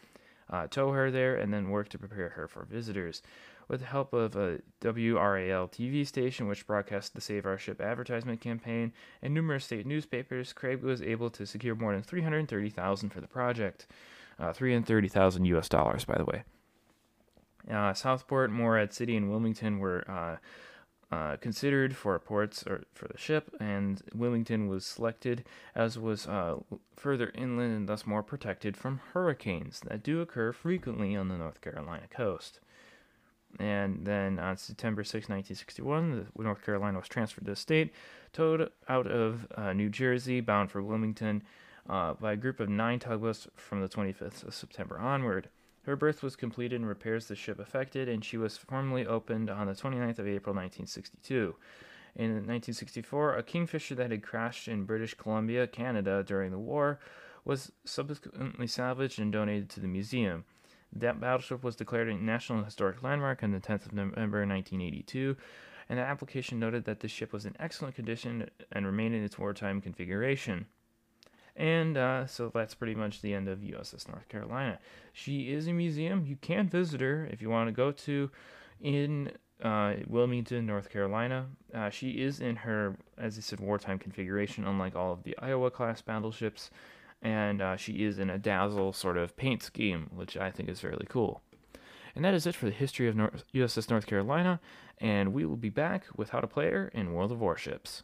uh, 0.49 0.67
tow 0.67 0.91
her 0.91 1.09
there, 1.09 1.35
and 1.35 1.53
then 1.53 1.69
work 1.69 1.89
to 1.89 1.97
prepare 1.97 2.29
her 2.29 2.47
for 2.47 2.65
visitors. 2.65 3.23
With 3.69 3.81
the 3.81 3.85
help 3.85 4.13
of 4.13 4.35
a 4.35 4.61
WRAL 4.81 5.67
TV 5.69 6.05
station, 6.05 6.47
which 6.47 6.65
broadcast 6.65 7.13
the 7.13 7.21
Save 7.21 7.45
Our 7.45 7.59
Ship 7.59 7.79
advertisement 7.79 8.41
campaign, 8.41 8.91
and 9.21 9.31
numerous 9.31 9.65
state 9.65 9.85
newspapers, 9.85 10.53
Craig 10.53 10.81
was 10.81 11.03
able 11.03 11.29
to 11.29 11.45
secure 11.45 11.75
more 11.75 11.93
than 11.93 12.01
330000 12.01 13.11
for 13.11 13.21
the 13.21 13.27
project. 13.27 13.85
Uh, 14.39 14.51
330,000 14.53 15.45
US 15.45 15.69
dollars, 15.69 16.03
by 16.03 16.17
the 16.17 16.25
way. 16.25 16.43
Uh, 17.71 17.93
Southport, 17.93 18.49
Morehead 18.49 18.91
City, 18.91 19.15
and 19.15 19.29
Wilmington 19.29 19.77
were 19.77 20.03
uh, 20.09 20.37
uh, 21.15 21.37
considered 21.37 21.95
for 21.95 22.17
ports 22.17 22.65
or 22.65 22.85
for 22.95 23.07
the 23.07 23.19
ship, 23.19 23.55
and 23.59 24.01
Wilmington 24.15 24.67
was 24.67 24.83
selected, 24.83 25.45
as 25.75 25.99
was 25.99 26.25
uh, 26.25 26.55
further 26.95 27.31
inland 27.35 27.75
and 27.75 27.87
thus 27.87 28.07
more 28.07 28.23
protected 28.23 28.75
from 28.75 29.01
hurricanes 29.13 29.81
that 29.81 30.01
do 30.01 30.21
occur 30.21 30.51
frequently 30.51 31.15
on 31.15 31.27
the 31.27 31.37
North 31.37 31.61
Carolina 31.61 32.07
coast. 32.09 32.59
And 33.57 34.05
then 34.05 34.37
on 34.39 34.57
September 34.57 35.03
6, 35.03 35.13
1961, 35.27 36.27
the 36.35 36.43
North 36.43 36.63
Carolina 36.63 36.99
was 36.99 37.07
transferred 37.07 37.45
to 37.45 37.51
the 37.51 37.55
state, 37.55 37.93
towed 38.31 38.69
out 38.87 39.07
of 39.07 39.47
uh, 39.55 39.73
New 39.73 39.89
Jersey, 39.89 40.39
bound 40.39 40.71
for 40.71 40.81
Wilmington, 40.81 41.43
uh, 41.89 42.13
by 42.13 42.33
a 42.33 42.37
group 42.37 42.59
of 42.59 42.69
nine 42.69 42.99
tugboats 42.99 43.47
from 43.55 43.81
the 43.81 43.89
25th 43.89 44.47
of 44.47 44.53
September 44.53 44.99
onward. 44.99 45.49
Her 45.83 45.95
berth 45.95 46.21
was 46.21 46.35
completed 46.35 46.79
and 46.79 46.87
repairs 46.87 47.27
the 47.27 47.35
ship 47.35 47.59
effected, 47.59 48.07
and 48.07 48.23
she 48.23 48.37
was 48.37 48.57
formally 48.57 49.07
opened 49.07 49.49
on 49.49 49.67
the 49.67 49.73
29th 49.73 50.19
of 50.19 50.27
April 50.27 50.53
1962. 50.55 51.55
In 52.15 52.31
1964, 52.31 53.37
a 53.37 53.43
Kingfisher 53.43 53.95
that 53.95 54.11
had 54.11 54.21
crashed 54.21 54.67
in 54.67 54.83
British 54.83 55.15
Columbia, 55.15 55.67
Canada 55.67 56.23
during 56.23 56.51
the 56.51 56.59
war 56.59 56.99
was 57.45 57.71
subsequently 57.85 58.67
salvaged 58.67 59.19
and 59.19 59.31
donated 59.31 59.69
to 59.69 59.79
the 59.79 59.87
museum. 59.87 60.43
That 60.93 61.19
battleship 61.19 61.63
was 61.63 61.75
declared 61.75 62.09
a 62.09 62.15
National 62.15 62.63
Historic 62.63 63.03
Landmark 63.03 63.43
on 63.43 63.51
the 63.51 63.59
10th 63.59 63.85
of 63.85 63.93
November 63.93 64.39
1982, 64.39 65.37
and 65.87 65.99
the 65.99 66.03
application 66.03 66.59
noted 66.59 66.85
that 66.85 66.99
the 66.99 67.07
ship 67.07 67.31
was 67.31 67.45
in 67.45 67.55
excellent 67.59 67.95
condition 67.95 68.49
and 68.71 68.85
remained 68.85 69.15
in 69.15 69.23
its 69.23 69.37
wartime 69.37 69.81
configuration. 69.81 70.65
And 71.55 71.97
uh, 71.97 72.25
so 72.25 72.51
that's 72.53 72.73
pretty 72.73 72.95
much 72.95 73.21
the 73.21 73.33
end 73.33 73.47
of 73.47 73.59
USS 73.59 74.07
North 74.07 74.29
Carolina. 74.29 74.79
She 75.11 75.51
is 75.51 75.67
a 75.67 75.73
museum. 75.73 76.25
You 76.25 76.37
can 76.37 76.69
visit 76.69 77.01
her 77.01 77.27
if 77.31 77.41
you 77.41 77.49
want 77.49 77.67
to 77.67 77.73
go 77.73 77.91
to 77.91 78.31
in 78.79 79.31
uh, 79.61 79.95
Wilmington, 80.07 80.65
North 80.65 80.89
Carolina. 80.89 81.47
Uh, 81.73 81.89
she 81.89 82.11
is 82.11 82.39
in 82.39 82.55
her, 82.55 82.95
as 83.17 83.37
I 83.37 83.41
said, 83.41 83.59
wartime 83.59 83.99
configuration, 83.99 84.65
unlike 84.65 84.95
all 84.95 85.11
of 85.11 85.23
the 85.23 85.37
Iowa 85.37 85.69
class 85.69 86.01
battleships 86.01 86.69
and 87.21 87.61
uh, 87.61 87.75
she 87.75 88.03
is 88.03 88.19
in 88.19 88.29
a 88.29 88.37
dazzle 88.37 88.93
sort 88.93 89.17
of 89.17 89.35
paint 89.35 89.63
scheme, 89.63 90.09
which 90.13 90.37
I 90.37 90.51
think 90.51 90.69
is 90.69 90.79
fairly 90.79 91.05
cool. 91.09 91.41
And 92.15 92.25
that 92.25 92.33
is 92.33 92.47
it 92.47 92.55
for 92.55 92.65
the 92.65 92.71
history 92.71 93.07
of 93.07 93.15
North, 93.15 93.43
USS 93.53 93.89
North 93.89 94.05
Carolina, 94.05 94.59
and 94.99 95.33
we 95.33 95.45
will 95.45 95.57
be 95.57 95.69
back 95.69 96.05
with 96.15 96.29
how 96.29 96.39
to 96.39 96.47
play 96.47 96.71
her 96.71 96.89
in 96.93 97.13
World 97.13 97.31
of 97.31 97.39
Warships. 97.39 98.03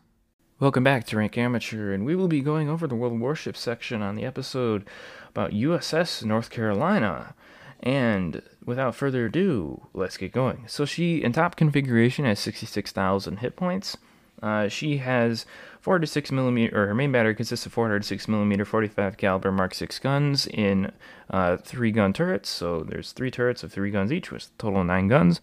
Welcome 0.58 0.86
back 0.86 1.06
to 1.08 1.18
Rank 1.18 1.38
Amateur, 1.38 1.92
and 1.92 2.06
we 2.06 2.16
will 2.16 2.30
be 2.30 2.40
going 2.40 2.70
over 2.70 2.88
the 2.88 2.96
World 2.96 3.14
of 3.14 3.20
Warships 3.20 3.60
section 3.60 4.02
on 4.02 4.16
the 4.16 4.24
episode 4.24 4.88
about 5.30 5.52
USS 5.52 6.24
North 6.24 6.50
Carolina. 6.50 7.36
And 7.82 8.42
without 8.66 8.96
further 8.96 9.26
ado, 9.26 9.88
let's 9.94 10.16
get 10.16 10.32
going. 10.32 10.64
So 10.68 10.86
she 10.86 11.22
in 11.22 11.34
top 11.34 11.58
configuration 11.58 12.24
has 12.24 12.40
66,000 12.40 13.38
hit 13.38 13.58
points. 13.58 13.98
Uh, 14.46 14.68
she 14.68 14.98
has 14.98 15.44
406 15.82 16.32
millimeter, 16.32 16.84
or 16.84 16.86
her 16.86 16.94
main 16.94 17.12
battery 17.12 17.34
consists 17.34 17.66
of 17.66 17.74
406 17.74 18.28
millimeter 18.28 18.64
45 18.64 19.18
caliber 19.18 19.52
Mark 19.52 19.74
6 19.74 19.98
guns 19.98 20.46
in 20.46 20.92
uh, 21.32 21.58
three 21.58 21.92
gun 21.92 22.14
turrets. 22.14 22.48
So 22.48 22.84
there's 22.84 23.12
three 23.12 23.32
turrets 23.32 23.64
of 23.64 23.74
three 23.74 23.90
guns 23.90 24.14
each, 24.14 24.32
with 24.32 24.56
total 24.60 24.84
nine 24.84 25.08
guns. 25.08 25.42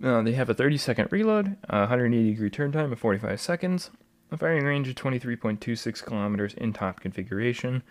Uh, 0.00 0.22
they 0.22 0.34
have 0.34 0.48
a 0.48 0.54
30 0.54 0.78
second 0.78 1.08
reload, 1.10 1.56
180 1.70 2.30
degree 2.30 2.50
turn 2.50 2.70
time 2.70 2.92
of 2.92 3.00
45 3.00 3.40
seconds, 3.40 3.90
a 4.30 4.36
firing 4.36 4.64
range 4.64 4.88
of 4.88 4.94
23.26 4.94 6.04
kilometers 6.04 6.54
in 6.54 6.72
top 6.72 7.00
configuration, 7.00 7.82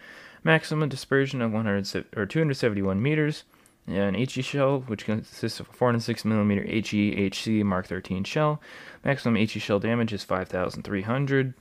maximum 0.41 0.87
dispersion 0.87 1.41
of 1.41 1.51
100 1.51 2.05
or 2.15 2.25
271 2.25 3.01
meters, 3.01 3.43
an 3.87 4.15
HE 4.15 4.41
shell, 4.41 4.81
which 4.81 5.05
consists 5.05 5.59
of 5.59 5.69
a 5.69 5.73
406mm 5.73 6.87
HE 6.87 7.27
HC 7.27 7.65
Mark 7.65 7.87
13 7.87 8.23
shell. 8.23 8.61
Maximum 9.03 9.35
HE 9.35 9.59
shell 9.59 9.79
damage 9.79 10.13
is 10.13 10.23
5,300. 10.23 11.53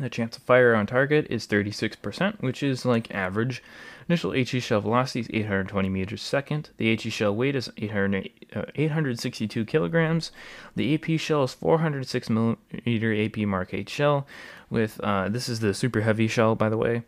The 0.00 0.08
chance 0.08 0.36
of 0.36 0.44
fire 0.44 0.76
on 0.76 0.86
target 0.86 1.26
is 1.28 1.46
36%, 1.46 2.40
which 2.40 2.62
is 2.62 2.84
like 2.84 3.12
average. 3.12 3.62
Initial 4.08 4.30
HE 4.32 4.60
shell 4.60 4.80
velocity 4.80 5.20
is 5.20 5.28
820 5.30 5.88
meters 5.88 6.22
second. 6.22 6.70
The 6.76 6.94
HE 6.94 7.10
shell 7.10 7.34
weight 7.34 7.56
is 7.56 7.70
800, 7.76 8.30
uh, 8.54 8.62
862 8.76 9.64
kilograms. 9.64 10.30
The 10.76 10.94
AP 10.94 11.18
shell 11.18 11.44
is 11.44 11.54
406 11.54 12.30
millimeter 12.30 13.24
AP 13.24 13.38
Mark 13.38 13.74
8 13.74 13.88
shell. 13.88 14.26
With 14.70 15.00
uh, 15.02 15.28
this 15.28 15.48
is 15.48 15.60
the 15.60 15.74
super 15.74 16.02
heavy 16.02 16.28
shell, 16.28 16.54
by 16.54 16.68
the 16.68 16.76
way. 16.76 17.02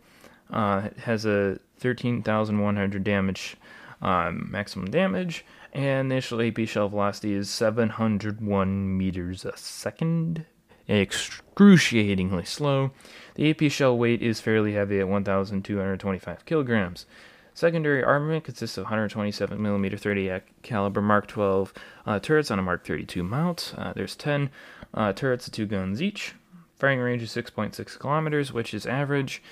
Uh, 0.51 0.89
it 0.91 0.97
has 0.99 1.25
a 1.25 1.59
13,100 1.79 3.03
damage 3.03 3.55
um, 4.01 4.47
maximum 4.51 4.89
damage, 4.89 5.45
and 5.73 6.11
initial 6.11 6.41
AP 6.41 6.67
shell 6.67 6.89
velocity 6.89 7.33
is 7.33 7.49
701 7.49 8.97
meters 8.97 9.45
a 9.45 9.55
second. 9.55 10.45
Excruciatingly 10.89 12.43
slow. 12.43 12.91
The 13.35 13.49
AP 13.49 13.71
shell 13.71 13.97
weight 13.97 14.21
is 14.21 14.41
fairly 14.41 14.73
heavy 14.73 14.99
at 14.99 15.07
1,225 15.07 16.45
kilograms. 16.45 17.05
Secondary 17.53 18.03
armament 18.03 18.43
consists 18.43 18.77
of 18.77 18.87
127mm 18.87 19.99
30 19.99 20.41
caliber 20.63 21.01
Mark 21.01 21.27
12 21.27 21.73
uh, 22.05 22.19
turrets 22.19 22.49
on 22.49 22.59
a 22.59 22.61
Mark 22.61 22.85
32 22.85 23.23
mount. 23.23 23.73
Uh, 23.77 23.93
there's 23.93 24.15
10 24.15 24.49
uh, 24.93 25.13
turrets 25.13 25.47
of 25.47 25.53
two 25.53 25.65
guns 25.65 26.01
each. 26.01 26.33
Firing 26.77 26.99
range 26.99 27.21
is 27.21 27.29
6.6 27.31 27.99
kilometers, 27.99 28.51
which 28.51 28.73
is 28.73 28.85
average. 28.85 29.43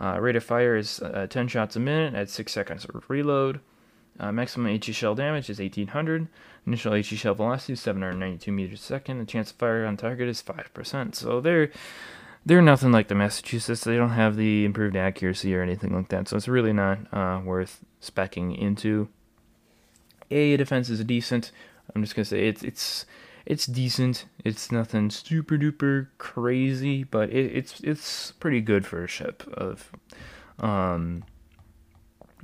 Uh, 0.00 0.20
rate 0.20 0.36
of 0.36 0.44
fire 0.44 0.76
is 0.76 1.00
uh, 1.00 1.26
10 1.28 1.48
shots 1.48 1.76
a 1.76 1.80
minute 1.80 2.14
at 2.14 2.30
6 2.30 2.52
seconds 2.52 2.84
of 2.84 3.08
reload. 3.08 3.60
Uh, 4.18 4.32
maximum 4.32 4.66
HE 4.80 4.92
shell 4.92 5.14
damage 5.14 5.50
is 5.50 5.58
1800. 5.58 6.28
Initial 6.66 6.94
HE 6.94 7.02
shell 7.02 7.34
velocity 7.34 7.74
is 7.74 7.80
792 7.80 8.52
meters 8.52 8.80
a 8.80 8.82
second. 8.82 9.18
The 9.18 9.26
chance 9.26 9.50
of 9.50 9.56
fire 9.56 9.84
on 9.84 9.96
target 9.96 10.28
is 10.28 10.42
5%. 10.42 11.14
So 11.14 11.40
they're 11.40 11.70
they're 12.44 12.62
nothing 12.62 12.92
like 12.92 13.08
the 13.08 13.14
Massachusetts. 13.16 13.82
They 13.82 13.96
don't 13.96 14.10
have 14.10 14.36
the 14.36 14.64
improved 14.64 14.94
accuracy 14.94 15.54
or 15.54 15.62
anything 15.62 15.92
like 15.92 16.08
that. 16.08 16.28
So 16.28 16.36
it's 16.36 16.46
really 16.46 16.72
not 16.72 16.98
uh, 17.12 17.40
worth 17.44 17.84
specking 18.00 18.56
into. 18.56 19.08
A 20.30 20.56
defense 20.56 20.88
is 20.88 21.02
decent. 21.04 21.50
I'm 21.94 22.02
just 22.02 22.14
gonna 22.14 22.24
say 22.24 22.46
it's 22.46 22.62
it's 22.62 23.06
it's 23.46 23.66
decent. 23.66 24.26
It's 24.44 24.72
nothing 24.72 25.10
super 25.10 25.56
duper 25.56 26.08
crazy, 26.18 27.04
but 27.04 27.30
it, 27.30 27.56
it's 27.56 27.80
it's 27.80 28.32
pretty 28.32 28.60
good 28.60 28.86
for 28.86 29.04
a 29.04 29.08
ship 29.08 29.42
of 29.52 29.90
um 30.58 31.24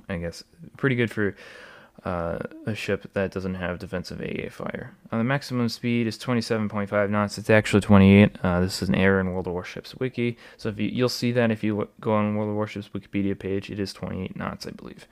I 0.09 0.17
guess 0.19 0.45
pretty 0.77 0.97
good 0.97 1.11
for 1.11 1.35
uh, 2.05 2.39
a 2.67 2.75
ship 2.75 3.13
that 3.13 3.31
doesn't 3.31 3.55
have 3.55 3.79
defensive 3.79 4.21
AA 4.21 4.51
fire. 4.51 4.93
Uh, 5.11 5.19
the 5.19 5.25
maximum 5.25 5.69
speed 5.69 6.07
is 6.07 6.19
27.5 6.19 7.11
knots. 7.11 7.39
It's 7.39 7.51
actually 7.51 7.81
28. 7.81 8.37
Uh, 8.43 8.61
this 8.61 8.83
is 8.83 8.89
an 8.89 8.95
error 8.95 9.21
in 9.21 9.33
World 9.33 9.47
of 9.47 9.53
Warships 9.53 9.95
wiki. 9.97 10.37
So 10.57 10.69
if 10.69 10.79
you, 10.79 10.89
you'll 10.89 11.09
see 11.09 11.33
that 11.33 11.51
if 11.51 11.63
you 11.63 11.89
go 12.01 12.15
on 12.15 12.37
World 12.37 12.51
of 12.51 12.57
Warships 12.57 12.89
Wikipedia 12.89 13.39
page, 13.39 13.71
it 13.71 13.79
is 13.79 13.93
28 13.93 14.37
knots, 14.37 14.67
I 14.67 14.71
believe. 14.71 15.07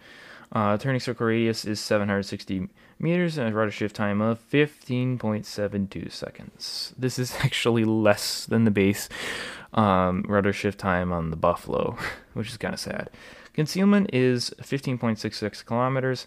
Uh, 0.53 0.77
turning 0.77 0.99
circle 0.99 1.27
radius 1.27 1.65
is 1.65 1.79
760 1.79 2.69
meters 2.99 3.39
and 3.39 3.49
a 3.49 3.53
rudder 3.53 3.71
shift 3.71 3.95
time 3.95 4.21
of 4.21 4.41
15.72 4.51 6.11
seconds. 6.11 6.93
This 6.99 7.21
is 7.21 7.37
actually 7.41 7.85
less 7.85 8.47
than 8.47 8.65
the 8.65 8.71
base 8.73 9.09
um, 9.73 10.25
rudder 10.29 10.53
shift 10.53 10.81
time 10.81 11.13
on 11.13 11.31
the 11.31 11.37
Buffalo, 11.37 11.97
which 12.35 12.49
is 12.49 12.57
kind 12.57 12.75
of 12.75 12.81
sad. 12.81 13.11
Concealment 13.61 14.09
is 14.15 14.55
15.66 14.63 15.67
kilometers. 15.67 16.27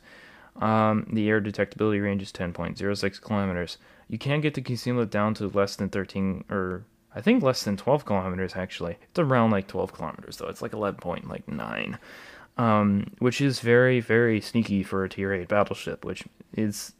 Um, 0.61 1.07
the 1.11 1.27
air 1.29 1.41
detectability 1.41 1.99
range 1.99 2.21
is 2.21 2.31
10.06 2.31 3.21
kilometers. 3.21 3.79
You 4.07 4.19
can 4.19 4.39
get 4.39 4.53
the 4.53 4.61
concealment 4.61 5.09
down 5.09 5.33
to 5.35 5.47
less 5.47 5.75
than 5.75 5.89
13, 5.89 6.43
or 6.51 6.85
I 7.15 7.21
think 7.21 7.41
less 7.41 7.63
than 7.63 7.75
12 7.75 8.05
kilometers 8.05 8.55
actually. 8.55 8.97
It's 9.09 9.17
around 9.17 9.49
like 9.49 9.65
12 9.65 9.93
kilometers 9.93 10.37
though. 10.37 10.45
It's 10.45 10.61
like 10.61 10.73
11.9. 10.73 11.97
um, 12.59 13.11
which 13.17 13.41
is 13.41 13.61
very, 13.61 13.99
very 13.99 14.39
sneaky 14.39 14.83
for 14.83 15.03
a 15.03 15.09
tier 15.09 15.33
8 15.33 15.47
battleship, 15.47 16.05
which 16.05 16.25
is 16.55 16.93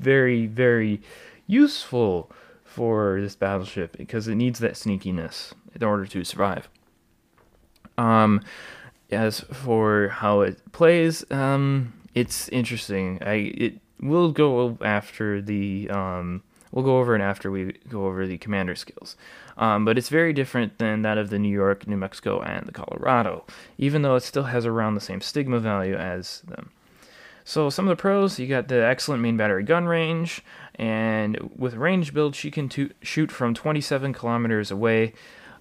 very, 0.00 0.46
very 0.46 1.00
useful 1.46 2.28
for 2.64 3.20
this 3.20 3.36
battleship 3.36 3.96
because 3.96 4.26
it 4.26 4.34
needs 4.34 4.58
that 4.58 4.72
sneakiness 4.72 5.52
in 5.76 5.84
order 5.84 6.06
to 6.06 6.24
survive. 6.24 6.68
Um, 7.98 8.42
as 9.10 9.40
for 9.40 10.08
how 10.08 10.40
it 10.40 10.72
plays, 10.72 11.24
um, 11.30 11.92
it's 12.14 12.48
interesting. 12.48 13.18
I 13.22 13.34
it 13.34 13.78
will 14.00 14.32
go 14.32 14.78
after 14.80 15.40
the 15.40 15.88
um, 15.90 16.42
we'll 16.72 16.84
go 16.84 16.98
over 16.98 17.14
it 17.16 17.22
after 17.22 17.50
we 17.50 17.72
go 17.88 18.06
over 18.06 18.26
the 18.26 18.38
commander 18.38 18.74
skills. 18.74 19.16
Um, 19.58 19.84
but 19.84 19.96
it's 19.96 20.10
very 20.10 20.32
different 20.32 20.78
than 20.78 21.02
that 21.02 21.16
of 21.16 21.30
the 21.30 21.38
New 21.38 21.52
York, 21.52 21.86
New 21.86 21.96
Mexico, 21.96 22.42
and 22.42 22.66
the 22.66 22.72
Colorado, 22.72 23.44
even 23.78 24.02
though 24.02 24.16
it 24.16 24.22
still 24.22 24.44
has 24.44 24.66
around 24.66 24.94
the 24.94 25.00
same 25.00 25.20
sigma 25.20 25.58
value 25.58 25.94
as 25.94 26.40
them. 26.42 26.70
So 27.44 27.70
some 27.70 27.86
of 27.86 27.96
the 27.96 28.00
pros, 28.00 28.38
you 28.38 28.48
got 28.48 28.68
the 28.68 28.84
excellent 28.84 29.22
main 29.22 29.36
battery 29.36 29.62
gun 29.62 29.86
range, 29.86 30.42
and 30.74 31.50
with 31.56 31.74
range 31.74 32.12
build, 32.12 32.34
she 32.34 32.50
can 32.50 32.68
to- 32.70 32.90
shoot 33.02 33.30
from 33.30 33.54
27 33.54 34.12
kilometers 34.12 34.70
away. 34.70 35.14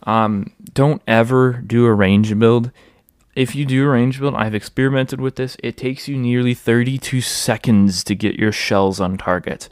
Um, 0.03 0.51
don't 0.73 1.01
ever 1.07 1.53
do 1.53 1.85
a 1.85 1.93
range 1.93 2.37
build. 2.37 2.71
If 3.36 3.53
you 3.53 3.65
do 3.65 3.86
a 3.86 3.89
range 3.89 4.19
build, 4.19 4.33
I've 4.36 4.55
experimented 4.55 5.19
with 5.19 5.36
this. 5.36 5.57
It 5.61 5.75
takes 5.75 6.07
you 6.07 6.15
nearly 6.15 6.53
32 6.53 7.19
seconds 7.19 8.01
to 8.05 8.15
get 8.15 8.36
your 8.36 8.53
shells 8.53 9.01
on 9.01 9.17
target. 9.17 9.67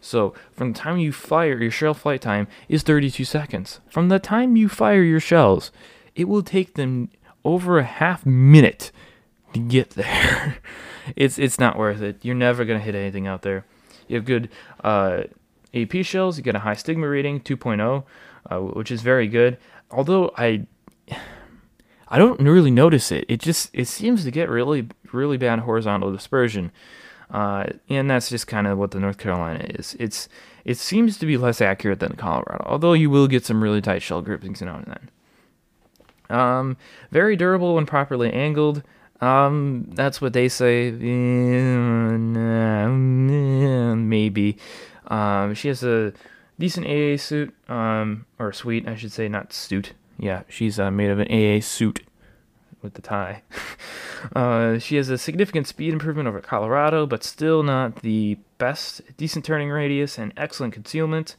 So 0.00 0.32
from 0.52 0.72
the 0.72 0.78
time 0.78 0.98
you 0.98 1.12
fire, 1.12 1.60
your 1.60 1.72
shell 1.72 1.92
flight 1.92 2.20
time 2.20 2.46
is 2.68 2.84
32 2.84 3.24
seconds. 3.24 3.80
From 3.90 4.08
the 4.08 4.20
time 4.20 4.56
you 4.56 4.68
fire 4.68 5.02
your 5.02 5.20
shells, 5.20 5.72
it 6.14 6.28
will 6.28 6.42
take 6.44 6.74
them 6.74 7.10
over 7.44 7.78
a 7.78 7.84
half 7.84 8.24
minute 8.24 8.92
to 9.54 9.60
get 9.60 9.90
there. 9.90 10.58
it's 11.16 11.38
it's 11.38 11.58
not 11.58 11.76
worth 11.76 12.00
it. 12.02 12.24
You're 12.24 12.36
never 12.36 12.64
gonna 12.64 12.78
hit 12.78 12.94
anything 12.94 13.26
out 13.26 13.42
there. 13.42 13.66
You 14.06 14.16
have 14.16 14.24
good 14.24 14.48
uh, 14.84 15.24
AP 15.74 16.04
shells. 16.04 16.38
You 16.38 16.44
get 16.44 16.54
a 16.54 16.60
high 16.60 16.74
sigma 16.74 17.08
rating, 17.08 17.40
2.0, 17.40 18.04
uh, 18.50 18.58
which 18.58 18.90
is 18.90 19.02
very 19.02 19.28
good. 19.28 19.58
Although 19.90 20.32
I 20.36 20.66
I 22.10 22.18
don't 22.18 22.40
really 22.40 22.70
notice 22.70 23.12
it. 23.12 23.24
It 23.28 23.40
just 23.40 23.70
it 23.72 23.86
seems 23.86 24.24
to 24.24 24.30
get 24.30 24.48
really 24.48 24.88
really 25.12 25.36
bad 25.36 25.60
horizontal 25.60 26.12
dispersion. 26.12 26.72
Uh, 27.30 27.66
and 27.88 28.10
that's 28.10 28.28
just 28.28 28.48
kind 28.48 28.66
of 28.66 28.76
what 28.76 28.90
the 28.90 28.98
North 28.98 29.18
Carolina 29.18 29.64
is. 29.70 29.96
It's 30.00 30.28
it 30.64 30.76
seems 30.78 31.16
to 31.18 31.26
be 31.26 31.36
less 31.36 31.60
accurate 31.60 32.00
than 32.00 32.16
Colorado, 32.16 32.64
although 32.66 32.92
you 32.92 33.08
will 33.08 33.28
get 33.28 33.44
some 33.44 33.62
really 33.62 33.80
tight 33.80 34.02
shell 34.02 34.20
groupings 34.22 34.60
now 34.60 34.76
and 34.76 34.86
then. 34.86 35.10
Um, 36.38 36.76
very 37.10 37.36
durable 37.36 37.74
when 37.76 37.86
properly 37.86 38.32
angled. 38.32 38.82
Um, 39.20 39.86
that's 39.90 40.20
what 40.20 40.32
they 40.32 40.48
say. 40.48 40.90
Maybe. 43.94 44.58
Um, 45.08 45.54
she 45.54 45.68
has 45.68 45.82
a 45.84 46.12
decent 46.58 46.86
AA 46.86 47.16
suit, 47.16 47.54
um, 47.68 48.26
or 48.38 48.52
suite, 48.52 48.88
I 48.88 48.94
should 48.96 49.12
say, 49.12 49.28
not 49.28 49.52
suit. 49.52 49.92
Yeah, 50.20 50.42
she's 50.48 50.78
uh, 50.78 50.90
made 50.90 51.10
of 51.10 51.18
an 51.18 51.28
AA 51.28 51.60
suit 51.60 52.02
with 52.82 52.94
the 52.94 53.02
tie. 53.02 53.42
uh, 54.36 54.78
she 54.78 54.96
has 54.96 55.08
a 55.08 55.16
significant 55.18 55.66
speed 55.66 55.92
improvement 55.92 56.28
over 56.28 56.40
Colorado, 56.40 57.06
but 57.06 57.24
still 57.24 57.62
not 57.62 58.02
the 58.02 58.38
best. 58.58 59.00
Decent 59.16 59.44
turning 59.44 59.70
radius 59.70 60.18
and 60.18 60.32
excellent 60.36 60.74
concealment. 60.74 61.36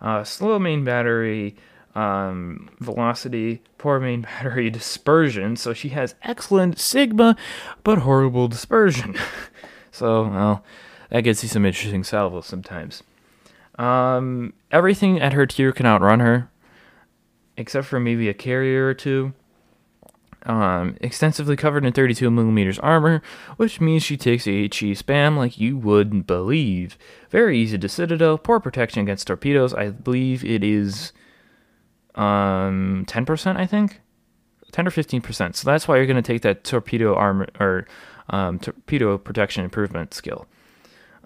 Uh, 0.00 0.22
slow 0.22 0.58
main 0.58 0.84
battery 0.84 1.56
um, 1.96 2.70
velocity, 2.80 3.62
poor 3.78 3.98
main 3.98 4.22
battery 4.22 4.70
dispersion. 4.70 5.56
So 5.56 5.72
she 5.72 5.90
has 5.90 6.14
excellent 6.22 6.78
sigma, 6.78 7.36
but 7.82 7.98
horrible 7.98 8.46
dispersion. 8.48 9.16
so, 9.90 10.28
well, 10.28 10.64
that 11.10 11.22
gets 11.22 11.42
you 11.42 11.48
some 11.48 11.66
interesting 11.66 12.04
salvos 12.04 12.46
sometimes. 12.46 13.02
Um, 13.76 14.52
everything 14.70 15.20
at 15.20 15.32
her 15.32 15.46
tier 15.46 15.72
can 15.72 15.86
outrun 15.86 16.20
her, 16.20 16.48
except 17.56 17.86
for 17.86 18.00
maybe 18.00 18.28
a 18.28 18.34
carrier 18.34 18.86
or 18.86 18.94
two. 18.94 19.32
Um, 20.46 20.98
extensively 21.00 21.56
covered 21.56 21.86
in 21.86 21.94
32 21.94 22.30
millimeters 22.30 22.78
armor, 22.80 23.22
which 23.56 23.80
means 23.80 24.02
she 24.02 24.18
takes 24.18 24.46
a 24.46 24.50
HE 24.64 24.92
spam 24.94 25.38
like 25.38 25.58
you 25.58 25.78
wouldn't 25.78 26.26
believe. 26.26 26.98
Very 27.30 27.58
easy 27.58 27.78
to 27.78 27.88
citadel, 27.88 28.36
poor 28.36 28.60
protection 28.60 29.00
against 29.00 29.26
torpedoes. 29.26 29.72
I 29.72 29.88
believe 29.90 30.44
it 30.44 30.62
is 30.62 31.12
um 32.14 33.06
10%, 33.08 33.56
I 33.56 33.66
think. 33.66 34.00
10 34.74 34.88
or 34.88 34.90
15%. 34.90 35.54
So 35.54 35.70
that's 35.70 35.86
why 35.86 35.96
you're 35.96 36.06
going 36.06 36.16
to 36.16 36.22
take 36.22 36.42
that 36.42 36.64
torpedo 36.64 37.14
armor 37.14 37.46
or 37.60 37.86
um, 38.28 38.58
torpedo 38.58 39.16
protection 39.18 39.64
improvement 39.64 40.12
skill. 40.12 40.46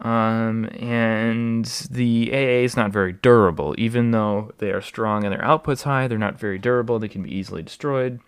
Um, 0.00 0.66
and 0.78 1.64
the 1.90 2.30
AA 2.32 2.62
is 2.62 2.76
not 2.76 2.92
very 2.92 3.12
durable, 3.12 3.74
even 3.78 4.12
though 4.12 4.52
they 4.58 4.70
are 4.70 4.80
strong 4.80 5.24
and 5.24 5.32
their 5.32 5.44
output's 5.44 5.82
high. 5.82 6.06
They're 6.06 6.18
not 6.18 6.38
very 6.38 6.58
durable. 6.58 6.98
They 6.98 7.08
can 7.08 7.22
be 7.22 7.34
easily 7.34 7.62
destroyed. 7.62 8.20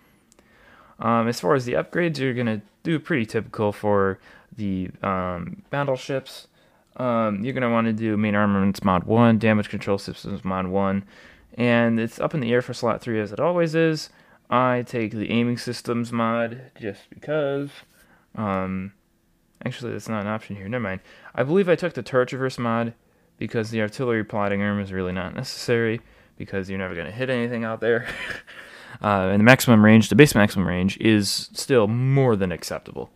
Um, 0.99 1.29
as 1.29 1.41
far 1.41 1.55
as 1.55 1.65
the 1.65 1.75
upgrades, 1.75 2.19
you're 2.19 2.35
gonna 2.35 2.63
do 2.83 2.99
pretty 2.99 3.25
typical 3.25 3.73
for 3.73 4.19
the 4.57 4.91
um, 5.03 5.63
battleships. 5.71 6.49
Um, 6.97 7.45
you're 7.45 7.55
gonna 7.55 7.71
want 7.71 7.87
to 7.87 7.93
do 7.93 8.17
main 8.17 8.35
armaments 8.35 8.83
mod 8.83 9.05
one, 9.05 9.39
damage 9.39 9.69
control 9.69 9.97
systems 9.97 10.45
mod 10.45 10.67
one, 10.67 11.05
and 11.55 12.01
it's 12.01 12.21
up 12.21 12.35
in 12.35 12.41
the 12.41 12.53
air 12.53 12.63
for 12.63 12.75
slot 12.75 13.01
three 13.01 13.21
as 13.21 13.33
it 13.33 13.41
always 13.41 13.75
is. 13.75 14.11
I 14.51 14.83
take 14.83 15.13
the 15.13 15.31
aiming 15.31 15.59
systems 15.59 16.11
mod 16.11 16.73
just 16.79 17.09
because. 17.09 17.71
Um, 18.35 18.93
actually, 19.65 19.93
that's 19.93 20.09
not 20.09 20.23
an 20.23 20.29
option 20.29 20.57
here. 20.57 20.69
Never 20.69 20.83
mind. 20.83 21.01
I 21.35 21.43
believe 21.43 21.69
I 21.69 21.77
took 21.77 21.95
the 21.95 22.03
turret 22.03 22.29
traverse 22.29 22.59
mod 22.59 22.95
because 23.39 23.71
the 23.71 23.81
artillery 23.81 24.25
plotting 24.25 24.63
arm 24.63 24.81
is 24.81 24.93
really 24.93 25.13
not 25.13 25.35
necessary 25.35 26.01
because 26.37 26.69
you're 26.69 26.79
never 26.79 26.95
gonna 26.95 27.11
hit 27.11 27.31
anything 27.31 27.65
out 27.65 27.81
there. 27.81 28.07
uh, 29.03 29.29
and 29.31 29.41
the 29.41 29.45
maximum 29.45 29.85
range, 29.85 30.09
the 30.09 30.15
base 30.15 30.35
maximum 30.35 30.67
range, 30.67 30.99
is 30.99 31.49
still 31.53 31.87
more 31.87 32.37
than 32.37 32.53
acceptable. 32.53 33.11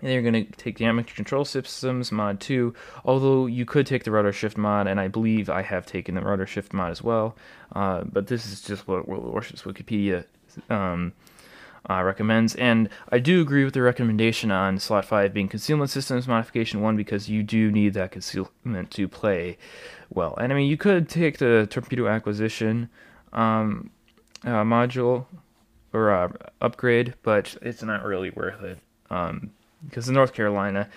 And 0.00 0.12
you're 0.12 0.22
going 0.22 0.46
to 0.46 0.52
take 0.52 0.78
the 0.78 0.84
damage 0.84 1.16
control 1.16 1.44
systems 1.44 2.12
mod 2.12 2.38
2, 2.38 2.72
although 3.04 3.46
you 3.46 3.64
could 3.64 3.84
take 3.84 4.04
the 4.04 4.12
rudder 4.12 4.32
shift 4.32 4.56
mod, 4.56 4.86
and 4.86 5.00
I 5.00 5.08
believe 5.08 5.50
I 5.50 5.62
have 5.62 5.86
taken 5.86 6.14
the 6.14 6.20
rudder 6.20 6.46
shift 6.46 6.72
mod 6.72 6.92
as 6.92 7.02
well. 7.02 7.34
Uh, 7.74 8.04
but 8.04 8.28
this 8.28 8.46
is 8.46 8.62
just 8.62 8.86
what 8.86 9.08
World 9.08 9.24
of 9.24 9.32
Warships 9.32 9.62
Wikipedia 9.62 10.24
um, 10.70 11.12
uh, 11.88 12.02
recommends. 12.02 12.54
And 12.56 12.88
I 13.10 13.18
do 13.18 13.40
agree 13.40 13.64
with 13.64 13.74
the 13.74 13.82
recommendation 13.82 14.50
on 14.50 14.78
slot 14.78 15.04
5 15.04 15.32
being 15.32 15.48
concealment 15.48 15.90
systems 15.90 16.28
modification 16.28 16.80
1 16.80 16.96
because 16.96 17.28
you 17.28 17.42
do 17.42 17.70
need 17.70 17.94
that 17.94 18.12
concealment 18.12 18.90
to 18.92 19.08
play 19.08 19.58
well. 20.10 20.34
And 20.36 20.52
I 20.52 20.56
mean, 20.56 20.68
you 20.68 20.76
could 20.76 21.08
take 21.08 21.38
the 21.38 21.66
torpedo 21.70 22.08
acquisition 22.08 22.88
um, 23.32 23.90
uh, 24.44 24.62
module 24.64 25.26
or 25.92 26.10
uh, 26.10 26.28
upgrade, 26.60 27.14
but 27.22 27.56
it's 27.62 27.82
not 27.82 28.04
really 28.04 28.30
worth 28.30 28.62
it. 28.62 28.78
Um, 29.10 29.50
because 29.84 30.06
the 30.06 30.12
North 30.12 30.34
Carolina 30.34 30.88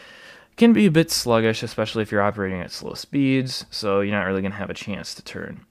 can 0.57 0.73
be 0.73 0.85
a 0.85 0.91
bit 0.91 1.11
sluggish, 1.11 1.63
especially 1.63 2.01
if 2.01 2.11
you're 2.11 2.21
operating 2.21 2.61
at 2.61 2.71
slow 2.71 2.93
speeds, 2.93 3.65
so 3.69 4.01
you're 4.01 4.15
not 4.15 4.25
really 4.25 4.41
going 4.41 4.51
to 4.51 4.57
have 4.57 4.69
a 4.69 4.75
chance 4.75 5.13
to 5.15 5.23
turn. 5.23 5.65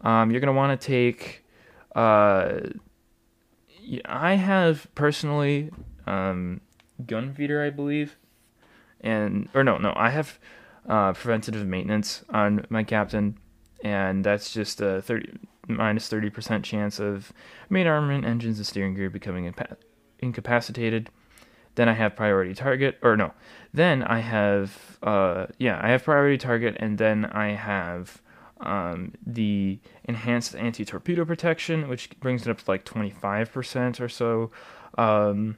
Um, 0.00 0.30
you're 0.30 0.40
going 0.40 0.54
to 0.54 0.56
want 0.56 0.80
to 0.80 0.86
take. 0.86 1.42
I 4.04 4.34
have 4.34 4.86
personally 4.94 5.70
um, 6.06 6.60
gun 7.06 7.34
feeder, 7.34 7.62
I 7.62 7.70
believe, 7.70 8.16
and 9.00 9.48
or 9.54 9.64
no, 9.64 9.78
no, 9.78 9.92
I 9.96 10.10
have 10.10 10.38
uh, 10.88 11.12
preventative 11.12 11.66
maintenance 11.66 12.24
on 12.28 12.66
my 12.68 12.82
captain, 12.82 13.38
and 13.82 14.24
that's 14.24 14.52
just 14.52 14.80
a 14.80 15.02
thirty 15.02 15.32
minus 15.68 16.08
thirty 16.08 16.30
percent 16.30 16.64
chance 16.64 16.98
of 17.00 17.32
main 17.70 17.86
armament, 17.86 18.24
engines, 18.24 18.58
and 18.58 18.66
steering 18.66 18.94
gear 18.94 19.10
becoming 19.10 19.52
impa- 19.52 19.76
incapacitated. 20.18 21.10
Then 21.76 21.88
I 21.88 21.94
have 21.94 22.14
priority 22.14 22.54
target, 22.54 22.98
or 23.02 23.16
no, 23.16 23.34
then 23.72 24.04
I 24.04 24.20
have, 24.20 24.98
uh, 25.02 25.46
yeah, 25.58 25.80
I 25.82 25.88
have 25.88 26.04
priority 26.04 26.38
target, 26.38 26.76
and 26.78 26.98
then 26.98 27.24
I 27.24 27.48
have 27.48 28.22
um, 28.64 29.12
the 29.24 29.78
enhanced 30.04 30.54
anti 30.56 30.84
torpedo 30.84 31.24
protection, 31.24 31.88
which 31.88 32.10
brings 32.20 32.46
it 32.46 32.50
up 32.50 32.58
to 32.58 32.70
like 32.70 32.84
25% 32.84 34.00
or 34.00 34.08
so. 34.08 34.50
Um, 34.96 35.56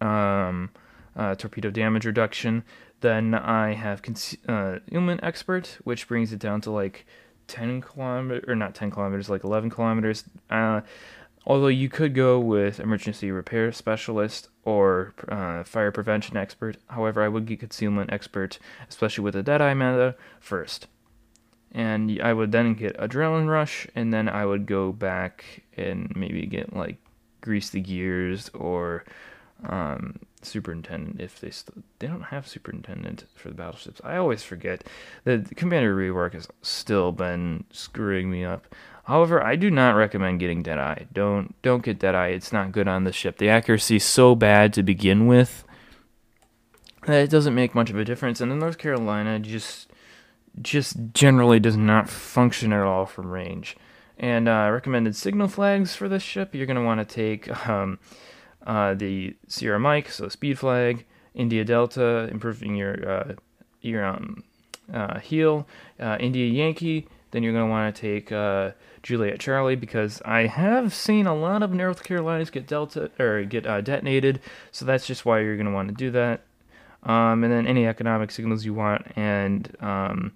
um, 0.00 0.70
uh, 1.16 1.34
torpedo 1.34 1.70
damage 1.70 2.06
reduction. 2.06 2.64
Then 3.00 3.34
I 3.34 3.74
have 3.74 4.02
concealment 4.02 5.22
uh, 5.22 5.26
expert, 5.26 5.78
which 5.84 6.08
brings 6.08 6.32
it 6.32 6.38
down 6.38 6.60
to 6.62 6.70
like 6.70 7.06
10 7.46 7.80
kilometers, 7.80 8.44
or 8.48 8.54
not 8.54 8.74
10 8.74 8.90
kilometers, 8.90 9.28
like 9.28 9.44
11 9.44 9.70
kilometers. 9.70 10.24
Uh, 10.50 10.82
Although 11.48 11.68
you 11.68 11.88
could 11.88 12.14
go 12.14 12.38
with 12.38 12.78
emergency 12.78 13.30
repair 13.30 13.72
specialist 13.72 14.50
or 14.64 15.14
uh, 15.28 15.64
fire 15.64 15.90
prevention 15.90 16.36
expert. 16.36 16.76
However, 16.88 17.22
I 17.22 17.28
would 17.28 17.46
get 17.46 17.60
concealment 17.60 18.12
expert, 18.12 18.58
especially 18.90 19.24
with 19.24 19.32
the 19.32 19.42
Deadeye 19.42 19.72
meta, 19.72 20.14
first. 20.40 20.88
And 21.72 22.20
I 22.22 22.32
would 22.32 22.52
then 22.52 22.74
get 22.74 22.96
adrenaline 22.98 23.48
rush, 23.48 23.86
and 23.94 24.12
then 24.12 24.28
I 24.28 24.46
would 24.46 24.66
go 24.66 24.92
back 24.92 25.62
and 25.76 26.12
maybe 26.16 26.46
get 26.46 26.74
like 26.74 26.96
grease 27.40 27.70
the 27.70 27.80
gears 27.80 28.50
or 28.54 29.04
um, 29.64 30.18
superintendent 30.42 31.20
if 31.20 31.40
they 31.40 31.50
st- 31.50 31.84
they 31.98 32.06
don't 32.06 32.22
have 32.22 32.48
superintendent 32.48 33.24
for 33.34 33.48
the 33.48 33.54
battleships. 33.54 34.00
I 34.04 34.16
always 34.16 34.42
forget 34.42 34.84
that 35.24 35.56
commander 35.56 35.94
rework 35.94 36.32
has 36.34 36.48
still 36.62 37.12
been 37.12 37.64
screwing 37.70 38.30
me 38.30 38.44
up. 38.44 38.74
However, 39.04 39.42
I 39.42 39.56
do 39.56 39.70
not 39.70 39.96
recommend 39.96 40.40
getting 40.40 40.62
Deadeye. 40.62 41.04
Don't 41.12 41.54
don't 41.62 41.82
get 41.82 41.98
Deadeye. 41.98 42.28
It's 42.28 42.52
not 42.52 42.72
good 42.72 42.88
on 42.88 43.04
the 43.04 43.12
ship. 43.12 43.38
The 43.38 43.48
accuracy 43.48 43.96
is 43.96 44.04
so 44.04 44.34
bad 44.34 44.72
to 44.74 44.82
begin 44.82 45.26
with 45.26 45.64
that 47.06 47.24
it 47.24 47.30
doesn't 47.30 47.54
make 47.54 47.74
much 47.74 47.90
of 47.90 47.96
a 47.96 48.04
difference. 48.04 48.40
And 48.40 48.50
the 48.50 48.56
North 48.56 48.78
Carolina 48.78 49.38
just 49.38 49.87
just 50.62 50.96
generally 51.12 51.60
does 51.60 51.76
not 51.76 52.08
function 52.08 52.72
at 52.72 52.82
all 52.82 53.06
from 53.06 53.30
range. 53.30 53.76
And 54.18 54.48
uh, 54.48 54.70
recommended 54.72 55.14
signal 55.14 55.48
flags 55.48 55.94
for 55.94 56.08
this 56.08 56.22
ship. 56.22 56.54
You're 56.54 56.66
going 56.66 56.76
to 56.76 56.82
want 56.82 57.06
to 57.06 57.14
take 57.14 57.68
um, 57.68 57.98
uh, 58.66 58.94
the 58.94 59.36
Sierra 59.46 59.78
Mike, 59.78 60.10
so 60.10 60.28
speed 60.28 60.58
flag, 60.58 61.06
India 61.34 61.64
Delta, 61.64 62.28
improving 62.30 62.74
your 62.74 63.08
uh, 63.08 63.32
your 63.80 64.04
um, 64.04 64.42
uh, 64.92 65.20
heel, 65.20 65.68
uh, 66.00 66.16
India 66.18 66.46
Yankee. 66.46 67.06
Then 67.30 67.42
you're 67.42 67.52
going 67.52 67.66
to 67.66 67.70
want 67.70 67.94
to 67.94 68.00
take 68.00 68.32
uh, 68.32 68.72
Juliet 69.02 69.38
Charlie 69.38 69.76
because 69.76 70.20
I 70.24 70.46
have 70.46 70.94
seen 70.94 71.26
a 71.26 71.34
lot 71.36 71.62
of 71.62 71.72
North 71.72 72.02
Carolinas 72.02 72.50
get 72.50 72.66
delta 72.66 73.10
or 73.20 73.44
get 73.44 73.64
detonated. 73.64 74.40
So 74.72 74.84
that's 74.84 75.06
just 75.06 75.26
why 75.26 75.40
you're 75.40 75.56
going 75.56 75.66
to 75.66 75.72
want 75.72 75.88
to 75.88 75.94
do 75.94 76.10
that 76.12 76.42
um, 77.04 77.44
and 77.44 77.52
then 77.52 77.66
any 77.66 77.86
economic 77.86 78.30
signals 78.30 78.64
you 78.64 78.74
want, 78.74 79.06
and 79.16 79.74
um, 79.80 80.32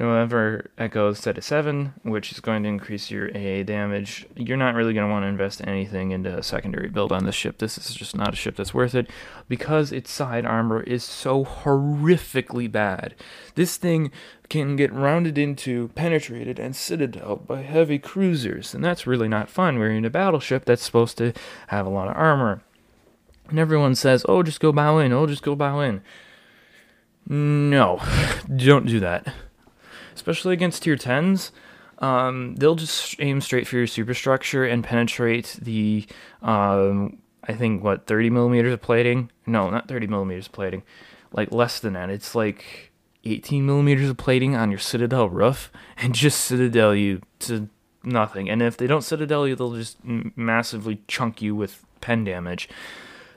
November 0.00 0.70
Echo 0.78 1.12
set 1.12 1.34
to 1.34 1.42
7, 1.42 1.92
which 2.02 2.30
is 2.30 2.40
going 2.40 2.62
to 2.62 2.68
increase 2.68 3.10
your 3.10 3.28
AA 3.36 3.62
damage. 3.64 4.26
You're 4.36 4.56
not 4.56 4.74
really 4.74 4.94
going 4.94 5.06
to 5.06 5.12
want 5.12 5.24
to 5.24 5.28
invest 5.28 5.60
anything 5.66 6.12
into 6.12 6.38
a 6.38 6.42
secondary 6.42 6.88
build 6.88 7.10
on 7.10 7.26
this 7.26 7.34
ship. 7.34 7.58
This 7.58 7.76
is 7.76 7.94
just 7.94 8.16
not 8.16 8.32
a 8.32 8.36
ship 8.36 8.56
that's 8.56 8.72
worth 8.72 8.94
it 8.94 9.10
because 9.48 9.90
its 9.90 10.10
side 10.10 10.46
armor 10.46 10.82
is 10.82 11.02
so 11.02 11.44
horrifically 11.44 12.70
bad. 12.70 13.14
This 13.56 13.76
thing 13.76 14.12
can 14.48 14.76
get 14.76 14.92
rounded 14.92 15.36
into, 15.36 15.88
penetrated, 15.88 16.58
and 16.58 16.76
citadel 16.76 17.36
by 17.36 17.62
heavy 17.62 17.98
cruisers, 17.98 18.74
and 18.74 18.84
that's 18.84 19.06
really 19.06 19.28
not 19.28 19.50
fun. 19.50 19.78
We're 19.78 19.90
in 19.90 20.04
a 20.04 20.10
battleship 20.10 20.64
that's 20.64 20.84
supposed 20.84 21.18
to 21.18 21.32
have 21.68 21.86
a 21.86 21.90
lot 21.90 22.08
of 22.08 22.16
armor. 22.16 22.62
And 23.48 23.58
everyone 23.58 23.94
says, 23.94 24.24
oh, 24.28 24.42
just 24.42 24.60
go 24.60 24.72
bow 24.72 24.98
in, 24.98 25.12
oh, 25.12 25.26
just 25.26 25.42
go 25.42 25.54
bow 25.54 25.80
in. 25.80 26.02
No, 27.26 28.00
don't 28.56 28.86
do 28.86 29.00
that. 29.00 29.32
Especially 30.14 30.52
against 30.52 30.82
tier 30.82 30.96
10s. 30.96 31.50
Um, 31.98 32.54
they'll 32.56 32.76
just 32.76 33.16
aim 33.20 33.40
straight 33.40 33.66
for 33.66 33.76
your 33.76 33.86
superstructure 33.86 34.64
and 34.64 34.84
penetrate 34.84 35.58
the, 35.60 36.06
um, 36.42 37.18
I 37.42 37.54
think, 37.54 37.82
what, 37.82 38.06
30 38.06 38.30
millimeters 38.30 38.72
of 38.72 38.80
plating? 38.80 39.30
No, 39.46 39.70
not 39.70 39.88
30 39.88 40.06
millimeters 40.06 40.46
of 40.46 40.52
plating. 40.52 40.82
Like 41.32 41.50
less 41.50 41.80
than 41.80 41.94
that. 41.94 42.10
It's 42.10 42.34
like 42.34 42.92
18 43.24 43.66
millimeters 43.66 44.08
of 44.08 44.16
plating 44.16 44.54
on 44.54 44.70
your 44.70 44.78
Citadel 44.78 45.28
roof 45.28 45.70
and 45.96 46.14
just 46.14 46.42
Citadel 46.42 46.94
you 46.94 47.22
to 47.40 47.68
nothing. 48.04 48.48
And 48.48 48.62
if 48.62 48.76
they 48.76 48.86
don't 48.86 49.02
Citadel 49.02 49.46
you, 49.46 49.56
they'll 49.56 49.74
just 49.74 49.98
massively 50.04 51.02
chunk 51.08 51.42
you 51.42 51.54
with 51.54 51.84
pen 52.00 52.24
damage. 52.24 52.68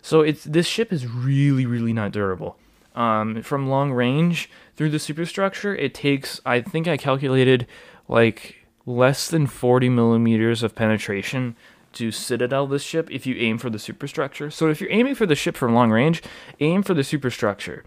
So 0.01 0.21
it's 0.21 0.43
this 0.43 0.67
ship 0.67 0.91
is 0.91 1.07
really 1.07 1.65
really 1.65 1.93
not 1.93 2.11
durable. 2.11 2.57
Um, 2.93 3.41
from 3.41 3.69
long 3.69 3.91
range 3.91 4.49
through 4.75 4.89
the 4.89 4.99
superstructure, 4.99 5.75
it 5.75 5.93
takes 5.93 6.41
I 6.45 6.61
think 6.61 6.87
I 6.87 6.97
calculated 6.97 7.67
like 8.07 8.67
less 8.85 9.29
than 9.29 9.47
40 9.47 9.89
millimeters 9.89 10.63
of 10.63 10.75
penetration 10.75 11.55
to 11.93 12.11
citadel 12.11 12.67
this 12.67 12.83
ship 12.83 13.09
if 13.11 13.25
you 13.25 13.35
aim 13.35 13.57
for 13.57 13.69
the 13.69 13.79
superstructure. 13.79 14.49
So 14.49 14.69
if 14.69 14.81
you're 14.81 14.91
aiming 14.91 15.15
for 15.15 15.25
the 15.25 15.35
ship 15.35 15.55
from 15.55 15.73
long 15.73 15.91
range, 15.91 16.21
aim 16.59 16.83
for 16.83 16.93
the 16.93 17.03
superstructure. 17.03 17.83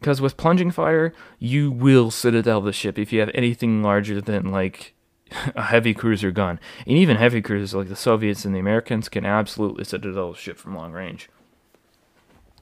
Because 0.00 0.20
with 0.20 0.36
plunging 0.36 0.70
fire, 0.70 1.12
you 1.38 1.70
will 1.70 2.10
citadel 2.10 2.60
the 2.60 2.72
ship 2.72 2.98
if 2.98 3.12
you 3.12 3.20
have 3.20 3.30
anything 3.34 3.82
larger 3.82 4.20
than 4.20 4.50
like 4.50 4.94
a 5.54 5.62
heavy 5.62 5.94
cruiser 5.94 6.30
gun. 6.30 6.60
And 6.86 6.96
even 6.96 7.16
heavy 7.16 7.42
cruisers 7.42 7.74
like 7.74 7.88
the 7.88 7.96
Soviets 7.96 8.44
and 8.44 8.54
the 8.54 8.60
Americans 8.60 9.08
can 9.08 9.24
absolutely 9.24 9.84
citadel 9.84 10.32
a 10.32 10.36
ship 10.36 10.58
from 10.58 10.76
long 10.76 10.92
range. 10.92 11.28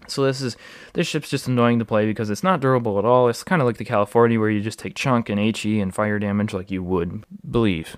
So 0.09 0.25
this 0.25 0.41
is 0.41 0.57
this 0.93 1.07
ship's 1.07 1.29
just 1.29 1.49
annoying 1.49 1.79
to 1.79 1.85
play 1.85 2.07
because 2.07 2.31
it's 2.31 2.45
not 2.45 2.61
durable 2.61 2.99
at 2.99 3.05
all. 3.05 3.29
It's 3.29 3.43
kind 3.43 3.61
of 3.61 3.67
like 3.67 3.79
the 3.79 3.85
California 3.85 4.39
where 4.39 4.51
you 4.51 4.61
just 4.61 4.79
take 4.79 4.95
chunk 4.95 5.29
and 5.29 5.39
HE 5.39 5.81
and 5.81 5.95
fire 5.95 6.19
damage 6.19 6.55
like 6.55 6.71
you 6.71 6.83
would 6.83 7.25
believe. 7.49 7.97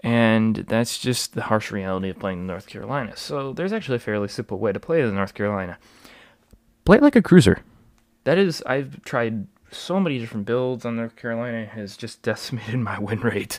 And 0.00 0.56
that's 0.56 0.98
just 0.98 1.34
the 1.34 1.42
harsh 1.42 1.70
reality 1.70 2.10
of 2.10 2.18
playing 2.18 2.46
the 2.46 2.52
North 2.52 2.66
Carolina. 2.66 3.16
So 3.16 3.52
there's 3.52 3.72
actually 3.72 3.96
a 3.96 4.00
fairly 4.00 4.28
simple 4.28 4.58
way 4.58 4.72
to 4.72 4.80
play 4.80 5.02
the 5.02 5.12
North 5.12 5.34
Carolina. 5.34 5.78
Play 6.84 6.98
it 6.98 7.02
like 7.02 7.16
a 7.16 7.22
cruiser. 7.22 7.62
That 8.24 8.38
is, 8.38 8.62
I've 8.66 9.02
tried 9.04 9.46
so 9.70 10.00
many 10.00 10.18
different 10.18 10.46
builds 10.46 10.84
on 10.84 10.96
North 10.96 11.16
Carolina 11.16 11.66
has 11.66 11.96
just 11.96 12.22
decimated 12.30 12.78
my 12.78 12.98
win 12.98 13.20
rate. 13.20 13.58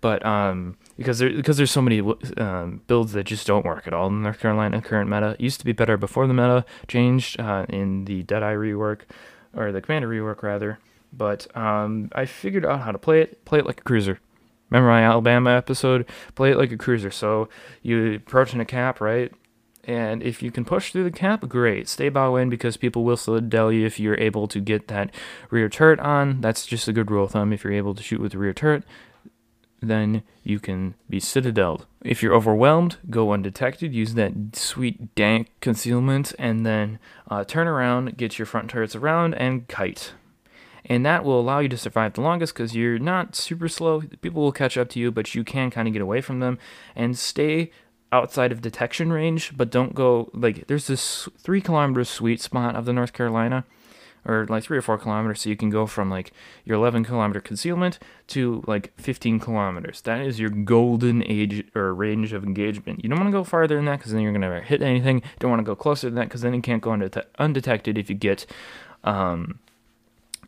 But 0.00 0.24
um, 0.26 0.76
because 0.98 1.18
there 1.18 1.30
because 1.30 1.56
there's 1.56 1.70
so 1.70 1.80
many 1.80 2.00
um, 2.36 2.82
builds 2.86 3.12
that 3.12 3.24
just 3.24 3.46
don't 3.46 3.64
work 3.64 3.86
at 3.86 3.94
all 3.94 4.08
in 4.08 4.22
North 4.22 4.38
Carolina 4.38 4.82
current 4.82 5.08
meta. 5.08 5.30
It 5.30 5.40
used 5.40 5.60
to 5.60 5.64
be 5.64 5.72
better 5.72 5.96
before 5.96 6.26
the 6.26 6.34
meta 6.34 6.66
changed 6.88 7.40
uh, 7.40 7.64
in 7.70 8.04
the 8.04 8.22
Deadeye 8.22 8.52
rework 8.54 9.00
or 9.56 9.72
the 9.72 9.80
Commander 9.80 10.08
rework 10.08 10.42
rather. 10.42 10.78
But 11.10 11.46
um, 11.56 12.10
I 12.12 12.26
figured 12.26 12.66
out 12.66 12.80
how 12.80 12.92
to 12.92 12.98
play 12.98 13.22
it. 13.22 13.44
Play 13.46 13.60
it 13.60 13.66
like 13.66 13.80
a 13.80 13.84
cruiser. 13.84 14.20
Remember 14.68 14.90
my 14.90 15.02
Alabama 15.04 15.50
episode? 15.50 16.04
Play 16.34 16.50
it 16.50 16.58
like 16.58 16.72
a 16.72 16.76
cruiser. 16.76 17.10
So 17.10 17.48
you 17.82 18.14
approach 18.14 18.52
in 18.52 18.60
a 18.60 18.64
cap, 18.64 19.00
right? 19.00 19.32
And 19.86 20.22
if 20.22 20.42
you 20.42 20.50
can 20.50 20.64
push 20.64 20.92
through 20.92 21.04
the 21.04 21.10
cap, 21.10 21.46
great. 21.48 21.88
Stay 21.88 22.08
bow 22.08 22.36
in 22.36 22.48
because 22.48 22.76
people 22.76 23.04
will 23.04 23.16
citadel 23.16 23.70
you 23.70 23.84
if 23.84 24.00
you're 24.00 24.18
able 24.18 24.48
to 24.48 24.60
get 24.60 24.88
that 24.88 25.14
rear 25.50 25.68
turret 25.68 26.00
on. 26.00 26.40
That's 26.40 26.66
just 26.66 26.88
a 26.88 26.92
good 26.92 27.10
rule 27.10 27.24
of 27.24 27.32
thumb. 27.32 27.52
If 27.52 27.64
you're 27.64 27.72
able 27.72 27.94
to 27.94 28.02
shoot 28.02 28.20
with 28.20 28.32
the 28.32 28.38
rear 28.38 28.54
turret, 28.54 28.84
then 29.82 30.22
you 30.42 30.58
can 30.58 30.94
be 31.08 31.20
citadeled. 31.20 31.84
If 32.02 32.22
you're 32.22 32.34
overwhelmed, 32.34 32.96
go 33.10 33.32
undetected. 33.32 33.94
Use 33.94 34.14
that 34.14 34.32
sweet 34.54 35.14
dank 35.14 35.50
concealment, 35.60 36.32
and 36.38 36.64
then 36.64 36.98
uh, 37.30 37.44
turn 37.44 37.66
around, 37.66 38.16
get 38.16 38.38
your 38.38 38.46
front 38.46 38.70
turrets 38.70 38.96
around, 38.96 39.34
and 39.34 39.68
kite. 39.68 40.12
And 40.86 41.04
that 41.06 41.24
will 41.24 41.40
allow 41.40 41.60
you 41.60 41.68
to 41.70 41.78
survive 41.78 42.12
the 42.12 42.20
longest 42.20 42.52
because 42.52 42.76
you're 42.76 42.98
not 42.98 43.34
super 43.34 43.68
slow. 43.68 44.02
People 44.20 44.42
will 44.42 44.52
catch 44.52 44.76
up 44.76 44.90
to 44.90 45.00
you, 45.00 45.10
but 45.10 45.34
you 45.34 45.42
can 45.42 45.70
kind 45.70 45.88
of 45.88 45.94
get 45.94 46.02
away 46.02 46.20
from 46.20 46.40
them 46.40 46.58
and 46.94 47.18
stay 47.18 47.70
outside 48.12 48.52
of 48.52 48.60
detection 48.60 49.12
range, 49.12 49.56
but 49.56 49.70
don't 49.70 49.94
go 49.94 50.30
like 50.32 50.66
there's 50.66 50.86
this 50.86 51.28
three 51.38 51.60
kilometer 51.60 52.04
sweet 52.04 52.40
spot 52.40 52.76
of 52.76 52.84
the 52.84 52.92
North 52.92 53.12
Carolina, 53.12 53.64
or 54.26 54.46
like 54.48 54.62
three 54.62 54.78
or 54.78 54.82
four 54.82 54.98
kilometers, 54.98 55.42
so 55.42 55.50
you 55.50 55.56
can 55.56 55.70
go 55.70 55.86
from 55.86 56.10
like 56.10 56.32
your 56.64 56.76
11 56.76 57.04
kilometer 57.04 57.40
concealment 57.40 57.98
to 58.28 58.62
like 58.66 58.92
15 58.98 59.40
kilometers. 59.40 60.00
That 60.02 60.20
is 60.20 60.40
your 60.40 60.50
golden 60.50 61.22
age 61.26 61.66
or 61.74 61.92
range 61.92 62.32
of 62.32 62.44
engagement. 62.44 63.02
You 63.02 63.10
don't 63.10 63.18
want 63.18 63.28
to 63.28 63.38
go 63.38 63.44
farther 63.44 63.76
than 63.76 63.84
that 63.86 63.98
because 63.98 64.12
then 64.12 64.22
you're 64.22 64.32
gonna 64.32 64.60
hit 64.60 64.82
anything. 64.82 65.22
Don't 65.38 65.50
want 65.50 65.60
to 65.60 65.66
go 65.66 65.76
closer 65.76 66.08
than 66.08 66.16
that 66.16 66.28
because 66.28 66.42
then 66.42 66.54
you 66.54 66.62
can't 66.62 66.82
go 66.82 66.92
undetected 67.38 67.98
if 67.98 68.08
you 68.08 68.16
get 68.16 68.46
um, 69.02 69.58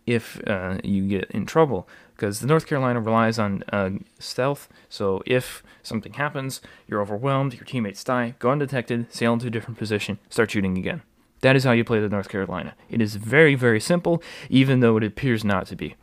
if 0.06 0.40
uh, 0.46 0.78
you 0.82 1.06
get 1.06 1.30
in 1.32 1.44
trouble 1.44 1.88
because 2.16 2.40
the 2.40 2.46
North 2.46 2.66
Carolina 2.66 3.00
relies 3.00 3.38
on 3.38 3.62
uh, 3.72 3.90
stealth. 4.18 4.68
So 4.88 5.22
if 5.26 5.62
something 5.82 6.14
happens, 6.14 6.62
you're 6.86 7.02
overwhelmed, 7.02 7.54
your 7.54 7.64
teammates 7.64 8.02
die, 8.02 8.34
go 8.38 8.50
undetected, 8.50 9.12
sail 9.12 9.34
into 9.34 9.48
a 9.48 9.50
different 9.50 9.78
position, 9.78 10.18
start 10.30 10.50
shooting 10.50 10.78
again. 10.78 11.02
That 11.42 11.56
is 11.56 11.64
how 11.64 11.72
you 11.72 11.84
play 11.84 12.00
the 12.00 12.08
North 12.08 12.30
Carolina. 12.30 12.74
It 12.88 13.02
is 13.02 13.16
very, 13.16 13.54
very 13.54 13.80
simple, 13.80 14.22
even 14.48 14.80
though 14.80 14.96
it 14.96 15.04
appears 15.04 15.44
not 15.44 15.66
to 15.66 15.76
be. 15.76 15.94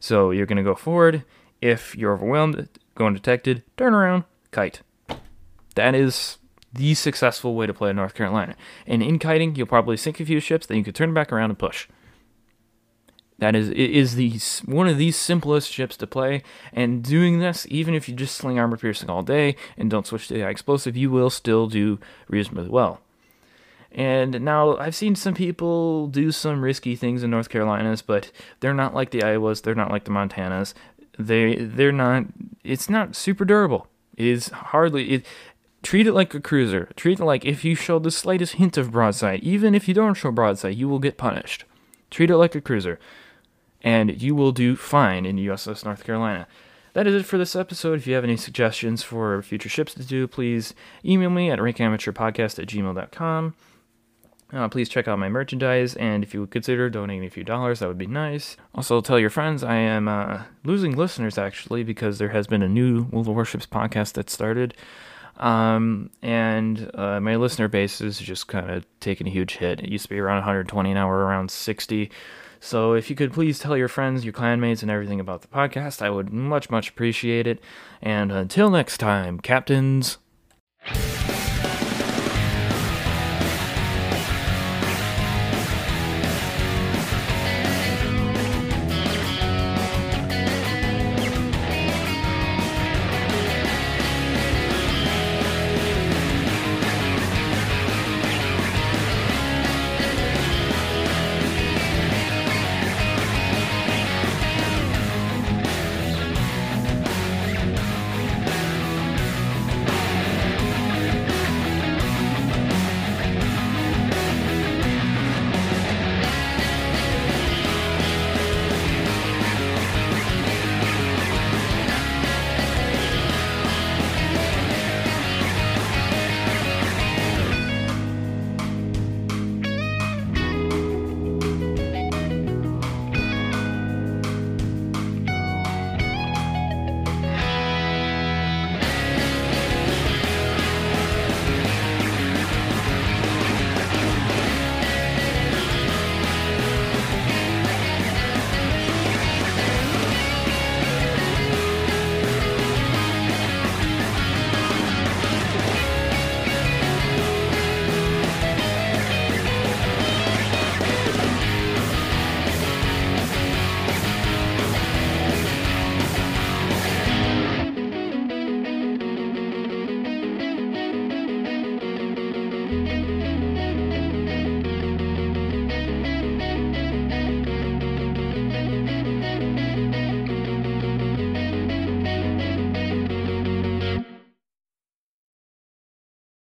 So 0.00 0.30
you're 0.30 0.46
going 0.46 0.56
to 0.56 0.62
go 0.62 0.74
forward. 0.74 1.24
If 1.60 1.94
you're 1.94 2.14
overwhelmed, 2.14 2.68
go 2.94 3.06
undetected, 3.06 3.62
turn 3.76 3.92
around, 3.92 4.24
kite. 4.50 4.80
That 5.74 5.94
is 5.94 6.38
the 6.72 6.94
successful 6.94 7.54
way 7.54 7.66
to 7.66 7.74
play 7.74 7.90
a 7.90 7.92
North 7.92 8.14
Carolina. 8.14 8.56
And 8.86 9.02
in 9.02 9.18
kiting, 9.18 9.54
you'll 9.54 9.66
probably 9.66 9.96
sink 9.96 10.20
a 10.20 10.24
few 10.24 10.40
ships, 10.40 10.66
then 10.66 10.78
you 10.78 10.84
can 10.84 10.94
turn 10.94 11.12
back 11.12 11.32
around 11.32 11.50
and 11.50 11.58
push. 11.58 11.88
That 13.38 13.54
is 13.54 13.70
is 13.70 14.16
the 14.16 14.32
one 14.64 14.88
of 14.88 14.98
the 14.98 15.12
simplest 15.12 15.70
ships 15.70 15.96
to 15.98 16.08
play, 16.08 16.42
and 16.72 17.04
doing 17.04 17.38
this, 17.38 17.66
even 17.70 17.94
if 17.94 18.08
you 18.08 18.14
just 18.14 18.36
sling 18.36 18.58
armor 18.58 18.76
piercing 18.76 19.08
all 19.08 19.22
day 19.22 19.54
and 19.76 19.88
don't 19.88 20.06
switch 20.06 20.26
to 20.28 20.34
the 20.34 20.48
explosive, 20.48 20.96
you 20.96 21.10
will 21.10 21.30
still 21.30 21.68
do 21.68 22.00
reasonably 22.28 22.68
well. 22.68 23.00
And 23.92 24.40
now 24.42 24.76
I've 24.76 24.96
seen 24.96 25.14
some 25.14 25.34
people 25.34 26.08
do 26.08 26.32
some 26.32 26.62
risky 26.62 26.96
things 26.96 27.22
in 27.22 27.30
North 27.30 27.48
Carolinas, 27.48 28.02
but 28.02 28.32
they're 28.58 28.74
not 28.74 28.92
like 28.92 29.10
the 29.10 29.20
Iowas, 29.20 29.62
they're 29.62 29.74
not 29.74 29.92
like 29.92 30.04
the 30.04 30.10
Montanas. 30.10 30.74
They 31.16 31.54
they're 31.54 31.92
not. 31.92 32.24
It's 32.64 32.90
not 32.90 33.14
super 33.14 33.44
durable. 33.44 33.86
It 34.16 34.26
is 34.26 34.48
hardly 34.48 35.10
it. 35.10 35.26
Treat 35.84 36.08
it 36.08 36.12
like 36.12 36.34
a 36.34 36.40
cruiser. 36.40 36.90
Treat 36.96 37.20
it 37.20 37.24
like 37.24 37.44
if 37.44 37.64
you 37.64 37.76
show 37.76 38.00
the 38.00 38.10
slightest 38.10 38.54
hint 38.54 38.76
of 38.76 38.90
broadside, 38.90 39.44
even 39.44 39.76
if 39.76 39.86
you 39.86 39.94
don't 39.94 40.14
show 40.14 40.32
broadside, 40.32 40.74
you 40.74 40.88
will 40.88 40.98
get 40.98 41.16
punished. 41.16 41.64
Treat 42.10 42.30
it 42.30 42.36
like 42.36 42.56
a 42.56 42.60
cruiser 42.60 42.98
and 43.82 44.20
you 44.20 44.34
will 44.34 44.52
do 44.52 44.76
fine 44.76 45.24
in 45.26 45.36
USS 45.36 45.84
North 45.84 46.04
Carolina. 46.04 46.46
that 46.94 47.06
is 47.06 47.14
it 47.14 47.26
for 47.26 47.38
this 47.38 47.54
episode. 47.54 47.98
If 47.98 48.06
you 48.06 48.14
have 48.14 48.24
any 48.24 48.36
suggestions 48.36 49.02
for 49.02 49.40
future 49.42 49.68
ships 49.68 49.94
to 49.94 50.04
do, 50.04 50.26
please 50.26 50.74
email 51.04 51.30
me 51.30 51.50
at 51.50 51.58
rankamateurpodcast 51.58 52.58
at 52.58 52.66
gmail.com. 52.66 53.54
Uh, 54.50 54.66
please 54.66 54.88
check 54.88 55.06
out 55.06 55.18
my 55.18 55.28
merchandise, 55.28 55.94
and 55.96 56.24
if 56.24 56.32
you 56.32 56.40
would 56.40 56.50
consider 56.50 56.88
donating 56.88 57.26
a 57.26 57.30
few 57.30 57.44
dollars, 57.44 57.80
that 57.80 57.88
would 57.88 57.98
be 57.98 58.06
nice. 58.06 58.56
Also, 58.74 59.00
tell 59.02 59.18
your 59.18 59.28
friends 59.28 59.62
I 59.62 59.74
am 59.74 60.08
uh, 60.08 60.44
losing 60.64 60.96
listeners 60.96 61.36
actually 61.36 61.82
because 61.84 62.16
there 62.18 62.30
has 62.30 62.46
been 62.46 62.62
a 62.62 62.68
new 62.68 63.02
World 63.04 63.28
of 63.28 63.34
Warships 63.34 63.66
podcast 63.66 64.14
that 64.14 64.30
started, 64.30 64.74
um, 65.36 66.08
and 66.22 66.90
uh, 66.94 67.20
my 67.20 67.36
listener 67.36 67.68
base 67.68 68.00
is 68.00 68.18
just 68.18 68.48
kind 68.48 68.70
of 68.70 68.86
taking 69.00 69.26
a 69.26 69.30
huge 69.30 69.56
hit. 69.58 69.80
It 69.80 69.90
used 69.90 70.04
to 70.04 70.08
be 70.08 70.18
around 70.18 70.38
120, 70.38 70.94
now 70.94 71.08
we're 71.08 71.24
around 71.24 71.50
60. 71.50 72.10
So 72.60 72.94
if 72.94 73.10
you 73.10 73.16
could 73.16 73.32
please 73.32 73.58
tell 73.58 73.76
your 73.76 73.88
friends, 73.88 74.24
your 74.24 74.32
clanmates, 74.32 74.82
and 74.82 74.90
everything 74.90 75.20
about 75.20 75.42
the 75.42 75.48
podcast, 75.48 76.02
I 76.02 76.10
would 76.10 76.32
much, 76.32 76.70
much 76.70 76.90
appreciate 76.90 77.46
it. 77.46 77.60
And 78.02 78.32
until 78.32 78.70
next 78.70 78.98
time, 78.98 79.40
captains. 79.40 80.18